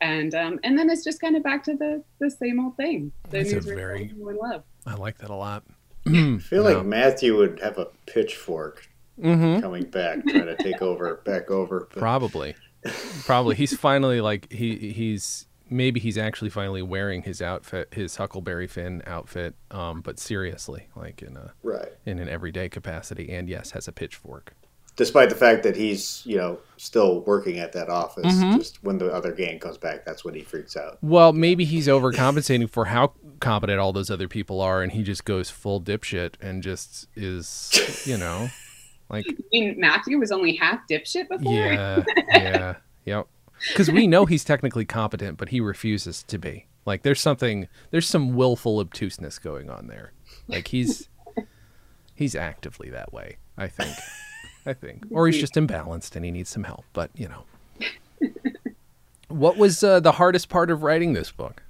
And 0.00 0.34
um, 0.34 0.58
and 0.64 0.78
then 0.78 0.88
it's 0.88 1.04
just 1.04 1.20
kind 1.20 1.36
of 1.36 1.42
back 1.42 1.62
to 1.64 1.76
the 1.76 2.02
the 2.18 2.30
same 2.30 2.58
old 2.58 2.76
thing. 2.76 3.12
The 3.30 3.42
That's 3.42 3.52
a 3.52 3.60
very- 3.60 4.10
everyone 4.10 4.38
love. 4.38 4.64
I 4.86 4.94
like 4.94 5.18
that 5.18 5.30
a 5.30 5.34
lot. 5.34 5.64
I 6.06 6.38
feel 6.42 6.62
like 6.62 6.84
Matthew 6.84 7.36
would 7.36 7.60
have 7.60 7.76
a 7.76 7.88
pitchfork 8.06 8.88
mm-hmm. 9.20 9.60
coming 9.60 9.84
back, 9.84 10.24
trying 10.26 10.46
to 10.46 10.56
take 10.56 10.80
over, 10.80 11.16
back 11.24 11.50
over. 11.50 11.88
But 11.92 11.98
Probably, 11.98 12.56
probably. 13.26 13.56
He's 13.56 13.76
finally 13.76 14.20
like 14.20 14.50
he 14.50 14.92
he's 14.92 15.46
maybe 15.68 16.00
he's 16.00 16.18
actually 16.18 16.50
finally 16.50 16.82
wearing 16.82 17.22
his 17.22 17.40
outfit, 17.40 17.94
his 17.94 18.16
Huckleberry 18.16 18.66
Finn 18.66 19.02
outfit, 19.06 19.54
um, 19.70 20.00
but 20.00 20.18
seriously, 20.18 20.88
like 20.96 21.22
in 21.22 21.36
a 21.36 21.52
right. 21.62 21.88
in 22.04 22.18
an 22.18 22.28
everyday 22.28 22.68
capacity, 22.68 23.30
and 23.30 23.48
yes, 23.48 23.72
has 23.72 23.86
a 23.86 23.92
pitchfork. 23.92 24.54
Despite 25.00 25.30
the 25.30 25.34
fact 25.34 25.62
that 25.62 25.76
he's, 25.76 26.20
you 26.26 26.36
know, 26.36 26.58
still 26.76 27.20
working 27.22 27.58
at 27.58 27.72
that 27.72 27.88
office, 27.88 28.26
Mhm. 28.26 28.58
just 28.58 28.84
when 28.84 28.98
the 28.98 29.10
other 29.10 29.32
gang 29.32 29.58
comes 29.58 29.78
back, 29.78 30.04
that's 30.04 30.26
when 30.26 30.34
he 30.34 30.42
freaks 30.42 30.76
out. 30.76 30.98
Well, 31.00 31.32
maybe 31.32 31.64
he's 31.64 31.88
overcompensating 31.88 32.68
for 32.68 32.84
how 32.84 33.14
competent 33.40 33.78
all 33.80 33.94
those 33.94 34.10
other 34.10 34.28
people 34.28 34.60
are, 34.60 34.82
and 34.82 34.92
he 34.92 35.02
just 35.02 35.24
goes 35.24 35.48
full 35.48 35.80
dipshit 35.80 36.34
and 36.42 36.62
just 36.62 37.06
is, 37.16 38.02
you 38.06 38.18
know, 38.18 38.50
like 39.08 39.24
I 39.30 39.34
mean, 39.50 39.80
Matthew 39.80 40.18
was 40.18 40.30
only 40.30 40.54
half 40.56 40.80
dipshit 40.86 41.30
before. 41.30 41.50
yeah, 41.54 42.04
yeah, 42.28 42.74
yep. 43.06 43.26
Because 43.68 43.90
we 43.90 44.06
know 44.06 44.26
he's 44.26 44.44
technically 44.44 44.84
competent, 44.84 45.38
but 45.38 45.48
he 45.48 45.60
refuses 45.62 46.22
to 46.24 46.36
be. 46.38 46.66
Like 46.84 47.04
there's 47.04 47.22
something, 47.22 47.68
there's 47.90 48.06
some 48.06 48.34
willful 48.34 48.78
obtuseness 48.80 49.38
going 49.38 49.70
on 49.70 49.86
there. 49.86 50.12
Like 50.46 50.68
he's 50.68 51.08
he's 52.14 52.34
actively 52.34 52.90
that 52.90 53.14
way. 53.14 53.38
I 53.56 53.66
think. 53.68 53.96
I 54.66 54.72
think, 54.74 55.04
or 55.10 55.26
he's 55.26 55.38
just 55.40 55.54
imbalanced 55.54 56.16
and 56.16 56.24
he 56.24 56.30
needs 56.30 56.50
some 56.50 56.64
help. 56.64 56.84
But 56.92 57.10
you 57.14 57.28
know, 57.28 57.44
what 59.28 59.56
was 59.56 59.82
uh, 59.82 60.00
the 60.00 60.12
hardest 60.12 60.48
part 60.48 60.70
of 60.70 60.82
writing 60.82 61.12
this 61.12 61.30
book? 61.30 61.62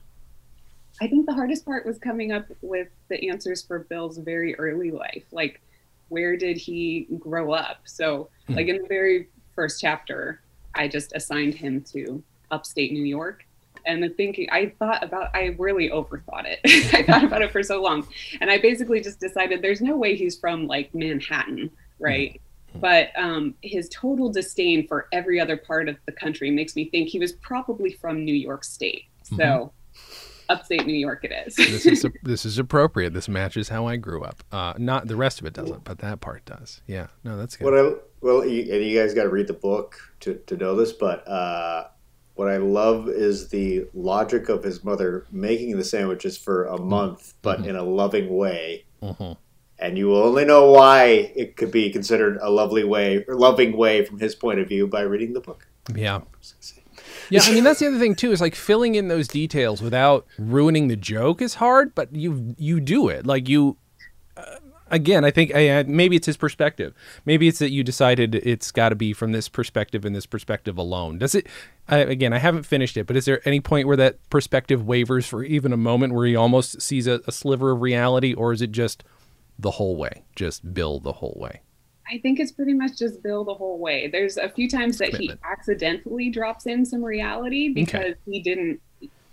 I 1.01 1.07
think 1.07 1.27
the 1.27 1.35
hardest 1.35 1.65
part 1.65 1.87
was 1.87 1.99
coming 1.99 2.33
up 2.33 2.47
with 2.63 2.89
the 3.09 3.29
answers 3.31 3.63
for 3.63 3.79
Bill's 3.81 4.19
very 4.19 4.55
early 4.57 4.91
life. 4.91 5.25
Like, 5.33 5.61
where 6.09 6.37
did 6.37 6.57
he 6.59 7.07
grow 7.19 7.53
up? 7.53 7.79
So, 7.85 8.29
Hmm. 8.49 8.55
like 8.55 8.69
in 8.69 8.83
the 8.83 8.89
very 8.89 9.29
first 9.55 9.81
chapter, 9.81 10.41
I 10.75 10.89
just 10.89 11.13
assigned 11.15 11.55
him 11.55 11.83
to 11.93 12.23
upstate 12.51 12.93
New 12.93 13.05
York. 13.05 13.45
And 13.87 14.03
the 14.03 14.11
thinking, 14.11 14.47
I 14.53 14.75
thought 14.79 15.03
about, 15.03 15.35
I 15.35 15.55
really 15.59 15.89
overthought 15.89 16.45
it. 16.45 16.61
I 16.95 17.03
thought 17.03 17.25
about 17.25 17.41
it 17.41 17.51
for 17.51 17.63
so 17.63 17.81
long. 17.81 18.07
And 18.43 18.51
I 18.51 18.59
basically 18.59 19.01
just 19.01 19.21
decided 19.21 19.63
there's 19.63 19.81
no 19.81 19.97
way 19.97 20.17
he's 20.17 20.37
from 20.39 20.67
like 20.67 20.95
Manhattan, 20.95 21.71
right? 21.99 22.39
But 22.75 23.09
um, 23.17 23.55
his 23.63 23.89
total 23.89 24.31
disdain 24.31 24.87
for 24.87 25.09
every 25.13 25.41
other 25.41 25.57
part 25.57 25.89
of 25.89 25.97
the 26.07 26.13
country 26.13 26.51
makes 26.51 26.77
me 26.77 26.89
think 26.91 27.09
he 27.09 27.19
was 27.19 27.33
probably 27.33 27.93
from 27.93 28.25
New 28.25 28.35
York 28.35 28.65
State. 28.65 29.05
So, 29.37 29.73
upstate 30.49 30.87
New 30.87 30.93
York 30.95 31.25
it 31.25 31.33
is. 31.47 31.55
This 31.55 31.87
is 31.87 32.07
this 32.25 32.45
is 32.45 32.59
appropriate. 32.59 33.13
This 33.15 33.29
matches 33.29 33.69
how 33.69 33.87
I 33.87 33.97
grew 33.97 34.25
up. 34.25 34.43
Uh, 34.51 34.75
not 34.77 35.07
the 35.07 35.17
rest 35.17 35.41
of 35.41 35.47
it 35.47 35.53
doesn't, 35.53 35.85
but 35.85 35.99
that 35.99 36.21
part 36.21 36.45
does. 36.45 36.81
Yeah, 36.87 37.07
no, 37.25 37.37
that's 37.37 37.57
good. 37.57 37.65
What 37.65 37.79
I 37.79 37.95
well, 38.21 38.45
you, 38.45 38.73
and 38.75 38.85
you 38.85 38.99
guys 38.99 39.15
got 39.15 39.23
to 39.23 39.29
read 39.31 39.47
the 39.47 39.53
book 39.55 39.99
to, 40.21 40.35
to 40.47 40.57
know 40.57 40.75
this, 40.75 40.93
but 40.93 41.27
uh, 41.27 41.85
what 42.35 42.49
I 42.49 42.59
love 42.59 43.09
is 43.09 43.49
the 43.49 43.87
logic 43.95 44.49
of 44.49 44.63
his 44.63 44.85
mother 44.85 45.27
making 45.31 45.77
the 45.77 45.85
sandwiches 45.85 46.37
for 46.37 46.65
a 46.67 46.79
month, 46.79 47.35
but 47.43 47.65
in 47.67 47.77
a 47.77 47.83
loving 47.83 48.37
way. 48.37 48.85
Mhm. 49.03 49.37
And 49.81 49.97
you 49.97 50.09
will 50.09 50.23
only 50.23 50.45
know 50.45 50.71
why 50.71 51.33
it 51.35 51.57
could 51.57 51.71
be 51.71 51.91
considered 51.91 52.39
a 52.43 52.51
lovely 52.51 52.85
way 52.85 53.25
or 53.27 53.35
loving 53.35 53.77
way 53.77 54.05
from 54.05 54.19
his 54.19 54.35
point 54.35 54.61
of 54.61 54.69
view 54.69 54.87
by 54.87 55.01
reading 55.01 55.33
the 55.33 55.41
book. 55.41 55.67
Yeah. 55.95 56.21
Yeah, 57.31 57.43
I 57.45 57.53
mean 57.53 57.63
that's 57.63 57.79
the 57.79 57.87
other 57.87 58.01
thing 58.01 58.17
too 58.17 58.33
is 58.33 58.41
like 58.41 58.57
filling 58.57 58.97
in 58.97 59.07
those 59.07 59.29
details 59.29 59.81
without 59.81 60.27
ruining 60.37 60.89
the 60.89 60.97
joke 60.97 61.41
is 61.41 61.55
hard, 61.55 61.95
but 61.95 62.13
you 62.13 62.57
you 62.59 62.81
do 62.81 63.09
it. 63.09 63.25
Like 63.25 63.49
you 63.49 63.77
uh, 64.37 64.57
again, 64.91 65.25
I 65.25 65.31
think 65.31 65.55
uh, 65.55 65.85
maybe 65.87 66.17
it's 66.17 66.27
his 66.27 66.37
perspective. 66.37 66.93
Maybe 67.25 67.47
it's 67.47 67.61
that 67.61 67.71
you 67.71 67.85
decided 67.85 68.35
it's 68.35 68.73
got 68.73 68.89
to 68.89 68.97
be 68.97 69.13
from 69.13 69.31
this 69.31 69.49
perspective 69.49 70.05
and 70.05 70.15
this 70.15 70.27
perspective 70.27 70.77
alone. 70.77 71.19
Does 71.19 71.37
it 71.37 71.47
I, 71.89 71.99
again, 71.99 72.33
I 72.33 72.39
haven't 72.39 72.65
finished 72.65 72.97
it, 72.97 73.07
but 73.07 73.17
is 73.17 73.27
there 73.27 73.41
any 73.45 73.61
point 73.61 73.87
where 73.87 73.97
that 73.97 74.19
perspective 74.29 74.85
wavers 74.85 75.27
for 75.27 75.45
even 75.45 75.73
a 75.73 75.77
moment 75.77 76.15
where 76.15 76.27
he 76.27 76.35
almost 76.35 76.83
sees 76.83 77.07
a, 77.07 77.21
a 77.29 77.33
sliver 77.33 77.71
of 77.71 77.81
reality 77.81 78.35
or 78.35 78.53
is 78.53 78.61
it 78.61 78.73
just 78.73 79.05
the 79.61 79.71
whole 79.71 79.97
way? 79.97 80.25
Just 80.37 80.73
Bill 80.75 81.01
the 81.01 81.13
whole 81.13 81.37
way. 81.41 81.61
I 82.11 82.19
think 82.19 82.41
it's 82.41 82.51
pretty 82.51 82.75
much 82.75 82.99
just 82.99 83.23
Bill 83.23 83.45
the 83.45 83.55
whole 83.55 83.79
way. 83.79 84.09
There's 84.09 84.37
a 84.37 84.49
few 84.49 84.69
times 84.69 84.99
that 84.99 85.15
he 85.15 85.31
accidentally 85.45 86.29
drops 86.31 86.67
in 86.67 86.85
some 86.85 87.05
reality 87.05 87.69
because 87.73 88.15
he 88.27 88.41
didn't 88.43 88.81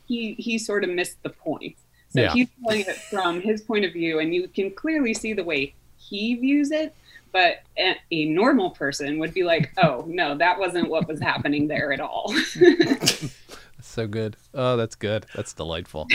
he 0.07 0.33
he 0.37 0.57
sort 0.57 0.83
of 0.83 0.89
missed 0.91 1.21
the 1.23 1.29
point. 1.29 1.75
So 2.09 2.21
Yeah. 2.21 2.33
he's 2.33 2.47
telling 2.63 2.81
it 2.81 2.95
from 2.95 3.41
his 3.41 3.61
point 3.61 3.83
of 3.83 3.93
view 3.93 4.19
and 4.19 4.33
you 4.33 4.47
can 4.47 4.71
clearly 4.71 5.13
see 5.13 5.33
the 5.33 5.43
way 5.43 5.73
he 5.97 6.35
views 6.35 6.69
it, 6.71 6.93
but 7.31 7.63
a, 7.79 7.95
a 8.11 8.25
normal 8.25 8.69
person 8.69 9.17
would 9.19 9.33
be 9.33 9.43
like, 9.43 9.71
"Oh, 9.83 10.05
no, 10.07 10.37
that 10.37 10.59
wasn't 10.59 10.87
what 10.89 11.07
was 11.07 11.19
happening 11.19 11.67
there 11.67 11.91
at 11.91 11.99
all." 11.99 12.31
That's 12.59 13.35
so 13.81 14.05
good. 14.07 14.37
Oh, 14.53 14.77
that's 14.77 14.95
good. 14.95 15.25
That's 15.35 15.53
delightful. 15.53 16.07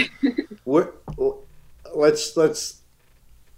What, 0.64 1.02
let's 1.94 2.36
let's 2.36 2.81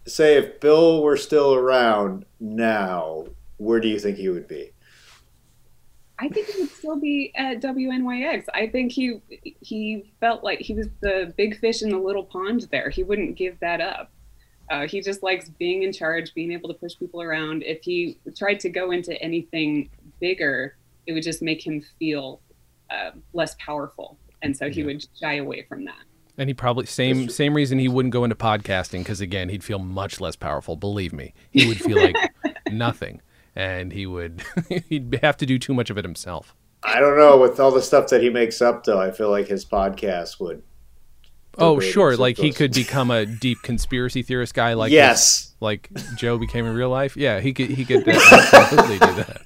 say 0.07 0.37
if 0.37 0.61
Bill 0.61 1.03
were 1.03 1.17
still 1.17 1.55
around 1.55 2.25
now, 2.41 3.27
where 3.57 3.81
do 3.81 3.89
you 3.89 3.99
think 3.99 4.19
he 4.19 4.29
would 4.29 4.49
be? 4.49 4.71
I 6.19 6.29
think 6.29 6.47
he 6.49 6.61
would 6.61 6.71
still 6.71 7.01
be 7.01 7.33
at 7.35 7.61
WNYX. 7.61 8.45
I 8.55 8.69
think 8.69 8.93
he 8.93 9.21
he 9.61 10.13
felt 10.21 10.45
like 10.45 10.61
he 10.61 10.73
was 10.75 10.87
the 11.01 11.35
big 11.37 11.59
fish 11.59 11.83
in 11.83 11.91
the 11.91 11.99
little 11.99 12.25
pond 12.25 12.69
there. 12.71 12.89
He 12.89 13.03
wouldn't 13.03 13.37
give 13.37 13.59
that 13.61 13.81
up. 13.81 14.13
Uh, 14.71 14.87
he 14.87 15.01
just 15.01 15.23
likes 15.23 15.49
being 15.51 15.83
in 15.83 15.93
charge, 15.93 16.33
being 16.33 16.53
able 16.53 16.69
to 16.69 16.75
push 16.75 16.97
people 16.99 17.21
around. 17.21 17.63
If 17.65 17.83
he 17.83 18.19
tried 18.37 18.61
to 18.61 18.71
go 18.71 18.93
into 18.93 19.21
anything 19.21 19.91
bigger, 20.21 20.77
it 21.07 21.13
would 21.13 21.23
just 21.25 21.43
make 21.43 21.67
him 21.67 21.83
feel 21.99 22.41
uh, 22.91 23.11
less 23.33 23.57
powerful, 23.59 24.17
and 24.43 24.57
so 24.57 24.71
he 24.71 24.81
Yeah. 24.81 24.87
would 24.87 25.07
shy 25.21 25.35
away 25.37 25.63
from 25.69 25.85
that. 25.85 26.05
And 26.37 26.49
he 26.49 26.55
probably 26.55 26.87
same 26.87 27.29
same 27.29 27.55
reason 27.55 27.79
he 27.79 27.89
wouldn't 27.89 28.13
go 28.13 28.25
into 28.25 28.35
podcasting 28.35 28.99
because 29.01 29.21
again 29.21 29.49
he'd 29.49 29.63
feel 29.63 29.79
much 29.79 30.21
less 30.21 30.35
powerful. 30.35 30.75
Believe 30.75 31.13
me, 31.13 31.33
he 31.53 31.69
would 31.69 31.81
feel 31.81 31.97
like 31.97 32.17
nothing, 32.71 33.23
and 33.55 33.93
he 33.93 34.05
would 34.05 34.43
he'd 34.89 35.19
have 35.23 35.37
to 35.37 35.47
do 35.47 35.59
too 35.59 35.75
much 35.75 35.91
of 35.91 35.99
it 35.99 36.05
himself. 36.05 36.55
I 36.83 37.01
don't 37.01 37.17
know. 37.17 37.39
With 37.39 37.61
all 37.61 37.71
the 37.71 37.81
stuff 37.81 38.09
that 38.09 38.21
he 38.21 38.31
makes 38.31 38.61
up, 38.61 38.85
though, 38.85 39.01
I 39.01 39.11
feel 39.11 39.31
like 39.31 39.47
his 39.47 39.65
podcast 39.65 40.41
would. 40.41 40.63
Oh, 41.57 41.81
sure, 41.81 42.17
like 42.17 42.37
he 42.37 42.53
could 42.53 42.73
become 42.73 43.11
a 43.11 43.25
deep 43.25 43.63
conspiracy 43.63 44.23
theorist 44.23 44.55
guy, 44.55 44.75
like 44.75 44.91
yes. 44.91 45.55
like 45.61 45.89
Joe 46.17 46.37
became 46.37 46.67
in 46.67 46.75
real 46.75 46.91
life. 46.91 47.17
Yeah, 47.17 47.41
he 47.41 47.53
could 47.53 47.71
he 47.71 47.85
could 47.85 48.07
absolutely 48.09 48.99
do 48.99 49.15
that. 49.15 49.43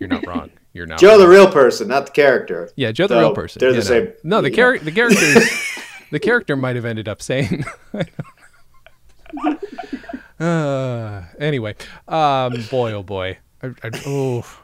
You're 0.00 0.08
not 0.08 0.26
wrong. 0.26 0.50
You're 0.74 0.86
not. 0.86 0.98
Joe, 0.98 1.10
wrong. 1.12 1.20
the 1.20 1.28
real 1.28 1.50
person, 1.50 1.88
not 1.88 2.06
the 2.06 2.12
character. 2.12 2.68
Yeah, 2.76 2.92
Joe 2.92 3.06
the 3.06 3.14
Though, 3.14 3.20
real 3.20 3.34
person. 3.34 3.60
they're 3.60 3.70
the 3.72 3.78
know. 3.78 3.84
same- 3.84 4.12
No, 4.24 4.40
the 4.42 4.50
you 4.50 4.56
char- 4.56 4.78
the 4.78 4.92
character 4.92 5.40
the 6.10 6.18
character 6.20 6.56
might 6.56 6.74
have 6.76 6.84
ended 6.84 7.08
up 7.08 7.22
saying. 7.22 7.64
uh, 10.40 11.22
anyway, 11.38 11.74
um, 12.08 12.52
boy, 12.70 12.92
oh 12.92 13.02
boy, 13.02 13.38
I, 13.62 13.68
I, 13.82 13.90
oh, 14.06 14.60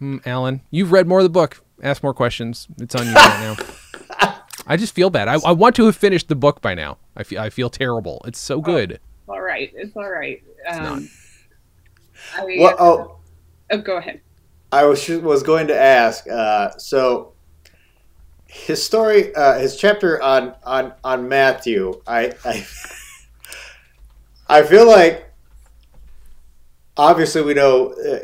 Mm, 0.00 0.26
Allen, 0.26 0.62
you've 0.70 0.92
read 0.92 1.06
more 1.06 1.18
of 1.18 1.24
the 1.24 1.28
book. 1.28 1.62
Ask 1.82 2.02
more 2.02 2.14
questions. 2.14 2.66
It's 2.78 2.94
on 2.94 3.06
you 3.06 3.12
right 3.12 3.56
now. 4.18 4.36
I 4.66 4.78
just 4.78 4.94
feel 4.94 5.10
bad. 5.10 5.28
I, 5.28 5.34
I 5.44 5.52
want 5.52 5.76
to 5.76 5.84
have 5.86 5.96
finished 5.96 6.28
the 6.28 6.34
book 6.36 6.62
by 6.62 6.74
now. 6.74 6.96
I 7.16 7.22
feel 7.22 7.38
I 7.40 7.50
feel 7.50 7.68
terrible. 7.68 8.22
It's 8.26 8.38
so 8.38 8.62
good. 8.62 8.98
All 9.28 9.40
right, 9.42 9.70
it's 9.74 9.94
all 9.96 10.08
right. 10.10 10.42
Um, 10.66 11.10
I, 12.34 12.44
Well, 12.58 12.76
oh, 12.78 13.16
oh, 13.70 13.78
go 13.78 13.98
ahead. 13.98 14.20
I 14.72 14.84
was 14.84 15.08
was 15.08 15.42
going 15.42 15.66
to 15.68 15.76
ask. 15.76 16.28
Uh, 16.28 16.76
so, 16.78 17.32
his 18.46 18.82
story, 18.82 19.34
uh, 19.34 19.58
his 19.58 19.76
chapter 19.76 20.22
on 20.22 20.54
on 20.64 20.92
on 21.02 21.28
Matthew, 21.28 22.00
I 22.06 22.32
I, 22.44 22.66
I 24.60 24.62
feel 24.62 24.86
like 24.86 25.32
obviously 26.96 27.42
we 27.42 27.54
know 27.54 27.92
uh, 27.92 28.18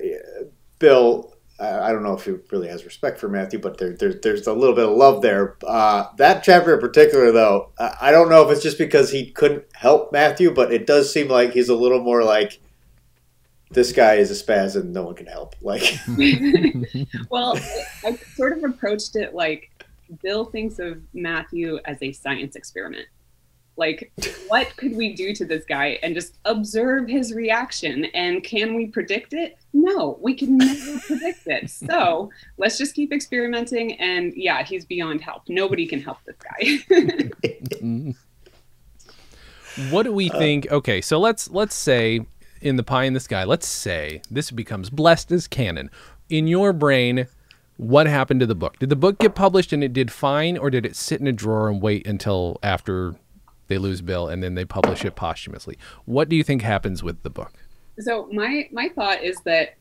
Bill. 0.78 1.32
I 1.58 1.90
don't 1.90 2.02
know 2.02 2.12
if 2.12 2.26
he 2.26 2.34
really 2.50 2.68
has 2.68 2.84
respect 2.84 3.18
for 3.18 3.30
Matthew, 3.30 3.58
but 3.58 3.78
there, 3.78 3.94
there 3.94 4.12
there's 4.12 4.46
a 4.46 4.52
little 4.52 4.74
bit 4.74 4.84
of 4.84 4.94
love 4.94 5.22
there. 5.22 5.56
Uh, 5.66 6.04
that 6.18 6.44
chapter 6.44 6.74
in 6.74 6.80
particular, 6.80 7.32
though, 7.32 7.70
I 7.78 8.10
don't 8.10 8.28
know 8.28 8.44
if 8.44 8.52
it's 8.52 8.62
just 8.62 8.76
because 8.76 9.10
he 9.10 9.30
couldn't 9.30 9.64
help 9.72 10.12
Matthew, 10.12 10.52
but 10.52 10.70
it 10.70 10.86
does 10.86 11.10
seem 11.10 11.28
like 11.28 11.52
he's 11.52 11.70
a 11.70 11.74
little 11.74 12.02
more 12.02 12.22
like 12.22 12.60
this 13.70 13.92
guy 13.92 14.14
is 14.14 14.30
a 14.30 14.44
spaz 14.44 14.76
and 14.76 14.92
no 14.92 15.02
one 15.02 15.14
can 15.14 15.26
help. 15.26 15.54
Like, 15.60 15.98
well, 17.30 17.58
I 18.04 18.16
sort 18.34 18.56
of 18.56 18.64
approached 18.64 19.16
it 19.16 19.34
like 19.34 19.70
Bill 20.22 20.44
thinks 20.44 20.78
of 20.78 21.00
Matthew 21.12 21.78
as 21.84 21.98
a 22.02 22.12
science 22.12 22.56
experiment. 22.56 23.06
Like, 23.76 24.10
what 24.48 24.74
could 24.76 24.96
we 24.96 25.14
do 25.14 25.34
to 25.34 25.44
this 25.44 25.64
guy 25.64 25.98
and 26.02 26.14
just 26.14 26.38
observe 26.44 27.08
his 27.08 27.34
reaction? 27.34 28.06
And 28.06 28.42
can 28.42 28.74
we 28.74 28.86
predict 28.86 29.34
it? 29.34 29.58
No, 29.72 30.18
we 30.20 30.34
can 30.34 30.56
never 30.56 30.98
predict 31.00 31.46
it. 31.46 31.70
So 31.70 32.30
let's 32.56 32.78
just 32.78 32.94
keep 32.94 33.12
experimenting. 33.12 33.94
And 34.00 34.32
yeah, 34.34 34.62
he's 34.62 34.84
beyond 34.84 35.20
help. 35.20 35.42
Nobody 35.48 35.86
can 35.86 36.00
help 36.00 36.18
this 36.24 36.36
guy. 36.36 36.78
Mm-hmm. 37.76 38.12
what 39.90 40.04
do 40.04 40.12
we 40.12 40.30
uh, 40.30 40.38
think? 40.38 40.70
Okay, 40.70 41.00
so 41.02 41.20
let's 41.20 41.50
let's 41.50 41.74
say 41.74 42.24
in 42.60 42.76
the 42.76 42.82
pie 42.82 43.04
in 43.04 43.12
the 43.12 43.20
sky, 43.20 43.44
let's 43.44 43.66
say 43.66 44.22
this 44.30 44.50
becomes 44.50 44.90
blessed 44.90 45.32
as 45.32 45.46
canon. 45.46 45.90
In 46.28 46.46
your 46.46 46.72
brain, 46.72 47.26
what 47.76 48.06
happened 48.06 48.40
to 48.40 48.46
the 48.46 48.54
book? 48.54 48.78
Did 48.78 48.88
the 48.88 48.96
book 48.96 49.18
get 49.18 49.34
published 49.34 49.72
and 49.72 49.84
it 49.84 49.92
did 49.92 50.10
fine, 50.10 50.56
or 50.56 50.70
did 50.70 50.86
it 50.86 50.96
sit 50.96 51.20
in 51.20 51.26
a 51.26 51.32
drawer 51.32 51.68
and 51.68 51.80
wait 51.80 52.06
until 52.06 52.58
after 52.62 53.14
they 53.68 53.78
lose 53.78 54.00
Bill 54.00 54.28
and 54.28 54.42
then 54.42 54.54
they 54.54 54.64
publish 54.64 55.04
it 55.04 55.16
posthumously? 55.16 55.78
What 56.04 56.28
do 56.28 56.36
you 56.36 56.42
think 56.42 56.62
happens 56.62 57.02
with 57.02 57.22
the 57.22 57.30
book? 57.30 57.52
So 57.98 58.28
my 58.32 58.68
my 58.72 58.88
thought 58.90 59.22
is 59.22 59.40
that 59.44 59.76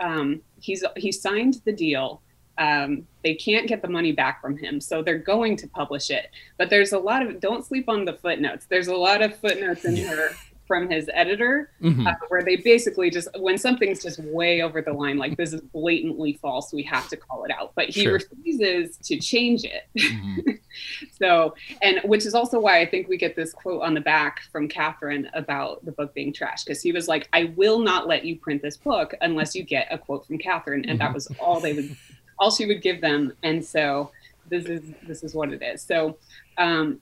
um, 0.00 0.40
he's 0.60 0.84
he 0.96 1.12
signed 1.12 1.60
the 1.64 1.72
deal. 1.72 2.22
Um, 2.58 3.06
they 3.22 3.34
can't 3.34 3.68
get 3.68 3.82
the 3.82 3.88
money 3.88 4.12
back 4.12 4.40
from 4.40 4.56
him, 4.56 4.80
so 4.80 5.02
they're 5.02 5.18
going 5.18 5.56
to 5.58 5.68
publish 5.68 6.10
it. 6.10 6.30
But 6.56 6.70
there's 6.70 6.92
a 6.92 6.98
lot 6.98 7.22
of 7.22 7.40
don't 7.40 7.64
sleep 7.64 7.88
on 7.88 8.04
the 8.04 8.14
footnotes. 8.14 8.66
There's 8.66 8.88
a 8.88 8.96
lot 8.96 9.22
of 9.22 9.36
footnotes 9.36 9.84
in 9.84 9.96
yeah. 9.96 10.08
here 10.08 10.36
from 10.66 10.90
his 10.90 11.08
editor, 11.12 11.70
mm-hmm. 11.80 12.06
uh, 12.06 12.12
where 12.28 12.42
they 12.42 12.56
basically 12.56 13.10
just 13.10 13.28
when 13.38 13.56
something's 13.56 14.02
just 14.02 14.18
way 14.20 14.62
over 14.62 14.82
the 14.82 14.92
line, 14.92 15.16
like 15.16 15.36
this 15.36 15.52
is 15.52 15.60
blatantly 15.60 16.34
false, 16.42 16.72
we 16.72 16.82
have 16.82 17.08
to 17.08 17.16
call 17.16 17.44
it 17.44 17.50
out. 17.50 17.72
But 17.74 17.90
he 17.90 18.02
sure. 18.02 18.14
refuses 18.14 18.96
to 18.98 19.18
change 19.18 19.64
it. 19.64 19.84
Mm-hmm. 19.96 20.50
so, 21.18 21.54
and 21.82 22.00
which 22.04 22.26
is 22.26 22.34
also 22.34 22.58
why 22.58 22.80
I 22.80 22.86
think 22.86 23.08
we 23.08 23.16
get 23.16 23.36
this 23.36 23.52
quote 23.52 23.82
on 23.82 23.94
the 23.94 24.00
back 24.00 24.42
from 24.52 24.68
Catherine 24.68 25.28
about 25.34 25.84
the 25.84 25.92
book 25.92 26.12
being 26.14 26.32
trash, 26.32 26.64
because 26.64 26.82
he 26.82 26.92
was 26.92 27.08
like, 27.08 27.28
"I 27.32 27.52
will 27.56 27.78
not 27.78 28.06
let 28.06 28.24
you 28.24 28.36
print 28.36 28.62
this 28.62 28.76
book 28.76 29.14
unless 29.20 29.54
you 29.54 29.62
get 29.62 29.88
a 29.90 29.98
quote 29.98 30.26
from 30.26 30.38
Catherine," 30.38 30.84
and 30.88 30.98
mm-hmm. 30.98 31.06
that 31.06 31.14
was 31.14 31.28
all 31.40 31.60
they 31.60 31.72
would, 31.72 31.96
all 32.38 32.50
she 32.50 32.66
would 32.66 32.82
give 32.82 33.00
them. 33.00 33.32
And 33.42 33.64
so 33.64 34.10
this 34.48 34.64
is 34.64 34.82
this 35.06 35.22
is 35.22 35.34
what 35.34 35.52
it 35.52 35.62
is. 35.62 35.82
So. 35.82 36.18
Um, 36.58 37.00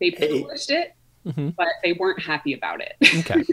they 0.00 0.12
published 0.12 0.70
it 0.70 0.94
mm-hmm. 1.26 1.50
but 1.50 1.68
they 1.82 1.92
weren't 1.94 2.22
happy 2.22 2.52
about 2.52 2.80
it. 2.80 2.94
okay, 3.18 3.44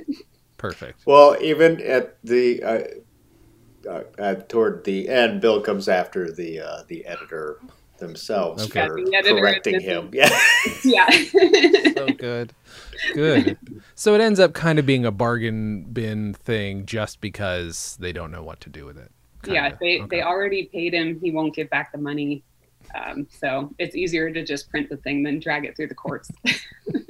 perfect. 0.58 1.06
Well, 1.06 1.38
even 1.42 1.82
at 1.82 2.18
the 2.24 2.64
uh, 2.64 4.00
uh, 4.18 4.36
toward 4.48 4.84
the 4.84 5.10
end, 5.10 5.42
Bill 5.42 5.62
comes 5.62 5.88
after 5.88 6.32
the 6.32 6.60
uh, 6.60 6.84
the 6.88 7.06
editor 7.06 7.60
themselves 7.98 8.66
okay. 8.66 8.88
for 8.88 8.96
the 8.96 9.38
correcting 9.40 9.80
him. 9.80 10.10
Yeah, 10.12 10.30
yeah. 10.84 11.10
so 11.96 12.08
good, 12.08 12.54
good. 13.14 13.58
So 13.96 14.14
it 14.16 14.22
ends 14.22 14.40
up 14.40 14.54
kind 14.54 14.80
of 14.80 14.86
being 14.86 15.06
a 15.06 15.12
bargain 15.12 15.84
bin 15.86 16.34
thing, 16.34 16.86
just 16.86 17.22
because 17.22 17.98
they 18.00 18.12
don't 18.12 18.32
know 18.32 18.44
what 18.44 18.62
to 18.62 18.70
do 18.70 18.86
with 18.86 18.98
it. 18.98 19.12
Kinda. 19.44 19.60
Yeah, 19.60 19.76
they 19.80 20.02
okay. 20.02 20.18
they 20.18 20.24
already 20.24 20.66
paid 20.66 20.94
him. 20.94 21.20
He 21.20 21.32
won't 21.32 21.56
give 21.56 21.70
back 21.70 21.92
the 21.92 21.98
money. 21.98 22.44
Um, 22.94 23.28
so 23.30 23.74
it's 23.80 23.96
easier 23.96 24.32
to 24.32 24.44
just 24.44 24.70
print 24.70 24.90
the 24.90 24.98
thing 24.98 25.24
than 25.24 25.40
drag 25.40 25.66
it 25.66 25.76
through 25.76 25.88
the 25.88 25.96
courts. 25.96 26.32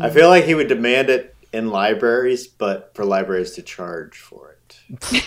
I 0.00 0.10
feel 0.10 0.28
like 0.28 0.44
he 0.44 0.54
would 0.54 0.68
demand 0.68 1.10
it 1.10 1.36
in 1.52 1.70
libraries, 1.70 2.46
but 2.46 2.92
for 2.94 3.04
libraries 3.04 3.52
to 3.52 3.62
charge 3.62 4.18
for 4.18 4.50
it. 4.50 4.80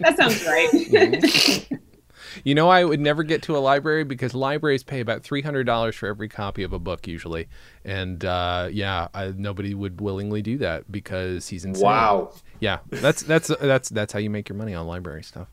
that 0.00 0.14
sounds 0.16 0.46
right. 0.46 1.68
you 2.44 2.54
know, 2.54 2.68
I 2.68 2.84
would 2.84 3.00
never 3.00 3.22
get 3.22 3.42
to 3.42 3.56
a 3.56 3.58
library 3.58 4.04
because 4.04 4.34
libraries 4.34 4.82
pay 4.82 5.00
about 5.00 5.22
three 5.22 5.42
hundred 5.42 5.64
dollars 5.64 5.96
for 5.96 6.06
every 6.06 6.28
copy 6.28 6.62
of 6.62 6.72
a 6.72 6.78
book 6.78 7.06
usually, 7.06 7.48
and 7.84 8.24
uh, 8.24 8.68
yeah, 8.70 9.08
I, 9.12 9.32
nobody 9.36 9.74
would 9.74 10.00
willingly 10.00 10.42
do 10.42 10.58
that 10.58 10.90
because 10.90 11.48
he's 11.48 11.64
insane. 11.64 11.84
Wow. 11.84 12.32
Yeah, 12.60 12.78
that's 12.88 13.22
that's 13.22 13.48
that's 13.60 13.88
that's 13.88 14.12
how 14.12 14.18
you 14.18 14.30
make 14.30 14.48
your 14.48 14.56
money 14.56 14.74
on 14.74 14.86
library 14.86 15.22
stuff 15.22 15.48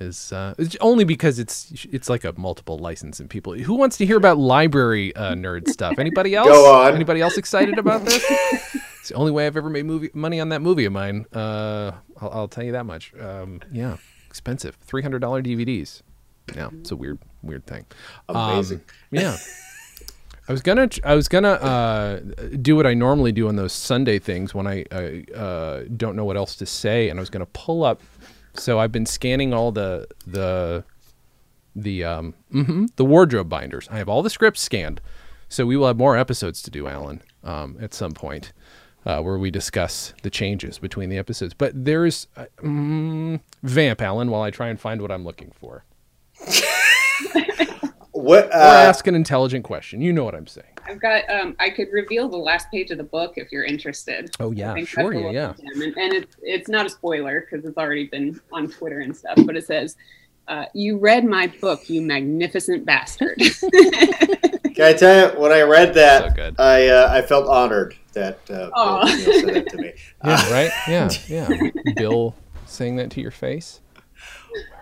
is 0.00 0.32
uh, 0.32 0.54
only 0.80 1.04
because 1.04 1.38
it's 1.38 1.86
it's 1.90 2.08
like 2.08 2.24
a 2.24 2.32
multiple 2.36 2.78
license 2.78 3.20
and 3.20 3.28
people 3.28 3.54
who 3.54 3.74
wants 3.74 3.96
to 3.98 4.06
hear 4.06 4.16
about 4.16 4.38
library 4.38 5.14
uh, 5.16 5.34
nerd 5.34 5.68
stuff. 5.68 5.98
Anybody 5.98 6.34
else? 6.34 6.48
Go 6.48 6.74
on. 6.74 6.94
Anybody 6.94 7.20
else 7.20 7.36
excited 7.36 7.78
about 7.78 8.04
this? 8.04 8.24
it's 9.00 9.08
the 9.08 9.14
only 9.14 9.32
way 9.32 9.46
I've 9.46 9.56
ever 9.56 9.70
made 9.70 9.86
movie 9.86 10.10
money 10.14 10.40
on 10.40 10.50
that 10.50 10.62
movie 10.62 10.84
of 10.84 10.92
mine. 10.92 11.26
Uh, 11.32 11.92
I'll, 12.20 12.30
I'll, 12.30 12.48
tell 12.48 12.64
you 12.64 12.72
that 12.72 12.86
much. 12.86 13.12
Um, 13.20 13.60
yeah, 13.72 13.96
expensive, 14.26 14.76
three 14.76 15.02
hundred 15.02 15.20
dollar 15.20 15.42
DVDs. 15.42 16.02
Yeah, 16.54 16.70
it's 16.80 16.90
a 16.90 16.96
weird 16.96 17.18
weird 17.42 17.66
thing. 17.66 17.84
Amazing. 18.28 18.78
Um, 18.78 18.84
yeah. 19.10 19.36
I 20.48 20.52
was 20.52 20.62
gonna 20.62 20.88
I 21.04 21.14
was 21.14 21.28
gonna 21.28 21.50
uh, 21.50 22.20
do 22.62 22.74
what 22.74 22.86
I 22.86 22.94
normally 22.94 23.32
do 23.32 23.48
on 23.48 23.56
those 23.56 23.74
Sunday 23.74 24.18
things 24.18 24.54
when 24.54 24.66
I 24.66 24.84
uh, 25.34 25.82
don't 25.94 26.16
know 26.16 26.24
what 26.24 26.38
else 26.38 26.56
to 26.56 26.66
say, 26.66 27.10
and 27.10 27.18
I 27.18 27.20
was 27.20 27.28
gonna 27.28 27.44
pull 27.46 27.84
up 27.84 28.00
so 28.58 28.78
I've 28.78 28.92
been 28.92 29.06
scanning 29.06 29.54
all 29.54 29.72
the 29.72 30.06
the 30.26 30.84
the 31.74 32.04
um 32.04 32.34
mm-hmm, 32.52 32.86
the 32.96 33.04
wardrobe 33.04 33.48
binders. 33.48 33.88
I 33.90 33.98
have 33.98 34.08
all 34.08 34.22
the 34.22 34.30
scripts 34.30 34.60
scanned. 34.60 35.00
So 35.48 35.64
we 35.64 35.76
will 35.76 35.86
have 35.86 35.96
more 35.96 36.16
episodes 36.16 36.60
to 36.62 36.70
do, 36.70 36.86
Allen, 36.88 37.22
um, 37.42 37.78
at 37.80 37.94
some 37.94 38.12
point, 38.12 38.52
uh, 39.06 39.22
where 39.22 39.38
we 39.38 39.50
discuss 39.50 40.12
the 40.22 40.28
changes 40.28 40.78
between 40.78 41.08
the 41.08 41.16
episodes. 41.16 41.54
But 41.54 41.72
there's 41.74 42.28
uh, 42.36 42.44
mm, 42.58 43.40
vamp, 43.62 44.02
Allen, 44.02 44.30
while 44.30 44.42
I 44.42 44.50
try 44.50 44.68
and 44.68 44.78
find 44.78 45.00
what 45.00 45.10
I'm 45.10 45.24
looking 45.24 45.50
for. 45.58 45.84
what? 48.12 48.44
Uh, 48.52 48.58
or 48.58 48.58
ask 48.58 49.06
an 49.06 49.14
intelligent 49.14 49.64
question. 49.64 50.02
You 50.02 50.12
know 50.12 50.24
what 50.24 50.34
I'm 50.34 50.46
saying. 50.46 50.77
I've 50.88 51.00
got. 51.00 51.28
Um, 51.30 51.56
I 51.58 51.70
could 51.70 51.88
reveal 51.92 52.28
the 52.28 52.36
last 52.36 52.70
page 52.70 52.90
of 52.90 52.98
the 52.98 53.04
book 53.04 53.34
if 53.36 53.52
you're 53.52 53.64
interested. 53.64 54.34
Oh 54.40 54.50
yeah, 54.50 54.74
sure, 54.84 55.12
yeah, 55.14 55.30
yeah. 55.30 55.54
And, 55.58 55.82
and, 55.96 56.12
it's 56.12 56.36
it's 56.42 56.68
not 56.68 56.86
a 56.86 56.90
spoiler 56.90 57.40
because 57.48 57.64
it's 57.64 57.76
already 57.76 58.06
been 58.06 58.40
on 58.52 58.68
Twitter 58.68 59.00
and 59.00 59.16
stuff. 59.16 59.38
But 59.44 59.56
it 59.56 59.66
says, 59.66 59.96
uh, 60.48 60.66
"You 60.74 60.98
read 60.98 61.24
my 61.24 61.48
book, 61.60 61.88
you 61.88 62.02
magnificent 62.02 62.84
bastard." 62.84 63.38
Can 64.78 64.86
I 64.86 64.92
tell 64.92 65.32
you 65.32 65.40
when 65.40 65.50
I 65.50 65.62
read 65.62 65.94
that, 65.94 66.36
so 66.36 66.52
I 66.62 66.86
uh, 66.86 67.08
I 67.10 67.22
felt 67.22 67.48
honored 67.48 67.96
that 68.12 68.38
uh, 68.50 68.70
Bill 69.04 69.40
said 69.40 69.54
that 69.54 69.68
to 69.70 69.76
me. 69.76 69.92
Yeah, 70.24 70.52
right. 70.52 70.70
Yeah, 70.88 71.10
yeah. 71.28 71.70
Bill 71.96 72.34
saying 72.66 72.96
that 72.96 73.10
to 73.12 73.20
your 73.20 73.30
face. 73.30 73.80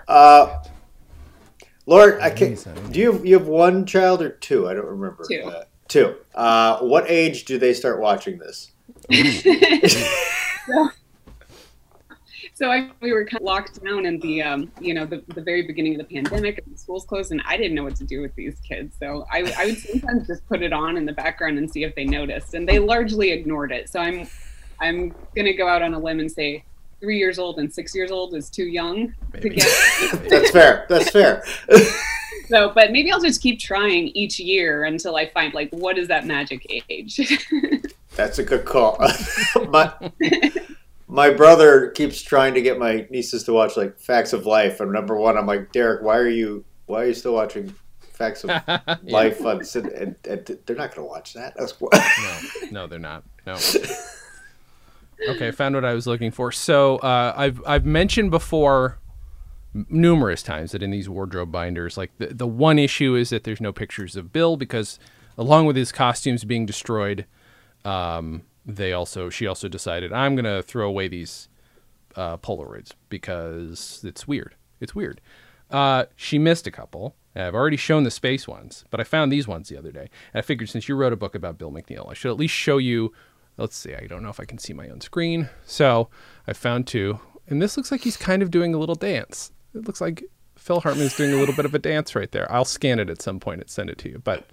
Uh, 0.08 0.62
Lord, 1.86 2.20
I 2.20 2.30
can. 2.30 2.54
Do 2.90 3.00
you 3.00 3.12
have, 3.12 3.24
you 3.24 3.38
have 3.38 3.46
one 3.46 3.86
child 3.86 4.20
or 4.20 4.30
two? 4.30 4.68
I 4.68 4.74
don't 4.74 4.86
remember. 4.86 5.24
Two. 5.28 5.44
Uh, 5.44 5.64
Two. 5.88 6.16
Uh, 6.34 6.78
what 6.78 7.08
age 7.08 7.44
do 7.44 7.58
they 7.58 7.72
start 7.72 8.00
watching 8.00 8.38
this? 8.38 8.72
so, 10.66 10.90
so 12.54 12.70
I, 12.70 12.90
we 13.00 13.12
were 13.12 13.24
kind 13.24 13.40
of 13.40 13.42
locked 13.42 13.84
down 13.84 14.06
in 14.06 14.18
the, 14.20 14.42
um, 14.42 14.72
you 14.80 14.94
know, 14.94 15.04
the, 15.04 15.22
the 15.34 15.42
very 15.42 15.62
beginning 15.66 16.00
of 16.00 16.06
the 16.06 16.14
pandemic 16.14 16.58
and 16.64 16.74
the 16.74 16.78
schools 16.78 17.04
closed, 17.04 17.30
and 17.30 17.42
I 17.46 17.56
didn't 17.56 17.74
know 17.74 17.84
what 17.84 17.96
to 17.96 18.04
do 18.04 18.20
with 18.20 18.34
these 18.34 18.58
kids. 18.60 18.96
So 18.98 19.26
I, 19.30 19.52
I 19.58 19.66
would 19.66 19.78
sometimes 19.78 20.26
just 20.26 20.46
put 20.48 20.62
it 20.62 20.72
on 20.72 20.96
in 20.96 21.04
the 21.04 21.12
background 21.12 21.58
and 21.58 21.70
see 21.70 21.84
if 21.84 21.94
they 21.94 22.04
noticed, 22.04 22.54
and 22.54 22.68
they 22.68 22.78
largely 22.78 23.30
ignored 23.30 23.72
it. 23.72 23.88
So 23.88 24.00
I'm, 24.00 24.26
I'm 24.80 25.14
gonna 25.34 25.52
go 25.52 25.68
out 25.68 25.82
on 25.82 25.94
a 25.94 25.98
limb 25.98 26.18
and 26.20 26.30
say 26.30 26.64
three 27.00 27.18
years 27.18 27.38
old 27.38 27.58
and 27.58 27.72
six 27.72 27.94
years 27.94 28.10
old 28.10 28.34
is 28.34 28.48
too 28.50 28.64
young 28.64 29.14
Maybe. 29.32 29.50
to 29.50 29.54
get. 29.56 30.28
That's 30.30 30.50
fair. 30.50 30.86
That's 30.88 31.10
fair. 31.10 31.44
So 32.48 32.72
but 32.74 32.92
maybe 32.92 33.10
i'll 33.10 33.20
just 33.20 33.42
keep 33.42 33.58
trying 33.58 34.08
each 34.08 34.38
year 34.38 34.84
until 34.84 35.16
i 35.16 35.26
find 35.28 35.54
like 35.54 35.70
what 35.70 35.98
is 35.98 36.08
that 36.08 36.26
magic 36.26 36.66
age? 36.88 37.20
That's 38.16 38.38
a 38.38 38.44
good 38.44 38.64
call. 38.64 38.98
My, 39.68 39.92
my 41.06 41.30
brother 41.30 41.90
keeps 41.90 42.22
trying 42.22 42.54
to 42.54 42.62
get 42.62 42.78
my 42.78 43.06
nieces 43.10 43.44
to 43.44 43.52
watch 43.52 43.76
like 43.76 43.98
facts 43.98 44.32
of 44.32 44.46
life. 44.46 44.80
And 44.80 44.92
number 44.92 45.14
one. 45.16 45.36
I'm 45.36 45.46
like 45.46 45.70
derek 45.72 46.02
why 46.02 46.16
are 46.16 46.28
you 46.28 46.64
why 46.86 47.02
are 47.02 47.06
you 47.06 47.14
still 47.14 47.34
watching 47.34 47.74
facts 48.00 48.42
of 48.42 48.50
yeah. 48.68 48.96
life 49.04 49.44
on, 49.44 49.62
and, 49.74 50.16
and, 50.24 50.58
they're 50.66 50.76
not 50.76 50.94
going 50.94 51.06
to 51.06 51.10
watch 51.10 51.34
that. 51.34 51.56
No 51.58 52.70
no 52.70 52.86
they're 52.86 52.98
not. 52.98 53.22
No. 53.46 53.56
Okay 55.28 55.50
found 55.50 55.74
what 55.74 55.84
i 55.84 55.94
was 55.94 56.06
looking 56.06 56.30
for. 56.30 56.50
So 56.50 56.96
uh, 56.96 57.34
i've 57.36 57.62
i've 57.66 57.84
mentioned 57.86 58.30
before 58.30 58.98
m- 59.05 59.05
numerous 59.88 60.42
times 60.42 60.72
that 60.72 60.82
in 60.82 60.90
these 60.90 61.08
wardrobe 61.08 61.52
binders, 61.52 61.96
like 61.96 62.10
the 62.18 62.28
the 62.28 62.46
one 62.46 62.78
issue 62.78 63.14
is 63.14 63.30
that 63.30 63.44
there's 63.44 63.60
no 63.60 63.72
pictures 63.72 64.16
of 64.16 64.32
Bill 64.32 64.56
because 64.56 64.98
along 65.38 65.66
with 65.66 65.76
his 65.76 65.92
costumes 65.92 66.44
being 66.44 66.66
destroyed, 66.66 67.26
um, 67.84 68.42
they 68.64 68.92
also 68.92 69.28
she 69.28 69.46
also 69.46 69.68
decided 69.68 70.12
I'm 70.12 70.36
gonna 70.36 70.62
throw 70.62 70.88
away 70.88 71.08
these 71.08 71.48
uh, 72.16 72.36
Polaroids 72.38 72.92
because 73.08 74.02
it's 74.04 74.26
weird. 74.26 74.54
It's 74.80 74.94
weird. 74.94 75.20
Uh, 75.70 76.04
she 76.16 76.38
missed 76.38 76.66
a 76.66 76.70
couple. 76.70 77.14
I've 77.34 77.54
already 77.54 77.76
shown 77.76 78.04
the 78.04 78.10
space 78.10 78.48
ones, 78.48 78.84
but 78.90 78.98
I 79.00 79.04
found 79.04 79.30
these 79.30 79.46
ones 79.46 79.68
the 79.68 79.76
other 79.76 79.92
day. 79.92 80.08
And 80.32 80.38
I 80.38 80.42
figured 80.42 80.70
since 80.70 80.88
you 80.88 80.96
wrote 80.96 81.12
a 81.12 81.16
book 81.16 81.34
about 81.34 81.58
Bill 81.58 81.70
McNeil, 81.70 82.10
I 82.10 82.14
should 82.14 82.30
at 82.30 82.38
least 82.38 82.54
show 82.54 82.78
you. 82.78 83.12
Let's 83.58 83.76
see. 83.76 83.94
I 83.94 84.06
don't 84.06 84.22
know 84.22 84.30
if 84.30 84.40
I 84.40 84.44
can 84.44 84.58
see 84.58 84.72
my 84.72 84.88
own 84.88 85.00
screen. 85.00 85.50
So 85.66 86.08
I 86.46 86.52
found 86.52 86.86
two, 86.86 87.20
and 87.46 87.60
this 87.60 87.76
looks 87.76 87.90
like 87.90 88.02
he's 88.02 88.16
kind 88.16 88.42
of 88.42 88.50
doing 88.50 88.74
a 88.74 88.78
little 88.78 88.94
dance. 88.94 89.52
It 89.76 89.86
looks 89.86 90.00
like 90.00 90.24
Phil 90.56 90.80
Hartman 90.80 91.06
is 91.06 91.16
doing 91.16 91.32
a 91.32 91.36
little 91.36 91.54
bit 91.54 91.64
of 91.64 91.74
a 91.74 91.78
dance 91.78 92.14
right 92.14 92.30
there. 92.32 92.50
I'll 92.50 92.64
scan 92.64 92.98
it 92.98 93.10
at 93.10 93.22
some 93.22 93.38
point 93.40 93.60
and 93.60 93.70
send 93.70 93.90
it 93.90 93.98
to 93.98 94.08
you. 94.08 94.20
But 94.24 94.46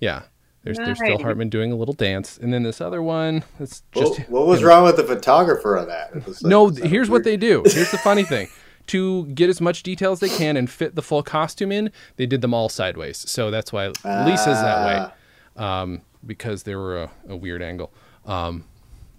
yeah, 0.00 0.22
there's 0.64 0.76
there's 0.78 0.98
Phil 0.98 1.18
Hartman 1.18 1.48
doing 1.48 1.70
a 1.72 1.76
little 1.76 1.94
dance, 1.94 2.36
and 2.38 2.52
then 2.52 2.62
this 2.64 2.80
other 2.80 3.02
one. 3.02 3.44
That's 3.58 3.82
What, 3.92 4.16
just 4.16 4.28
what 4.30 4.46
was 4.46 4.60
him. 4.60 4.66
wrong 4.66 4.84
with 4.84 4.96
the 4.96 5.04
photographer 5.04 5.78
on 5.78 5.88
that? 5.88 6.14
Like- 6.26 6.42
No, 6.42 6.64
was 6.64 6.76
that 6.76 6.88
here's 6.88 7.08
what 7.08 7.24
they 7.24 7.36
do. 7.36 7.62
Here's 7.66 7.90
the 7.90 7.98
funny 7.98 8.24
thing. 8.24 8.48
To 8.88 9.26
get 9.26 9.48
as 9.50 9.60
much 9.60 9.82
detail 9.82 10.12
as 10.12 10.20
they 10.20 10.28
can 10.28 10.56
and 10.56 10.70
fit 10.70 10.94
the 10.94 11.02
full 11.02 11.22
costume 11.24 11.72
in, 11.72 11.90
they 12.16 12.26
did 12.26 12.40
them 12.40 12.54
all 12.54 12.68
sideways. 12.68 13.16
So 13.28 13.50
that's 13.50 13.72
why 13.72 13.88
Lisa's 13.88 14.60
that 14.60 14.86
way, 14.86 15.12
Ah. 15.56 15.82
um, 15.82 16.02
because 16.24 16.62
they 16.62 16.76
were 16.76 17.02
a, 17.02 17.10
a 17.28 17.36
weird 17.36 17.62
angle. 17.62 17.92
Um, 18.26 18.64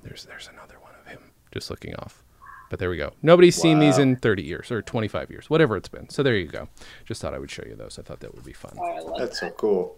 there's 0.04 0.24
there's 0.26 0.48
another 0.48 0.76
one 0.82 0.94
of 1.02 1.08
him 1.08 1.20
just 1.54 1.70
looking 1.70 1.96
off. 1.96 2.24
But 2.70 2.80
there 2.80 2.90
we 2.90 2.98
go. 2.98 3.14
Nobody's 3.22 3.56
seen 3.56 3.80
these 3.80 3.98
in 3.98 4.18
30 4.18 4.44
years 4.44 4.72
or 4.72 4.82
25 4.82 5.32
years, 5.32 5.50
whatever 5.50 5.78
it's 5.78 5.88
been. 5.88 6.10
So 6.10 6.22
there 6.22 6.36
you 6.36 6.48
go. 6.48 6.68
Just 7.06 7.22
thought 7.22 7.34
I 7.34 7.40
would 7.40 7.50
show 7.52 7.64
you 7.66 7.76
those. 7.76 7.98
I 7.98 8.02
thought 8.02 8.20
that 8.20 8.36
would 8.36 8.44
be 8.44 8.52
fun. 8.54 8.74
Oh, 8.78 8.84
I 8.84 9.00
love 9.00 9.18
That's 9.20 9.40
so 9.40 9.50
cool. 9.52 9.96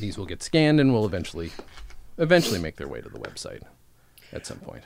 These 0.00 0.18
will 0.18 0.26
get 0.26 0.42
scanned 0.42 0.80
and 0.80 0.92
will 0.92 1.06
eventually, 1.06 1.52
eventually 2.18 2.58
make 2.58 2.76
their 2.76 2.88
way 2.88 3.00
to 3.00 3.08
the 3.08 3.18
website 3.20 3.62
at 4.32 4.46
some 4.46 4.58
point. 4.58 4.82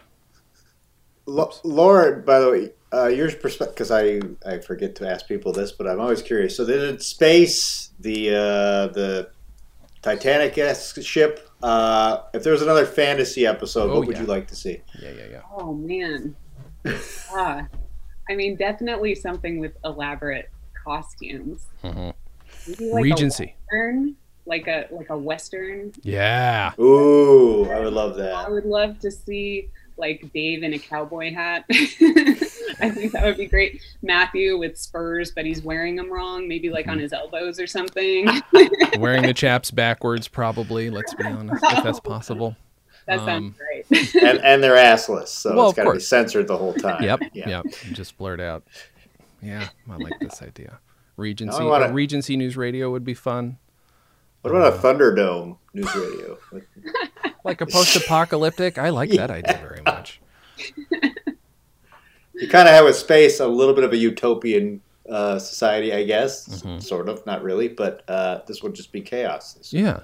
Lo- 1.27 1.53
Lauren, 1.65 2.25
by 2.25 2.39
the 2.41 2.51
way, 2.51 2.71
uh, 2.93 3.07
your 3.07 3.31
perspective, 3.33 3.75
because 3.75 3.91
I, 3.91 4.21
I 4.45 4.59
forget 4.59 4.95
to 4.97 5.09
ask 5.09 5.27
people 5.27 5.53
this, 5.53 5.73
but 5.73 5.87
I'm 5.89 6.01
always 6.01 6.23
curious. 6.23 6.57
So, 6.57 6.65
then 6.65 6.81
in 6.89 6.99
space, 7.01 7.91
the 7.99 8.31
uh, 8.31 8.87
the 8.93 9.31
Titanic 10.03 10.57
esque 10.59 11.03
ship, 11.03 11.49
uh, 11.63 12.19
if 12.33 12.45
there 12.45 12.53
was 12.53 12.63
another 12.63 12.87
fantasy 12.87 13.45
episode, 13.47 13.91
Oh, 13.91 13.99
what 13.99 14.07
would 14.07 14.17
yeah. 14.17 14.23
you 14.23 14.29
like 14.29 14.47
to 14.49 14.55
see? 14.57 14.83
Yeah, 15.01 15.11
yeah, 15.11 15.25
yeah. 15.31 15.41
Oh 15.53 15.75
man. 15.75 16.37
Ah, 17.33 17.67
I 18.29 18.35
mean, 18.35 18.57
definitely 18.57 19.15
something 19.15 19.59
with 19.61 19.73
elaborate 19.85 20.51
costumes. 20.85 21.67
Mhm. 21.85 22.13
Maybe 22.69 22.91
like 22.93 23.05
Regency. 23.05 23.45
A 23.45 23.55
western, 23.75 24.17
like 24.47 24.67
a 24.67 24.87
like 24.91 25.11
a 25.11 25.17
western. 25.19 25.93
Yeah. 26.03 26.73
Ooh, 26.81 27.71
I 27.71 27.81
would 27.81 27.93
love 27.93 28.17
that. 28.17 28.35
I 28.35 28.49
would 28.49 28.65
love 28.65 28.99
to 29.01 29.11
see 29.11 29.71
like 29.99 30.31
Dave 30.35 30.63
in 30.63 30.75
a 30.75 30.79
cowboy 30.79 31.33
hat. 31.33 31.65
I 31.71 32.91
think 32.91 33.13
that 33.13 33.25
would 33.25 33.39
be 33.39 33.47
great. 33.47 33.81
Matthew 34.03 34.59
with 34.59 34.77
spurs, 34.77 35.31
but 35.31 35.47
he's 35.47 35.63
wearing 35.63 35.97
them 35.97 36.13
wrong, 36.13 36.47
maybe 36.47 36.69
like 36.69 36.85
Mm-hmm. 36.85 36.91
on 36.93 36.99
his 36.99 37.13
elbows 37.15 37.59
or 37.59 37.67
something. 37.67 38.29
Wearing 38.99 39.23
the 39.23 39.33
chaps 39.35 39.71
backwards, 39.71 40.29
probably. 40.29 40.91
Let's 40.91 41.15
be 41.15 41.25
honest, 41.25 41.65
if 41.65 41.83
that's 41.85 42.01
possible. 42.01 42.55
That 43.07 43.19
Um, 43.21 43.27
sounds 43.27 43.55
great. 43.57 44.15
And, 44.23 44.39
and 44.41 44.63
they're 44.63 44.75
assless, 44.77 45.29
so 45.29 45.55
Well, 45.57 45.71
it's 45.71 45.79
of 45.79 45.85
got 45.85 45.91
to 45.93 45.97
be 45.99 46.01
censored 46.03 46.49
the 46.49 46.57
whole 46.57 46.75
time. 46.75 47.03
Yep. 47.03 47.21
Yeah. 47.33 47.49
Yep. 47.49 47.67
Just 47.93 48.17
blurt 48.19 48.41
out. 48.41 48.65
Yeah, 49.43 49.69
I 49.91 49.97
like 49.97 50.19
this 50.21 50.43
idea. 50.43 50.79
Regency, 51.17 51.63
wanna- 51.63 51.93
Regency 51.93 52.37
News 52.37 52.57
Radio 52.57 52.91
would 52.91 53.05
be 53.05 53.15
fun. 53.15 53.59
What 54.43 54.51
about 54.55 54.75
a 54.75 54.77
Thunderdome 54.79 55.57
news 55.75 55.95
radio? 55.95 56.39
Like 57.45 57.61
a 57.61 57.67
post-apocalyptic. 57.67 58.77
I 58.77 58.89
like 58.91 59.11
that 59.11 59.31
idea 59.31 59.57
very 59.69 59.81
much. 59.85 60.21
You 62.35 62.49
kind 62.49 62.69
of 62.69 62.75
have 62.75 62.87
a 62.87 62.93
space 62.93 63.41
a 63.41 63.47
little 63.47 63.73
bit 63.75 63.85
of 63.85 63.93
a 63.93 63.97
utopian 63.97 64.83
uh, 65.09 65.39
society, 65.39 65.95
I 65.95 66.05
guess. 66.05 66.49
Mm-hmm. 66.49 66.81
Sort 66.81 67.09
of, 67.09 67.25
not 67.25 67.43
really, 67.43 67.69
but 67.69 68.03
uh, 68.09 68.41
this 68.47 68.63
would 68.63 68.75
just 68.75 68.91
be 68.93 69.01
chaos. 69.01 69.59
Yeah. 69.73 70.01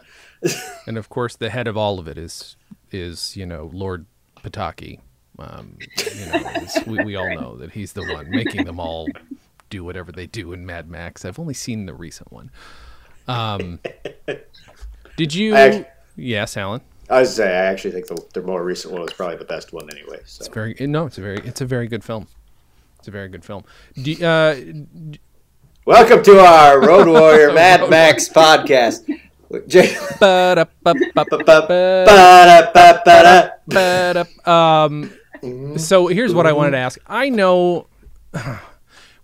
and 0.87 0.97
of 0.97 1.09
course, 1.09 1.37
the 1.37 1.51
head 1.51 1.67
of 1.67 1.77
all 1.77 1.99
of 1.99 2.09
it 2.09 2.17
is 2.17 2.57
is 2.95 3.37
you 3.37 3.47
know 3.47 3.71
Lord 3.73 4.07
Pataki. 4.43 5.01
Um, 5.39 5.79
you 6.15 6.27
know, 6.27 6.67
we, 6.87 7.05
we 7.05 7.17
all 7.17 7.35
know 7.35 7.57
that 7.57 7.73
he's 7.73 7.95
the 7.95 8.03
one 8.03 8.31
making 8.31 8.65
them 8.65 8.79
all 8.79 9.09
do 9.71 9.83
whatever 9.83 10.13
they 10.13 10.27
do 10.27 10.53
in 10.53 10.67
Mad 10.67 10.89
Max. 10.89 11.25
I've 11.25 11.39
only 11.39 11.55
seen 11.55 11.87
the 11.87 11.95
recent 11.95 12.31
one. 12.31 12.51
Um, 13.27 13.81
did 15.17 15.35
you? 15.35 15.55
I 15.55 15.61
act- 15.61 15.91
yes, 16.17 16.57
Allen. 16.57 16.83
I 17.11 17.21
was 17.21 17.35
say 17.35 17.47
I 17.49 17.65
actually 17.67 17.93
think 17.93 18.07
the, 18.07 18.23
the 18.35 18.43
more 18.43 18.63
recent 18.65 18.93
one 18.93 19.03
was 19.03 19.13
probably 19.13 19.37
the 19.37 19.45
best 19.45 19.73
one 19.73 19.89
anyway. 19.91 20.21
So 20.25 20.45
It's 20.45 20.49
very 20.55 20.75
no. 20.81 21.07
It's 21.07 21.19
a 21.19 21.23
very 21.23 21.39
it's 21.39 21.61
a 21.61 21.67
very 21.67 21.89
good 21.89 22.05
film. 22.05 22.27
It's 22.99 23.09
a 23.09 23.11
very 23.11 23.29
good 23.29 23.45
film. 23.45 23.65
Do, 24.01 24.13
uh, 24.25 24.57
welcome 25.85 26.23
to 26.23 26.39
our 26.41 26.81
Road 26.81 27.09
Warrior 27.09 27.53
Mad 27.53 27.91
Max 27.91 28.29
podcast. 28.29 29.05
Um, 34.47 35.13
so 35.77 36.07
here's 36.07 36.35
what 36.35 36.47
I 36.47 36.53
wanted 36.53 36.73
to 36.73 36.79
ask. 36.79 36.99
I 37.07 37.29
know 37.29 37.89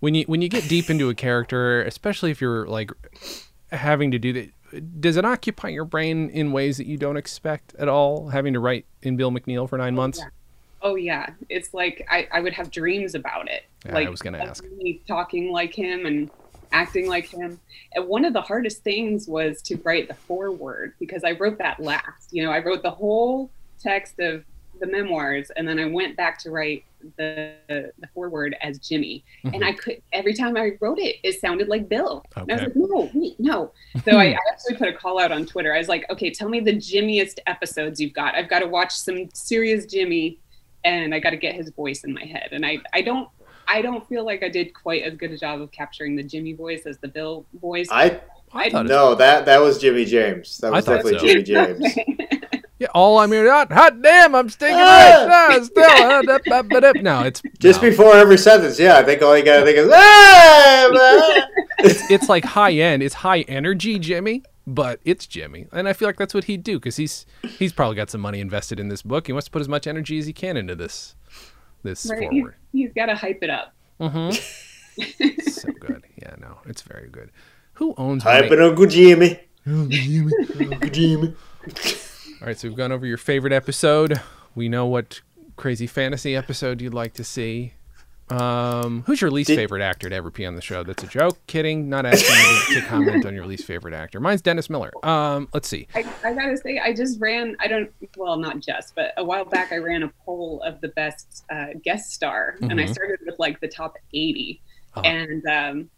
when 0.01 0.15
you 0.15 0.25
when 0.25 0.43
you 0.43 0.49
get 0.49 0.69
deep 0.69 0.91
into 0.91 1.09
a 1.09 1.15
character, 1.15 1.83
especially 1.83 2.31
if 2.31 2.41
you're 2.41 2.67
like 2.67 2.91
having 3.73 4.11
to 4.11 4.19
do 4.19 4.33
that, 4.33 5.01
does 5.01 5.17
it 5.17 5.25
occupy 5.25 5.69
your 5.69 5.85
brain 5.85 6.31
in 6.31 6.53
ways 6.53 6.77
that 6.79 6.87
you 6.87 6.97
don't 6.97 7.17
expect 7.17 7.75
at 7.79 7.89
all? 7.89 8.29
Having 8.29 8.55
to 8.55 8.61
write 8.61 8.87
in 9.03 9.17
Bill 9.17 9.31
McNeil 9.31 9.69
for 9.69 9.79
nine 9.79 9.95
months. 9.95 10.21
Oh 10.81 10.95
yeah, 10.95 11.31
it's 11.49 11.75
like 11.75 12.07
I, 12.11 12.29
I 12.33 12.41
would 12.41 12.53
have 12.53 12.71
dreams 12.71 13.15
about 13.15 13.51
it. 13.51 13.65
Yeah, 13.85 13.99
I 13.99 14.09
was 14.09 14.23
gonna 14.23 14.39
ask. 14.39 14.65
talking 15.07 15.51
like 15.51 15.75
him 15.75 16.07
and 16.07 16.31
acting 16.73 17.09
like 17.09 17.27
him. 17.27 17.61
And 17.95 18.07
one 18.07 18.25
of 18.25 18.33
the 18.33 18.41
hardest 18.41 18.83
things 18.83 19.29
was 19.29 19.63
to 19.63 19.77
write 19.85 20.09
the 20.09 20.15
foreword 20.15 20.95
because 20.99 21.25
I 21.25 21.33
wrote 21.33 21.59
that 21.59 21.81
last. 21.81 22.29
You 22.33 22.45
know, 22.45 22.51
I 22.51 22.59
wrote 22.59 22.83
the 22.83 22.91
whole 22.91 23.51
text 23.81 24.19
of 24.19 24.45
the 24.81 24.87
memoirs 24.87 25.51
and 25.57 25.67
then 25.67 25.79
I 25.79 25.87
went 25.87 26.17
back 26.17 26.39
to 26.41 26.51
write 26.51 26.85
the 27.17 27.55
the 27.67 28.07
foreword 28.15 28.57
as 28.61 28.79
Jimmy. 28.79 29.25
And 29.45 29.65
I 29.65 29.71
mm-hmm. 29.71 29.79
could 29.79 30.03
every 30.13 30.35
time 30.35 30.57
I 30.57 30.73
wrote 30.81 30.99
it, 30.99 31.17
it 31.23 31.41
sounded 31.41 31.69
like 31.69 31.89
Bill. 31.89 32.25
And 32.37 32.51
I 32.51 32.55
was 32.55 32.63
like, 32.65 32.77
no, 32.77 33.11
wait, 33.15 33.39
no. 33.39 33.73
So 34.05 34.17
I, 34.17 34.27
I 34.27 34.39
actually 34.51 34.77
put 34.77 34.89
a 34.89 34.93
call 34.93 35.21
out 35.21 35.33
on 35.33 35.47
Twitter. 35.47 35.75
I 35.75 35.79
was 35.79 35.89
like, 35.89 36.09
okay, 36.11 36.31
tell 36.31 36.49
me 36.49 36.61
the 36.61 36.75
Jimmiest 36.75 37.39
episodes 37.47 38.01
you've 38.01 38.15
got. 38.15 38.35
I've 38.35 38.49
got 38.49 38.61
to 38.61 38.67
watch 38.67 38.93
some 38.93 39.29
serious 39.33 39.87
Jimmy 39.87 40.39
and 40.85 41.15
I 41.15 41.19
got 41.19 41.31
to 41.31 41.37
get 41.37 41.55
his 41.55 41.71
voice 41.71 42.05
in 42.05 42.13
my 42.13 42.25
head. 42.25 42.49
And 42.53 42.65
I, 42.65 42.79
I 42.93 43.03
don't, 43.03 43.29
I 43.69 43.83
don't 43.83 44.07
feel 44.09 44.25
like 44.25 44.43
I 44.43 44.49
did 44.49 44.73
quite 44.75 45.03
as 45.03 45.15
good 45.15 45.31
a 45.31 45.37
job 45.39 45.61
of 45.61 45.71
capturing 45.71 46.17
the 46.17 46.23
Jimmy 46.23 46.55
voice 46.55 46.87
as 46.87 46.99
the 46.99 47.09
Bill 47.09 47.45
voice. 47.61 47.89
I 47.91 48.21
I 48.53 48.71
thought 48.71 48.87
it- 48.87 48.89
no 48.89 49.15
that 49.17 49.45
that 49.47 49.59
was 49.61 49.79
Jimmy 49.79 50.05
James. 50.05 50.59
That 50.59 50.73
was 50.73 50.85
thought 50.85 51.03
definitely 51.05 51.19
so. 51.19 51.27
Jimmy 51.27 51.43
James. 51.43 51.99
Yeah, 52.81 52.87
all 52.95 53.19
I 53.19 53.27
mean, 53.27 53.45
hot, 53.45 53.73
hot 53.73 54.01
damn, 54.03 54.37
I'm 54.37 54.49
stinking 54.49 54.77
Ah! 54.79 55.27
right. 55.49 55.59
Ah, 55.61 55.65
still, 55.65 55.85
ah, 55.85 56.23
da, 56.23 56.39
ba, 56.47 56.63
ba, 56.63 56.81
da. 56.81 56.93
no, 57.03 57.23
it's 57.25 57.43
Just 57.59 57.83
no. 57.83 57.91
before 57.91 58.15
every 58.15 58.39
sentence, 58.39 58.79
yeah, 58.79 58.97
I 58.97 59.03
think 59.03 59.21
all 59.21 59.37
you 59.37 59.45
gotta 59.45 59.65
think 59.65 59.79
is 59.79 59.91
ah, 59.93 60.89
blah." 60.93 61.87
it's 62.09 62.29
like 62.29 62.45
high 62.45 62.71
end. 62.75 63.03
It's 63.03 63.15
high 63.17 63.41
energy, 63.49 63.99
Jimmy, 63.99 64.45
but 64.65 65.01
it's 65.05 65.27
Jimmy, 65.27 65.67
and 65.73 65.89
I 65.89 65.93
feel 65.93 66.07
like 66.07 66.19
that's 66.19 66.35
what 66.35 66.45
he'd 66.45 66.63
do 66.63 66.79
because 66.79 66.95
he's 66.95 67.27
he's 67.59 67.73
probably 67.73 67.97
got 67.97 68.11
some 68.11 68.21
money 68.21 68.39
invested 68.39 68.79
in 68.79 68.87
this 68.91 69.03
book. 69.03 69.27
He 69.27 69.33
wants 69.33 69.47
to 69.47 69.51
put 69.51 69.61
as 69.61 69.69
much 69.69 69.89
energy 69.89 70.17
as 70.21 70.27
he 70.27 70.33
can 70.33 70.57
into 70.57 70.77
this 70.77 71.17
this 71.89 72.07
right? 72.11 72.29
He's, 72.31 72.41
forward. 72.41 72.55
he's 72.73 72.93
got 72.93 73.07
to 73.07 73.15
hype 73.15 73.43
it 73.43 73.51
up. 73.51 73.75
Mm-hmm. 74.01 74.37
So 75.49 75.71
good. 75.79 76.03
Yeah, 76.21 76.35
no, 76.41 76.59
it's 76.67 76.83
very 76.83 77.09
good. 77.09 77.31
Who 77.75 77.95
owns? 77.97 78.25
Hyping 78.25 78.51
money? 78.51 78.63
Uncle 78.63 78.87
Jimmy. 78.87 79.39
Uncle 79.65 80.91
Jimmy. 80.91 81.37
All 82.41 82.47
right, 82.47 82.59
so 82.59 82.67
we've 82.67 82.77
gone 82.77 82.91
over 82.91 83.07
your 83.07 83.17
favorite 83.17 83.53
episode. 83.53 84.21
We 84.57 84.69
know 84.69 84.87
what 84.87 85.21
crazy 85.55 85.87
fantasy 85.87 86.35
episode 86.35 86.81
you'd 86.81 86.95
like 86.95 87.15
to 87.15 87.23
see. 87.25 87.75
Um, 88.31 89.03
who's 89.07 89.21
your 89.21 89.31
least 89.31 89.49
Did- 89.49 89.57
favorite 89.57 89.83
actor 89.83 90.09
to 90.09 90.15
ever 90.15 90.31
be 90.31 90.45
on 90.47 90.55
the 90.55 90.61
show? 90.63 90.83
That's 90.83 91.03
a 91.03 91.07
joke. 91.07 91.39
Kidding. 91.47 91.89
Not 91.89 92.07
asking 92.07 92.35
you 92.35 92.75
to, 92.75 92.81
to 92.81 92.87
comment 92.87 93.25
on 93.27 93.35
your 93.35 93.47
least 93.47 93.65
favorite 93.65 93.95
actor. 93.95 94.21
Mine's 94.21 94.43
Dennis 94.43 94.69
Miller. 94.69 94.91
Um, 95.05 95.49
let's 95.55 95.69
see. 95.69 95.87
I, 95.95 96.05
I 96.25 96.33
gotta 96.35 96.57
say, 96.57 96.79
I 96.79 96.93
just 96.93 97.21
ran. 97.21 97.57
I 97.61 97.69
don't. 97.69 97.91
Well, 98.17 98.37
not 98.37 98.61
just, 98.61 98.95
but 98.95 99.13
a 99.17 99.25
while 99.25 99.45
back, 99.45 99.73
I 99.73 99.77
ran 99.79 100.03
a 100.03 100.13
poll 100.25 100.63
of 100.63 100.81
the 100.81 100.89
best 100.89 101.45
uh, 101.51 101.69
guest 101.85 102.13
star, 102.13 102.57
and 102.63 102.81
I 102.81 102.85
Mhm. 102.85 102.93
started 102.93 103.19
with 103.25 103.39
like 103.39 103.61
the 103.61 103.69
top 103.69 103.95
80 104.13 104.61
Uh-huh. 104.95 105.03
and 105.09 105.47
um, 105.47 105.91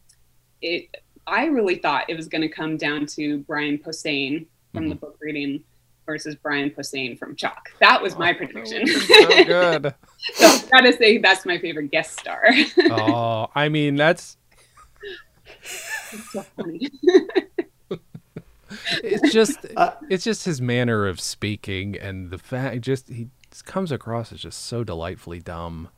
it. 0.63 0.89
I 1.27 1.45
really 1.47 1.77
thought 1.77 2.07
it 2.09 2.17
was 2.17 2.27
going 2.29 2.43
to 2.43 2.49
come 2.49 2.77
down 2.77 3.07
to 3.07 3.39
Brian 3.41 3.79
Posehn 3.79 4.47
from 4.75 4.89
the 4.89 4.95
book 4.95 5.17
reading 5.21 5.63
versus 6.11 6.35
Brian 6.35 6.71
Posehn 6.71 7.17
from 7.17 7.37
Chalk. 7.37 7.71
That 7.79 8.03
was 8.03 8.19
my 8.19 8.33
oh, 8.33 8.35
prediction. 8.35 8.85
so 8.85 9.29
good. 9.45 9.95
so 10.35 10.45
I 10.45 10.65
gotta 10.69 10.93
say, 10.93 11.19
that's 11.19 11.47
my 11.47 11.57
favorite 11.57 11.93
guest 11.93 12.19
star. 12.19 12.43
Oh, 12.91 13.47
I 13.55 13.69
mean 13.69 13.95
that's 13.95 14.37
It's 15.63 16.33
so 16.33 16.43
funny. 16.57 16.89
it's 19.05 19.33
just 19.33 19.59
uh, 19.77 19.93
it's 20.09 20.25
just 20.25 20.45
his 20.45 20.61
manner 20.61 21.07
of 21.07 21.21
speaking 21.21 21.97
and 21.97 22.31
the 22.31 22.39
fact 22.39 22.81
just 22.81 23.09
he 23.09 23.29
comes 23.65 23.93
across 23.93 24.33
as 24.33 24.41
just 24.41 24.65
so 24.65 24.83
delightfully 24.83 25.39
dumb 25.39 25.89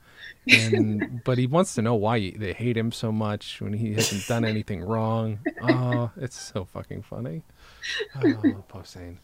and 0.47 1.23
but 1.25 1.39
he 1.39 1.47
wants 1.47 1.75
to 1.75 1.83
know 1.83 1.95
why 1.95 2.33
they 2.37 2.53
hate 2.53 2.77
him 2.77 2.93
so 2.93 3.11
much 3.13 3.61
when 3.61 3.73
he 3.73 3.95
hasn't 3.95 4.27
done 4.27 4.45
anything 4.45 4.83
wrong 4.83 5.39
oh 5.63 6.11
it's 6.17 6.39
so 6.39 6.65
fucking 6.65 7.03
funny 7.03 7.43
oh 8.17 8.65
Posehn. 8.69 9.17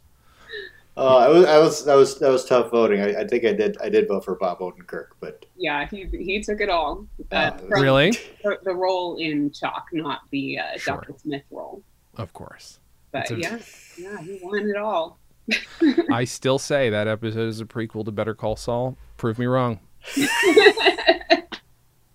Oh, 1.01 1.16
I 1.18 1.28
was, 1.28 1.44
I 1.46 1.59
was, 1.59 1.84
that 1.84 1.94
was, 1.94 2.18
that 2.18 2.28
was 2.30 2.44
tough 2.44 2.70
voting. 2.72 3.01
I, 3.01 3.20
I 3.20 3.26
think 3.26 3.44
I 3.44 3.53
did, 3.53 3.76
I 3.80 3.88
did 3.88 4.09
vote 4.09 4.24
for 4.24 4.34
Bob 4.34 4.59
Odenkirk, 4.59 5.11
but 5.20 5.46
yeah, 5.57 5.86
he 5.88 6.07
he 6.11 6.42
took 6.42 6.61
it 6.61 6.68
all. 6.68 7.07
Uh, 7.30 7.36
Uh, 7.36 7.59
really 7.68 8.11
The, 8.42 8.59
the 8.64 8.74
role 8.74 9.16
in 9.18 9.53
Chalk, 9.53 9.84
not 9.92 10.22
the 10.32 10.59
uh, 10.59 10.76
Sure. 10.78 10.96
Dr. 10.96 11.14
Smith 11.22 11.44
role. 11.53 11.82
of 12.16 12.32
course 12.32 12.80
But 13.12 13.30
a- 13.30 13.38
yeah, 13.38 13.59
yeah, 13.96 14.20
he 14.22 14.40
won 14.42 14.68
it 14.68 14.76
all. 14.76 15.20
i 16.11 16.24
still 16.24 16.59
say 16.59 16.90
that 16.90 17.09
episode 17.09 17.49
is 17.49 17.59
a 17.59 17.64
prequel 17.64 18.05
to 18.05 18.12
better 18.12 18.34
call 18.34 18.55
saul 18.55 18.99
prove 19.16 19.38
me 19.38 19.46
wrong 19.46 19.80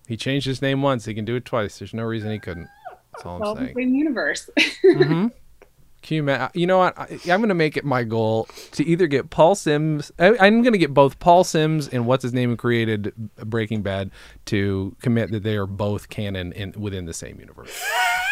he 0.08 0.16
changed 0.16 0.46
his 0.46 0.62
name 0.62 0.82
once 0.82 1.04
he 1.04 1.14
can 1.14 1.24
do 1.24 1.34
it 1.34 1.44
twice 1.44 1.80
there's 1.80 1.92
no 1.94 2.04
reason 2.04 2.30
he 2.30 2.38
couldn't 2.38 2.68
that's 3.12 3.26
all 3.26 3.36
i'm 3.36 3.42
all 3.42 3.54
the 3.56 3.62
saying 3.64 3.74
same 3.76 3.92
universe. 3.94 4.48
hmm 4.82 5.26
Can 6.04 6.16
you 6.16 6.22
imagine? 6.22 6.50
You 6.52 6.66
know 6.66 6.78
what? 6.78 6.98
I, 6.98 7.04
I'm 7.32 7.40
going 7.40 7.48
to 7.48 7.54
make 7.54 7.78
it 7.78 7.84
my 7.84 8.04
goal 8.04 8.46
to 8.72 8.84
either 8.86 9.06
get 9.06 9.30
Paul 9.30 9.54
Simms. 9.54 10.12
I, 10.18 10.36
I'm 10.38 10.60
going 10.60 10.74
to 10.74 10.78
get 10.78 10.92
both 10.92 11.18
Paul 11.18 11.44
Simms 11.44 11.88
and 11.88 12.04
what's 12.06 12.22
his 12.22 12.34
name 12.34 12.50
who 12.50 12.56
created 12.56 13.14
Breaking 13.36 13.80
Bad 13.80 14.10
to 14.46 14.94
commit 15.00 15.30
that 15.32 15.42
they 15.42 15.56
are 15.56 15.66
both 15.66 16.10
canon 16.10 16.52
in 16.52 16.72
within 16.76 17.06
the 17.06 17.14
same 17.14 17.40
universe. 17.40 17.82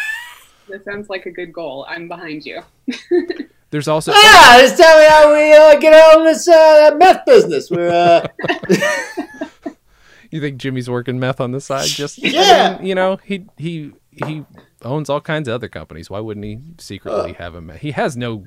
that 0.69 0.85
sounds 0.85 1.09
like 1.09 1.25
a 1.25 1.31
good 1.31 1.51
goal. 1.51 1.87
I'm 1.89 2.07
behind 2.07 2.45
you. 2.45 2.61
There's 3.71 3.87
also 3.87 4.11
ah, 4.13 4.57
just 4.61 4.77
tell 4.77 4.99
me 4.99 5.07
how 5.07 5.33
we 5.33 5.51
uh, 5.51 5.79
get 5.79 6.15
on 6.15 6.25
this 6.25 6.47
uh, 6.47 6.91
meth 6.95 7.25
business. 7.25 7.71
We're 7.71 7.89
uh, 7.89 8.27
you 10.29 10.39
think 10.39 10.57
Jimmy's 10.57 10.91
working 10.91 11.19
meth 11.19 11.41
on 11.41 11.53
the 11.53 11.59
side? 11.59 11.87
Just 11.87 12.19
Yeah. 12.19 12.79
you 12.83 12.93
know 12.93 13.17
he 13.23 13.47
he 13.57 13.93
he 14.11 14.45
owns 14.85 15.09
all 15.09 15.21
kinds 15.21 15.47
of 15.47 15.55
other 15.55 15.69
companies. 15.69 16.09
Why 16.09 16.19
wouldn't 16.19 16.45
he 16.45 16.59
secretly 16.77 17.33
have 17.33 17.55
him? 17.55 17.69
He 17.79 17.91
has 17.91 18.15
no 18.17 18.45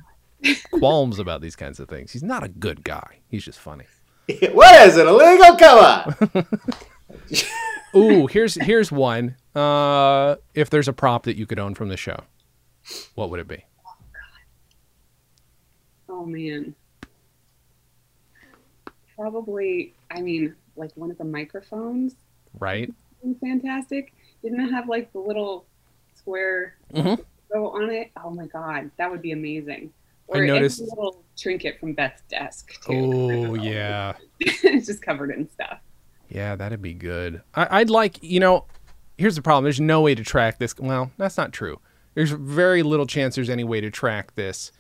qualms 0.72 1.18
about 1.18 1.41
these 1.41 1.57
kinds 1.57 1.80
of 1.80 1.89
things. 1.89 2.12
He's 2.12 2.22
not 2.22 2.45
a 2.45 2.49
good 2.49 2.84
guy. 2.84 3.20
He's 3.28 3.45
just 3.45 3.59
funny. 3.59 3.84
what 4.53 4.89
is 4.89 4.97
it 4.97 5.07
illegal? 5.07 5.57
Come 5.57 5.78
on. 5.78 6.47
Ooh, 7.97 8.26
here's 8.26 8.55
here's 8.55 8.93
one. 8.93 9.37
Uh, 9.55 10.37
if 10.55 10.68
there's 10.68 10.89
a 10.89 10.93
prop 10.93 11.22
that 11.24 11.37
you 11.37 11.47
could 11.47 11.59
own 11.59 11.74
from 11.74 11.89
the 11.89 11.97
show, 11.97 12.24
what 13.14 13.30
would 13.30 13.41
it 13.41 13.49
be? 13.49 13.64
Oh 16.09 16.24
man. 16.24 16.74
Probably, 19.16 19.95
I 20.11 20.20
mean, 20.20 20.55
like 20.76 20.91
one 20.95 21.11
of 21.11 21.16
the 21.16 21.24
microphones. 21.24 22.16
Right? 22.59 22.93
Fantastic. 23.41 24.12
Didn't 24.43 24.61
it 24.61 24.70
have 24.72 24.89
like 24.89 25.12
the 25.12 25.18
little 25.18 25.64
square 26.31 26.74
Mhm. 26.93 27.24
logo 27.55 27.68
on 27.83 27.91
it? 27.91 28.11
Oh 28.22 28.31
my 28.31 28.47
god, 28.47 28.91
that 28.99 29.11
would 29.11 29.22
be 29.22 29.33
amazing. 29.33 29.93
I 30.33 30.39
Or 30.39 30.43
any 30.43 30.53
noticed- 30.53 30.81
little 30.81 31.22
trinket 31.37 31.79
from 31.79 31.93
Beth's 31.93 32.22
desk 32.29 32.81
too. 32.83 32.93
Oh 32.93 33.55
yeah, 33.55 34.14
it's 34.41 34.87
just 34.87 35.03
covered 35.03 35.31
in 35.31 35.49
stuff. 35.49 35.79
yeah, 36.29 36.57
that'd 36.57 36.83
be 36.83 36.95
good. 36.95 37.43
I, 37.55 37.81
I'd 37.81 37.91
like 37.91 38.22
you 38.22 38.41
know. 38.41 38.64
Here's 39.18 39.37
the 39.37 39.41
problem. 39.43 39.64
There's 39.64 39.81
no 39.81 40.03
way 40.03 40.14
to 40.14 40.22
track 40.22 40.59
this. 40.59 40.74
Well, 40.79 41.11
that's 41.16 41.39
not 41.39 41.51
true. 41.53 41.81
There's 42.14 42.33
very 42.33 42.83
little 42.83 43.07
chance 43.07 43.35
there's 43.37 43.49
any 43.49 43.64
way 43.64 43.81
to 43.81 43.91
track 43.91 44.35
this, 44.35 44.72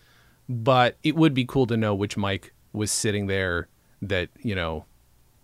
but 0.46 0.98
it 1.02 1.16
would 1.16 1.32
be 1.32 1.46
cool 1.46 1.66
to 1.68 1.76
know 1.76 1.94
which 1.94 2.18
mic 2.18 2.52
was 2.74 2.90
sitting 2.90 3.28
there 3.28 3.68
that 4.02 4.28
you 4.42 4.54
know 4.54 4.84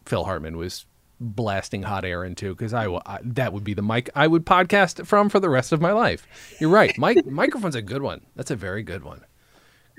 Phil 0.05 0.25
Hartman 0.25 0.57
was 0.59 0.85
blasting 1.23 1.85
hot 1.85 2.05
air 2.05 2.25
into 2.25 2.55
because 2.55 2.75
I, 2.75 2.85
w- 2.85 3.01
I- 3.07 3.21
that 3.23 3.53
would 3.53 3.65
be 3.65 3.75
the 3.75 3.83
mic 3.83 4.11
I 4.15 4.27
would 4.27 4.45
podcast 4.45 5.07
from 5.07 5.29
for 5.29 5.41
the 5.41 5.49
rest 5.49 5.73
of 5.73 5.81
my 5.81 5.93
life. 5.93 6.27
You're 6.61 6.71
right. 6.71 6.97
Mic 6.99 7.25
microphone's 7.31 7.75
a 7.75 7.83
good 7.83 8.03
one. 8.03 8.23
That's 8.37 8.51
a 8.51 8.57
very 8.57 8.83
good 8.83 9.05
one. 9.05 9.25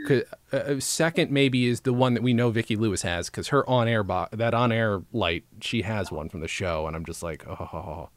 uh, 0.09 0.21
uh, 0.51 0.79
second 0.79 1.31
maybe 1.31 1.65
is 1.67 1.81
the 1.81 1.93
one 1.93 2.13
that 2.15 2.23
we 2.23 2.33
know 2.33 2.49
Vicki 2.49 2.75
Lewis 2.75 3.03
has 3.03 3.29
because 3.29 3.49
her 3.49 3.67
on 3.69 3.87
air 3.87 4.03
bo- 4.03 4.27
that 4.31 4.53
on 4.53 4.71
air 4.71 5.03
light 5.13 5.43
she 5.61 5.83
has 5.83 6.11
one 6.11 6.29
from 6.29 6.41
the 6.41 6.47
show 6.47 6.87
and 6.87 6.95
I'm 6.95 7.05
just 7.05 7.21
like 7.23 7.45
oh, 7.47 8.09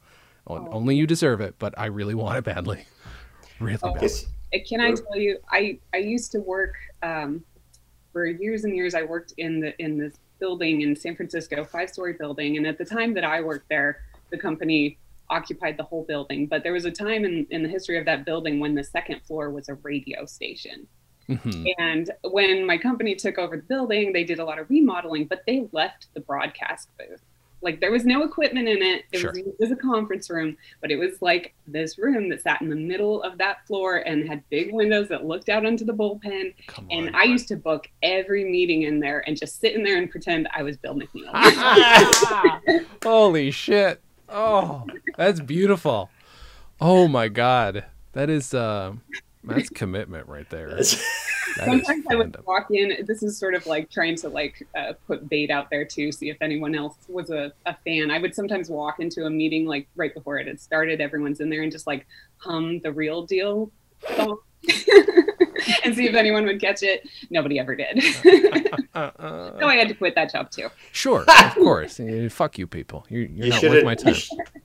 on- 0.47 0.67
only 0.71 0.95
you 0.95 1.05
deserve 1.07 1.39
it 1.39 1.55
but 1.59 1.73
I 1.77 1.85
really 1.85 2.15
want 2.15 2.37
it 2.39 2.43
badly, 2.43 2.85
really 3.59 3.77
badly. 3.81 4.09
Uh, 4.53 4.57
Can 4.67 4.81
I 4.81 4.91
tell 4.93 5.17
you? 5.17 5.37
I 5.51 5.77
I 5.93 5.97
used 5.97 6.31
to 6.31 6.39
work 6.39 6.73
um, 7.03 7.43
for 8.11 8.25
years 8.25 8.63
and 8.63 8.75
years. 8.75 8.95
I 8.95 9.03
worked 9.03 9.33
in 9.37 9.59
the 9.59 9.79
in 9.81 9.97
this 9.97 10.15
building 10.39 10.81
in 10.81 10.95
San 10.95 11.15
Francisco, 11.15 11.63
five 11.63 11.89
story 11.89 12.13
building, 12.13 12.57
and 12.57 12.65
at 12.65 12.77
the 12.77 12.85
time 12.85 13.13
that 13.15 13.23
I 13.23 13.41
worked 13.41 13.69
there, 13.69 14.01
the 14.31 14.37
company 14.37 14.97
occupied 15.29 15.77
the 15.77 15.83
whole 15.83 16.03
building. 16.03 16.47
But 16.47 16.63
there 16.63 16.73
was 16.73 16.85
a 16.85 16.91
time 16.91 17.25
in 17.25 17.45
in 17.49 17.63
the 17.63 17.69
history 17.69 17.97
of 17.97 18.05
that 18.05 18.25
building 18.25 18.59
when 18.59 18.75
the 18.75 18.83
second 18.83 19.21
floor 19.23 19.49
was 19.51 19.69
a 19.69 19.75
radio 19.75 20.25
station. 20.25 20.87
Mhm. 21.27 21.73
And 21.77 22.11
when 22.23 22.65
my 22.65 22.77
company 22.77 23.13
took 23.13 23.37
over 23.37 23.57
the 23.57 23.63
building, 23.63 24.13
they 24.13 24.23
did 24.23 24.39
a 24.39 24.45
lot 24.45 24.59
of 24.59 24.69
remodeling, 24.69 25.25
but 25.25 25.43
they 25.45 25.67
left 25.73 26.07
the 26.13 26.21
broadcast 26.21 26.89
booth. 26.97 27.21
Like 27.61 27.79
there 27.81 27.91
was 27.91 28.05
no 28.05 28.23
equipment 28.23 28.67
in 28.67 28.81
it. 28.83 29.05
It, 29.11 29.19
Sure. 29.19 29.31
was, 29.31 29.39
it 29.39 29.55
was 29.59 29.71
a 29.71 29.75
conference 29.75 30.29
room, 30.29 30.55
but 30.81 30.91
it 30.91 30.97
was 30.97 31.21
like 31.21 31.53
this 31.65 31.97
room 31.97 32.29
that 32.29 32.41
sat 32.41 32.61
in 32.61 32.69
the 32.69 32.75
middle 32.75 33.23
of 33.23 33.37
that 33.39 33.65
floor 33.65 33.97
and 33.97 34.27
had 34.27 34.43
big 34.49 34.71
windows 34.73 35.07
that 35.09 35.25
looked 35.25 35.49
out 35.49 35.65
onto 35.65 35.83
the 35.83 35.93
bullpen. 35.93 36.53
Come 36.67 36.87
And 36.91 37.07
on. 37.09 37.15
I 37.15 37.23
used 37.23 37.47
to 37.47 37.55
book 37.55 37.89
every 38.03 38.43
meeting 38.43 38.83
in 38.83 38.99
there 38.99 39.23
and 39.27 39.35
just 39.35 39.59
sit 39.59 39.73
in 39.73 39.83
there 39.83 39.97
and 39.97 40.09
pretend 40.09 40.47
I 40.55 40.61
was 40.63 40.77
Bill 40.77 40.93
McNeil. 40.95 41.31
Holy 43.03 43.51
shit. 43.51 44.01
Oh, 44.29 44.85
that's 45.17 45.39
beautiful. 45.39 46.09
Oh 46.79 47.07
my 47.07 47.27
god. 47.27 47.85
That 48.13 48.29
is 48.29 48.53
uh 48.53 48.93
that's 49.43 49.69
commitment 49.69 50.27
right 50.27 50.49
there. 50.49 50.77
That 51.57 51.67
is 51.67 51.85
Sometimes 51.85 52.05
I 52.09 52.15
would 52.15 52.37
walk 52.45 52.67
in. 52.71 53.05
This 53.05 53.23
is 53.23 53.37
sort 53.37 53.53
of 53.55 53.65
like 53.67 53.89
trying 53.91 54.15
to 54.17 54.29
like 54.29 54.65
uh, 54.77 54.93
put 55.07 55.27
bait 55.29 55.49
out 55.51 55.69
there 55.69 55.85
to 55.85 56.11
see 56.11 56.29
if 56.29 56.37
anyone 56.41 56.75
else 56.75 56.95
was 57.07 57.29
a, 57.29 57.51
a 57.65 57.75
fan. 57.85 58.11
I 58.11 58.19
would 58.19 58.33
sometimes 58.35 58.69
walk 58.69 58.99
into 58.99 59.25
a 59.25 59.29
meeting 59.29 59.65
like 59.65 59.87
right 59.95 60.13
before 60.13 60.37
it 60.37 60.47
had 60.47 60.59
started. 60.61 61.01
Everyone's 61.01 61.39
in 61.39 61.49
there 61.49 61.63
and 61.63 61.71
just 61.71 61.87
like 61.87 62.05
hum 62.37 62.79
the 62.79 62.91
real 62.91 63.23
deal 63.25 63.71
song 64.15 64.39
and 65.83 65.95
see 65.95 66.05
if 66.07 66.15
anyone 66.15 66.45
would 66.45 66.61
catch 66.61 66.83
it. 66.83 67.07
Nobody 67.29 67.59
ever 67.59 67.75
did. 67.75 68.03
Uh, 68.93 68.99
uh, 69.19 69.59
so 69.59 69.67
I 69.67 69.75
had 69.75 69.87
to 69.89 69.93
quit 69.95 70.15
that 70.15 70.31
job 70.31 70.51
too. 70.51 70.69
sure, 70.91 71.25
of 71.43 71.53
course. 71.55 71.99
Fuck 72.29 72.57
you 72.57 72.67
people. 72.67 73.05
You're, 73.09 73.23
you're 73.23 73.45
You 73.45 73.49
not 73.51 73.59
should've- 73.61 73.73
worth 73.75 73.83
my 73.85 73.95
time. 73.95 74.15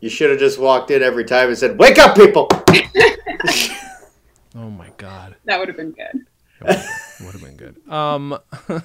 You 0.00 0.08
should 0.08 0.30
have 0.30 0.38
just 0.38 0.58
walked 0.58 0.90
in 0.90 1.02
every 1.02 1.24
time 1.24 1.48
and 1.48 1.56
said, 1.58 1.78
"Wake 1.78 1.98
up, 1.98 2.16
people!" 2.16 2.48
Oh 4.54 4.68
my 4.68 4.90
god. 4.98 5.36
That 5.46 5.58
would 5.58 5.68
have 5.68 5.76
been 5.76 5.92
good. 5.92 6.26
Would 6.64 7.32
have 7.32 7.42
been 7.42 7.56
good. 7.56 7.88
Um 7.88 8.38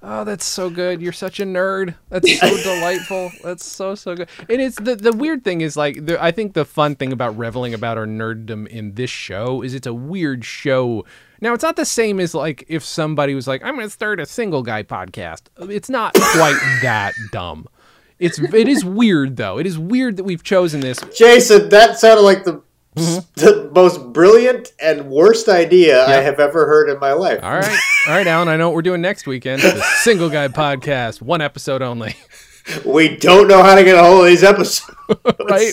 Oh, 0.00 0.22
that's 0.22 0.44
so 0.44 0.70
good. 0.70 1.02
You're 1.02 1.12
such 1.12 1.40
a 1.40 1.44
nerd. 1.44 1.94
That's 2.08 2.38
so 2.38 2.56
delightful. 2.62 3.32
That's 3.42 3.64
so 3.64 3.96
so 3.96 4.14
good. 4.14 4.28
And 4.48 4.60
it's 4.60 4.76
the 4.76 4.94
the 4.94 5.12
weird 5.12 5.42
thing 5.42 5.60
is 5.60 5.76
like 5.76 6.06
the, 6.06 6.22
I 6.22 6.30
think 6.30 6.54
the 6.54 6.64
fun 6.64 6.94
thing 6.94 7.12
about 7.12 7.36
reveling 7.36 7.74
about 7.74 7.98
our 7.98 8.06
nerddom 8.06 8.68
in 8.68 8.94
this 8.94 9.10
show 9.10 9.62
is 9.62 9.74
it's 9.74 9.88
a 9.88 9.94
weird 9.94 10.44
show. 10.44 11.04
Now 11.40 11.52
it's 11.52 11.64
not 11.64 11.74
the 11.74 11.84
same 11.84 12.20
as 12.20 12.32
like 12.32 12.64
if 12.68 12.84
somebody 12.84 13.34
was 13.34 13.48
like 13.48 13.64
I'm 13.64 13.74
going 13.74 13.86
to 13.86 13.90
start 13.90 14.20
a 14.20 14.26
single 14.26 14.62
guy 14.62 14.84
podcast. 14.84 15.42
It's 15.68 15.90
not 15.90 16.14
quite 16.14 16.78
that 16.82 17.14
dumb. 17.32 17.66
It's 18.20 18.38
it 18.38 18.68
is 18.68 18.84
weird 18.84 19.36
though. 19.36 19.58
It 19.58 19.66
is 19.66 19.78
weird 19.80 20.16
that 20.18 20.24
we've 20.24 20.44
chosen 20.44 20.78
this. 20.78 21.00
Jason, 21.16 21.70
that 21.70 21.98
sounded 21.98 22.22
like 22.22 22.44
the 22.44 22.62
Mm-hmm. 23.00 23.20
the 23.40 23.70
most 23.74 24.12
brilliant 24.12 24.72
and 24.80 25.08
worst 25.10 25.48
idea 25.48 26.04
I 26.06 26.20
have 26.22 26.40
ever 26.40 26.66
heard 26.66 26.88
in 26.90 26.98
my 26.98 27.12
life. 27.12 27.42
All 27.42 27.52
right. 27.52 27.78
All 28.08 28.14
right, 28.14 28.26
Allen, 28.26 28.48
I 28.48 28.56
know 28.56 28.68
what 28.68 28.74
we're 28.74 28.82
doing 28.82 29.00
next 29.00 29.26
weekend. 29.26 29.62
The 29.62 29.80
single 30.02 30.28
guy 30.30 30.48
podcast, 30.48 31.20
one 31.22 31.40
episode 31.40 31.82
only. 31.82 32.14
We 32.84 33.16
don't 33.16 33.48
know 33.48 33.62
how 33.62 33.74
to 33.76 33.82
get 33.82 33.96
a 33.96 34.02
hold 34.04 34.20
of 34.20 34.26
these 34.26 34.44
episodes. 34.44 34.90
right? 35.48 35.72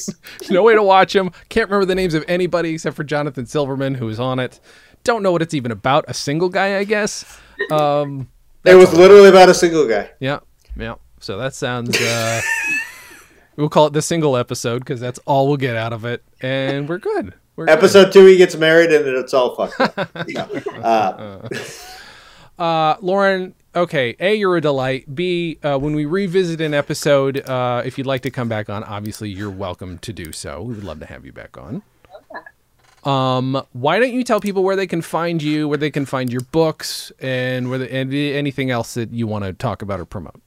No 0.50 0.64
way 0.64 0.76
to 0.76 0.82
watch 0.82 1.12
them. 1.12 1.30
Can't 1.50 1.70
remember 1.70 1.84
the 1.86 1.94
names 1.94 2.14
of 2.14 2.24
anybody 2.26 2.74
except 2.74 2.96
for 2.96 3.04
Jonathan 3.04 3.46
Silverman, 3.46 3.96
who 3.96 4.06
was 4.06 4.18
on 4.18 4.40
it. 4.40 4.62
Don't 5.04 5.22
know 5.22 5.34
what 5.34 5.42
it's 5.42 5.54
even 5.54 5.72
about. 5.72 6.06
A 6.08 6.14
single 6.14 6.48
guy, 6.48 6.78
I 6.78 6.86
guess. 6.86 7.38
Um, 7.70 8.30
It 8.64 8.76
was 8.76 8.94
literally 8.94 9.28
about 9.28 9.50
a 9.50 9.54
single 9.54 9.86
guy. 9.86 10.10
yeah, 10.22 10.40
yeah. 10.78 10.96
So 11.20 11.38
that 11.38 11.54
sounds. 11.54 12.00
Uh, 12.00 12.42
we'll 13.56 13.70
call 13.70 13.88
it 13.88 13.94
the 13.94 14.02
single 14.02 14.38
episode 14.38 14.80
because 14.80 15.00
that's 15.00 15.20
all 15.26 15.48
we'll 15.48 15.58
get 15.58 15.76
out 15.76 15.94
of 15.94 16.06
it, 16.06 16.24
and 16.42 16.88
we're 16.90 16.98
good. 16.98 17.34
We're 17.56 17.66
good. 17.66 17.72
Episode 17.78 18.12
two, 18.14 18.26
he 18.26 18.38
gets 18.38 18.56
married, 18.56 18.92
and 18.92 19.06
it's 19.08 19.34
all 19.34 19.56
fucked 19.56 19.80
up. 19.98 20.10
No. 20.28 20.44
Uh, 20.82 21.50
Uh, 22.58 22.96
Lauren, 23.02 23.54
okay. 23.76 24.16
A, 24.20 24.36
you're 24.36 24.56
a 24.56 24.62
delight. 24.62 25.14
B, 25.14 25.60
uh, 25.62 25.78
when 25.78 25.94
we 25.94 26.06
revisit 26.06 26.62
an 26.62 26.74
episode, 26.74 27.48
uh, 27.50 27.82
if 27.86 27.98
you'd 27.98 28.08
like 28.08 28.22
to 28.22 28.32
come 28.32 28.48
back 28.48 28.70
on, 28.70 28.84
obviously 28.86 29.30
you're 29.30 29.50
welcome 29.50 29.98
to 30.00 30.14
do 30.14 30.32
so. 30.32 30.62
We 30.62 30.74
would 30.76 30.84
love 30.86 31.00
to 31.02 31.06
have 31.06 31.26
you 31.26 31.34
back 31.34 31.58
on. 31.58 31.82
Um, 33.04 33.62
why 33.74 34.00
don't 34.00 34.14
you 34.14 34.24
tell 34.24 34.40
people 34.40 34.64
where 34.64 34.76
they 34.76 34.88
can 34.88 35.02
find 35.02 35.42
you, 35.44 35.68
where 35.68 35.78
they 35.78 35.92
can 35.92 36.06
find 36.06 36.32
your 36.32 36.42
books, 36.52 37.12
and 37.20 37.70
where 37.70 37.82
and 37.82 38.14
anything 38.14 38.72
else 38.72 38.96
that 38.96 39.12
you 39.12 39.28
want 39.28 39.44
to 39.46 39.54
talk 39.54 39.82
about 39.82 40.00
or 40.00 40.06
promote? 40.06 40.42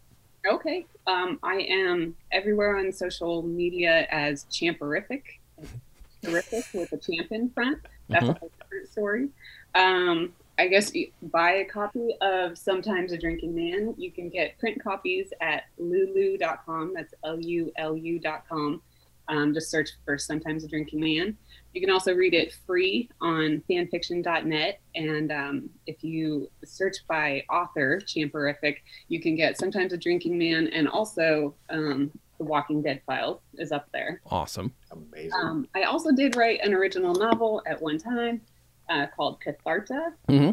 Okay. 0.46 0.86
Um, 1.06 1.38
I 1.42 1.66
am 1.68 2.16
everywhere 2.32 2.76
on 2.76 2.92
social 2.92 3.42
media 3.42 4.06
as 4.10 4.44
Champerific, 4.44 5.22
terrific 6.22 6.64
with 6.74 6.92
a 6.92 6.98
champ 6.98 7.32
in 7.32 7.50
front. 7.50 7.78
That's 8.08 8.24
mm-hmm. 8.24 8.44
a 8.44 8.48
different 8.48 8.88
story. 8.90 9.28
Um, 9.74 10.32
I 10.58 10.66
guess 10.66 10.92
buy 11.22 11.52
a 11.52 11.64
copy 11.64 12.16
of 12.20 12.58
Sometimes 12.58 13.12
a 13.12 13.18
Drinking 13.18 13.54
Man. 13.54 13.94
You 13.96 14.10
can 14.10 14.28
get 14.28 14.58
print 14.58 14.82
copies 14.82 15.32
at 15.40 15.64
lulu.com. 15.78 16.94
That's 16.94 17.14
L 17.24 17.40
U 17.40 17.72
L 17.76 17.96
U.com. 17.96 18.82
Um, 19.28 19.52
just 19.52 19.70
search 19.70 19.90
for 20.04 20.16
Sometimes 20.16 20.64
a 20.64 20.68
Drinking 20.68 21.00
Man. 21.00 21.36
You 21.74 21.80
can 21.80 21.90
also 21.90 22.14
read 22.14 22.34
it 22.34 22.54
free 22.66 23.10
on 23.20 23.62
fanfiction.net. 23.68 24.80
And 24.94 25.30
um, 25.30 25.70
if 25.86 26.02
you 26.02 26.48
search 26.64 26.96
by 27.06 27.44
author, 27.50 28.00
Champerific, 28.04 28.78
you 29.08 29.20
can 29.20 29.36
get 29.36 29.58
Sometimes 29.58 29.92
a 29.92 29.98
Drinking 29.98 30.38
Man 30.38 30.68
and 30.68 30.88
also 30.88 31.54
um, 31.68 32.10
The 32.38 32.44
Walking 32.44 32.82
Dead 32.82 33.02
Files 33.06 33.40
is 33.58 33.70
up 33.70 33.88
there. 33.92 34.22
Awesome. 34.30 34.72
Amazing. 34.90 35.32
Um, 35.34 35.68
I 35.74 35.82
also 35.82 36.10
did 36.10 36.36
write 36.36 36.60
an 36.64 36.72
original 36.72 37.14
novel 37.14 37.62
at 37.66 37.80
one 37.80 37.98
time 37.98 38.40
uh, 38.88 39.06
called 39.14 39.40
Catharta. 39.40 40.12
Mm-hmm. 40.28 40.50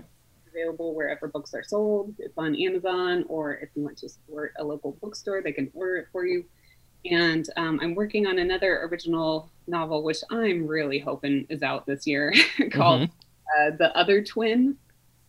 Available 0.49 0.93
wherever 0.93 1.27
books 1.27 1.53
are 1.53 1.63
sold. 1.63 2.13
It's 2.19 2.37
on 2.37 2.55
Amazon, 2.55 3.25
or 3.27 3.55
if 3.55 3.69
you 3.75 3.83
want 3.83 3.97
to 3.97 4.09
support 4.09 4.53
a 4.57 4.63
local 4.63 4.97
bookstore, 5.01 5.41
they 5.41 5.51
can 5.51 5.69
order 5.73 5.97
it 5.97 6.07
for 6.11 6.25
you. 6.25 6.45
And 7.09 7.47
um, 7.57 7.79
I'm 7.81 7.95
working 7.95 8.25
on 8.27 8.39
another 8.39 8.83
original 8.83 9.51
novel, 9.67 10.03
which 10.03 10.19
I'm 10.31 10.67
really 10.67 10.99
hoping 10.99 11.45
is 11.49 11.61
out 11.61 11.85
this 11.85 12.07
year, 12.07 12.33
called 12.71 13.01
mm-hmm. 13.01 13.73
uh, 13.73 13.77
The 13.77 13.95
Other 13.95 14.23
Twin. 14.23 14.77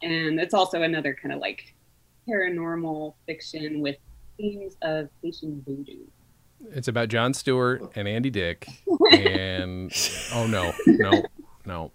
And 0.03 0.41
it's 0.41 0.55
also 0.55 0.83
another 0.83 1.15
kind 1.15 1.35
of 1.35 1.41
like 1.41 1.75
paranormal 2.29 3.15
fiction 3.27 3.81
with 3.81 3.97
themes 4.37 4.77
of 4.83 5.09
Haitian 5.23 5.63
voodoo. 5.67 6.05
It's 6.73 6.89
about 6.89 7.09
Jon 7.09 7.35
Stewart 7.35 7.93
and 7.95 8.09
Andy 8.09 8.31
Dick. 8.31 8.69
And 9.13 9.93
oh 10.35 10.49
no, 10.49 10.73
no, 10.87 11.23
no. 11.65 11.93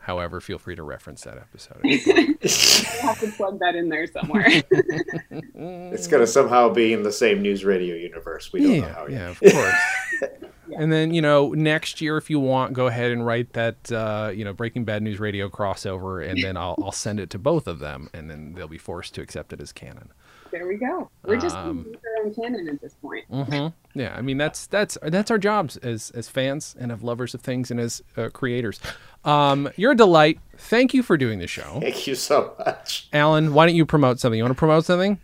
However, 0.00 0.40
feel 0.40 0.58
free 0.58 0.76
to 0.76 0.82
reference 0.82 1.22
that 1.22 1.36
episode. 1.36 1.80
Have 3.00 3.20
to 3.20 3.32
plug 3.36 3.58
that 3.60 3.74
in 3.74 3.88
there 3.88 4.06
somewhere. 4.06 4.44
it's 4.70 6.06
going 6.06 6.22
to 6.22 6.26
somehow 6.26 6.68
be 6.68 6.92
in 6.92 7.02
the 7.02 7.12
same 7.12 7.42
news 7.42 7.64
radio 7.64 7.94
universe. 7.94 8.52
We 8.52 8.62
don't 8.62 8.70
yeah, 8.70 8.80
know 8.80 8.88
how 8.88 9.06
yet. 9.06 9.10
Yeah, 9.10 9.28
of 9.28 9.40
course. 9.40 9.74
yeah. 10.22 10.28
And 10.76 10.92
then, 10.92 11.14
you 11.14 11.22
know, 11.22 11.52
next 11.52 12.00
year, 12.00 12.16
if 12.16 12.28
you 12.28 12.40
want, 12.40 12.72
go 12.72 12.88
ahead 12.88 13.12
and 13.12 13.24
write 13.24 13.52
that, 13.52 13.90
uh, 13.92 14.32
you 14.34 14.44
know, 14.44 14.52
Breaking 14.52 14.84
Bad 14.84 15.00
News 15.00 15.20
Radio 15.20 15.48
crossover, 15.48 16.28
and 16.28 16.42
then 16.42 16.56
I'll, 16.56 16.74
I'll 16.82 16.90
send 16.90 17.20
it 17.20 17.30
to 17.30 17.38
both 17.38 17.68
of 17.68 17.78
them, 17.78 18.10
and 18.12 18.28
then 18.28 18.52
they'll 18.52 18.66
be 18.66 18.76
forced 18.76 19.14
to 19.14 19.22
accept 19.22 19.52
it 19.52 19.60
as 19.60 19.72
canon 19.72 20.10
there 20.56 20.66
we 20.66 20.76
go. 20.76 21.10
We're 21.24 21.36
just 21.36 21.56
um, 21.56 21.86
our 22.18 22.24
own 22.24 22.34
canon 22.34 22.68
at 22.68 22.80
this 22.80 22.94
point. 22.94 23.30
Mm-hmm. 23.30 23.98
Yeah, 23.98 24.14
I 24.16 24.22
mean 24.22 24.38
that's 24.38 24.66
that's 24.66 24.96
that's 25.02 25.30
our 25.30 25.38
jobs 25.38 25.76
as 25.78 26.10
as 26.10 26.28
fans 26.28 26.74
and 26.78 26.90
as 26.90 27.02
lovers 27.02 27.34
of 27.34 27.40
things 27.40 27.70
and 27.70 27.78
as 27.78 28.02
uh, 28.16 28.30
creators. 28.30 28.80
Um, 29.26 29.68
you're 29.76 29.92
a 29.92 29.96
delight. 29.96 30.40
Thank 30.56 30.94
you 30.94 31.02
for 31.02 31.16
doing 31.16 31.38
the 31.38 31.46
show. 31.46 31.80
Thank 31.80 32.06
you 32.06 32.14
so 32.14 32.54
much, 32.58 33.08
Allen. 33.12 33.52
Why 33.52 33.66
don't 33.66 33.74
you 33.74 33.84
promote 33.84 34.20
something? 34.20 34.38
You 34.38 34.44
want 34.44 34.56
to 34.56 34.58
promote 34.58 34.84
something? 34.84 35.18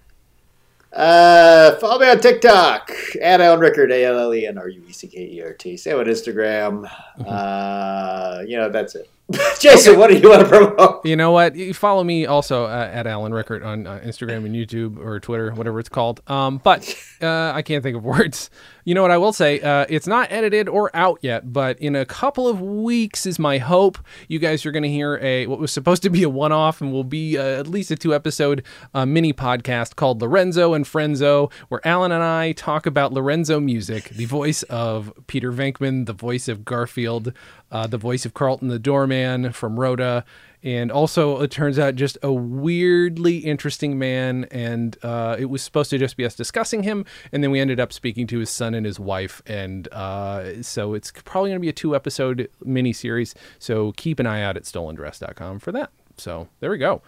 Uh, 0.92 1.74
follow 1.76 1.98
me 1.98 2.10
on 2.10 2.20
TikTok 2.20 2.90
at 3.22 3.40
Allen 3.40 3.60
Rueckert, 3.60 3.90
A 3.90 4.04
L 4.04 4.18
L 4.18 4.34
E 4.34 4.46
N 4.46 4.58
R 4.58 4.68
U 4.68 4.84
E 4.86 4.92
C 4.92 5.06
K 5.06 5.24
E 5.24 5.42
R 5.42 5.54
T. 5.54 5.76
Same 5.76 5.98
on 5.98 6.04
Instagram. 6.04 6.84
Mm-hmm. 7.18 7.24
Uh, 7.26 8.42
you 8.46 8.58
know, 8.58 8.68
that's 8.68 8.94
it. 8.94 9.08
Jason, 9.60 9.92
okay. 9.92 9.98
what 9.98 10.10
do 10.10 10.18
you 10.18 10.28
want 10.28 10.42
to 10.42 10.48
promote? 10.48 11.06
You 11.06 11.16
know 11.16 11.30
what? 11.30 11.56
You 11.56 11.72
follow 11.72 12.04
me 12.04 12.26
also 12.26 12.64
uh, 12.64 12.90
at 12.92 13.06
Allen 13.06 13.32
Rueckert 13.32 13.64
on 13.64 13.86
uh, 13.86 14.02
Instagram 14.04 14.44
and 14.44 14.54
YouTube 14.54 14.98
or 14.98 15.18
Twitter, 15.20 15.52
whatever 15.52 15.80
it's 15.80 15.88
called. 15.88 16.20
Um, 16.28 16.58
but 16.58 16.94
uh, 17.22 17.52
I 17.54 17.62
can't 17.62 17.82
think 17.82 17.96
of 17.96 18.04
words. 18.04 18.50
You 18.84 18.96
know 18.96 19.02
what 19.02 19.12
I 19.12 19.18
will 19.18 19.32
say? 19.32 19.60
Uh, 19.60 19.86
it's 19.88 20.08
not 20.08 20.32
edited 20.32 20.68
or 20.68 20.90
out 20.94 21.20
yet, 21.22 21.52
but 21.52 21.78
in 21.78 21.94
a 21.94 22.04
couple 22.04 22.48
of 22.48 22.60
weeks 22.60 23.26
is 23.26 23.38
my 23.38 23.58
hope. 23.58 23.96
You 24.26 24.40
guys 24.40 24.66
are 24.66 24.72
going 24.72 24.82
to 24.82 24.88
hear 24.88 25.20
a 25.22 25.46
what 25.46 25.60
was 25.60 25.70
supposed 25.70 26.02
to 26.02 26.10
be 26.10 26.24
a 26.24 26.28
one-off 26.28 26.80
and 26.80 26.92
will 26.92 27.04
be 27.04 27.38
uh, 27.38 27.60
at 27.60 27.68
least 27.68 27.92
a 27.92 27.96
two-episode 27.96 28.64
uh, 28.92 29.06
mini 29.06 29.32
podcast 29.32 29.94
called 29.94 30.20
Lorenzo 30.20 30.74
and 30.74 30.84
Frenzo, 30.84 31.52
where 31.68 31.80
Allen 31.86 32.10
and 32.10 32.24
I 32.24 32.52
talk 32.52 32.84
about 32.84 33.12
Lorenzo 33.12 33.60
Music, 33.60 34.08
the 34.08 34.24
voice 34.24 34.64
of 34.64 35.12
Peter 35.28 35.52
Venkman, 35.52 36.06
the 36.06 36.12
voice 36.12 36.48
of 36.48 36.64
Garfield, 36.64 37.32
uh, 37.70 37.86
the 37.86 37.98
voice 37.98 38.26
of 38.26 38.34
Carlton 38.34 38.66
the 38.66 38.80
Doorman 38.80 39.52
from 39.52 39.78
Rhoda, 39.78 40.24
and 40.62 40.92
also 40.92 41.40
it 41.40 41.50
turns 41.50 41.78
out 41.78 41.96
just 41.96 42.18
a 42.22 42.32
weirdly 42.32 43.38
interesting 43.38 43.98
man. 43.98 44.46
And 44.50 44.96
uh, 45.02 45.36
it 45.38 45.46
was 45.46 45.62
supposed 45.62 45.90
to 45.90 45.98
just 45.98 46.16
be 46.16 46.24
us 46.24 46.34
discussing 46.34 46.82
him, 46.82 47.04
and 47.32 47.42
then 47.42 47.50
we 47.50 47.60
ended 47.60 47.80
up 47.80 47.92
speaking 47.92 48.26
to 48.28 48.38
his 48.38 48.50
son 48.50 48.74
and 48.74 48.86
his 48.86 49.00
wife, 49.00 49.42
and 49.46 49.88
uh, 49.92 50.62
so 50.62 50.94
it's 50.94 51.12
probably 51.24 51.50
going 51.50 51.58
to 51.58 51.62
be 51.62 51.68
a 51.68 51.72
two 51.72 51.94
episode 51.96 52.48
mini 52.64 52.92
series. 52.92 53.34
So 53.58 53.92
keep 53.92 54.18
an 54.20 54.26
eye 54.26 54.42
out 54.42 54.56
at 54.56 54.64
stolendress.com 54.64 55.58
for 55.58 55.72
that. 55.72 55.90
So 56.16 56.48
there 56.60 56.70
we 56.70 56.78
go. 56.78 57.02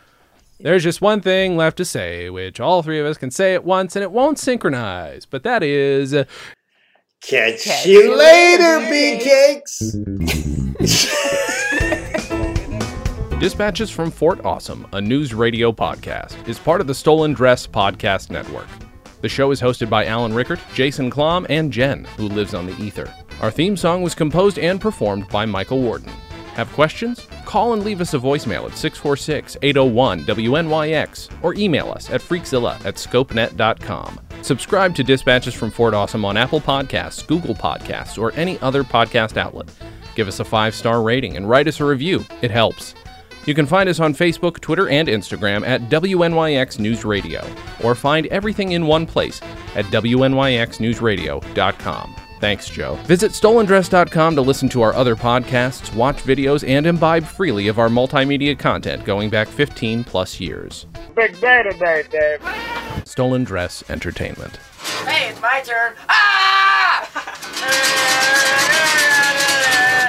There's 0.61 0.85
just 0.85 1.01
one 1.01 1.21
thing 1.21 1.57
left 1.57 1.77
to 1.79 1.85
say, 1.85 2.31
which 2.31 2.61
all 2.61 2.83
three 2.83 3.01
of 3.01 3.07
us 3.07 3.19
can 3.19 3.31
say 3.31 3.55
at 3.55 3.65
once, 3.65 3.97
and 3.97 4.03
it 4.03 4.13
won't 4.13 4.39
synchronize, 4.39 5.27
but 5.27 5.43
that 5.43 5.63
is. 5.63 6.13
Catch, 7.23 7.65
Catch 7.65 7.87
you 7.87 8.17
later, 8.17 8.79
big 8.89 9.21
cakes. 9.21 9.97
Dispatches 13.41 13.91
from 13.91 14.11
Fort 14.11 14.43
Awesome, 14.45 14.87
a 14.93 15.01
news 15.01 15.35
radio 15.35 15.70
podcast, 15.70 16.49
is 16.49 16.59
part 16.59 16.80
of 16.80 16.87
the 16.87 16.95
Stolen 16.95 17.35
Dress 17.35 17.66
Podcast 17.66 18.30
Network. 18.30 18.68
The 19.20 19.28
show 19.28 19.51
is 19.51 19.61
hosted 19.61 19.91
by 19.91 20.07
Allen 20.07 20.32
Rueckert, 20.32 20.61
Jason 20.72 21.11
Klamm, 21.11 21.45
and 21.51 21.70
Jen, 21.72 22.05
who 22.16 22.28
lives 22.28 22.55
on 22.55 22.66
the 22.66 22.76
ether. 22.82 23.12
Our 23.43 23.51
theme 23.51 23.76
song 23.76 24.03
was 24.03 24.14
composed 24.14 24.59
and 24.59 24.80
performed 24.80 25.28
by 25.28 25.45
Michael 25.45 25.82
Warden. 25.82 26.11
Have 26.55 26.72
questions? 26.72 27.26
Call 27.45 27.74
and 27.74 27.85
leave 27.85 28.01
us 28.01 28.14
a 28.14 28.18
voicemail 28.18 28.70
at 28.70 28.78
646 28.78 29.57
801 29.61 30.24
WNYX 30.24 31.28
or 31.43 31.55
email 31.55 31.91
us 31.91 32.09
at 32.11 32.22
freakzilla 32.22 32.82
at 32.87 32.95
scopenet.com. 32.95 34.20
Subscribe 34.43 34.95
to 34.95 35.03
Dispatches 35.05 35.55
from 35.55 35.70
Fort 35.70 35.93
Awesome 35.93 36.24
on 36.24 36.37
Apple 36.37 36.61
Podcasts, 36.61 37.26
Google 37.26 37.55
Podcasts, 37.55 38.16
or 38.16 38.32
any 38.35 38.59
other 38.61 38.85
podcast 38.85 39.37
outlet. 39.37 39.68
Give 40.14 40.28
us 40.28 40.41
a 40.41 40.45
five 40.45 40.74
star 40.74 41.03
rating 41.03 41.37
and 41.37 41.49
write 41.49 41.66
us 41.68 41.80
a 41.80 41.85
review. 41.85 42.24
It 42.41 42.53
helps. 42.53 42.95
You 43.47 43.55
can 43.55 43.66
find 43.66 43.88
us 43.88 44.01
on 44.01 44.14
Facebook, 44.14 44.61
Twitter, 44.61 44.88
and 44.88 45.09
Instagram 45.09 45.66
at 45.66 45.82
WNYX 45.82 46.78
News 46.78 47.05
Radio, 47.05 47.47
or 47.82 47.95
find 47.95 48.26
everything 48.26 48.72
in 48.72 48.86
one 48.86 49.07
place 49.07 49.40
at 49.74 49.84
WNYXNewsRadio.com. 49.86 52.16
Thanks, 52.40 52.68
Joe. 52.68 52.97
Visit 53.05 53.30
stolendress.com 53.32 54.34
to 54.34 54.42
listen 54.42 54.68
to 54.70 54.82
our 54.82 54.92
other 54.95 55.14
podcasts, 55.16 55.95
watch 55.95 56.16
videos, 56.18 56.68
and 56.68 56.86
imbibe 56.86 57.24
freely 57.24 57.68
of 57.68 57.78
our 57.78 57.88
multimedia 57.88 58.59
content 58.59 59.05
going 59.05 59.30
back 59.30 59.49
15 59.49 60.05
plus 60.05 60.40
years. 60.40 60.86
Big 61.14 61.40
day 61.40 61.62
today, 61.62 62.03
Dave. 62.11 62.42
Stolen 63.07 63.45
Dress 63.45 63.82
Entertainment. 63.88 64.57
Hey, 65.07 65.30
it's 65.30 65.40
my 65.40 65.62
turn. 65.62 65.95
Ah! 66.09 67.20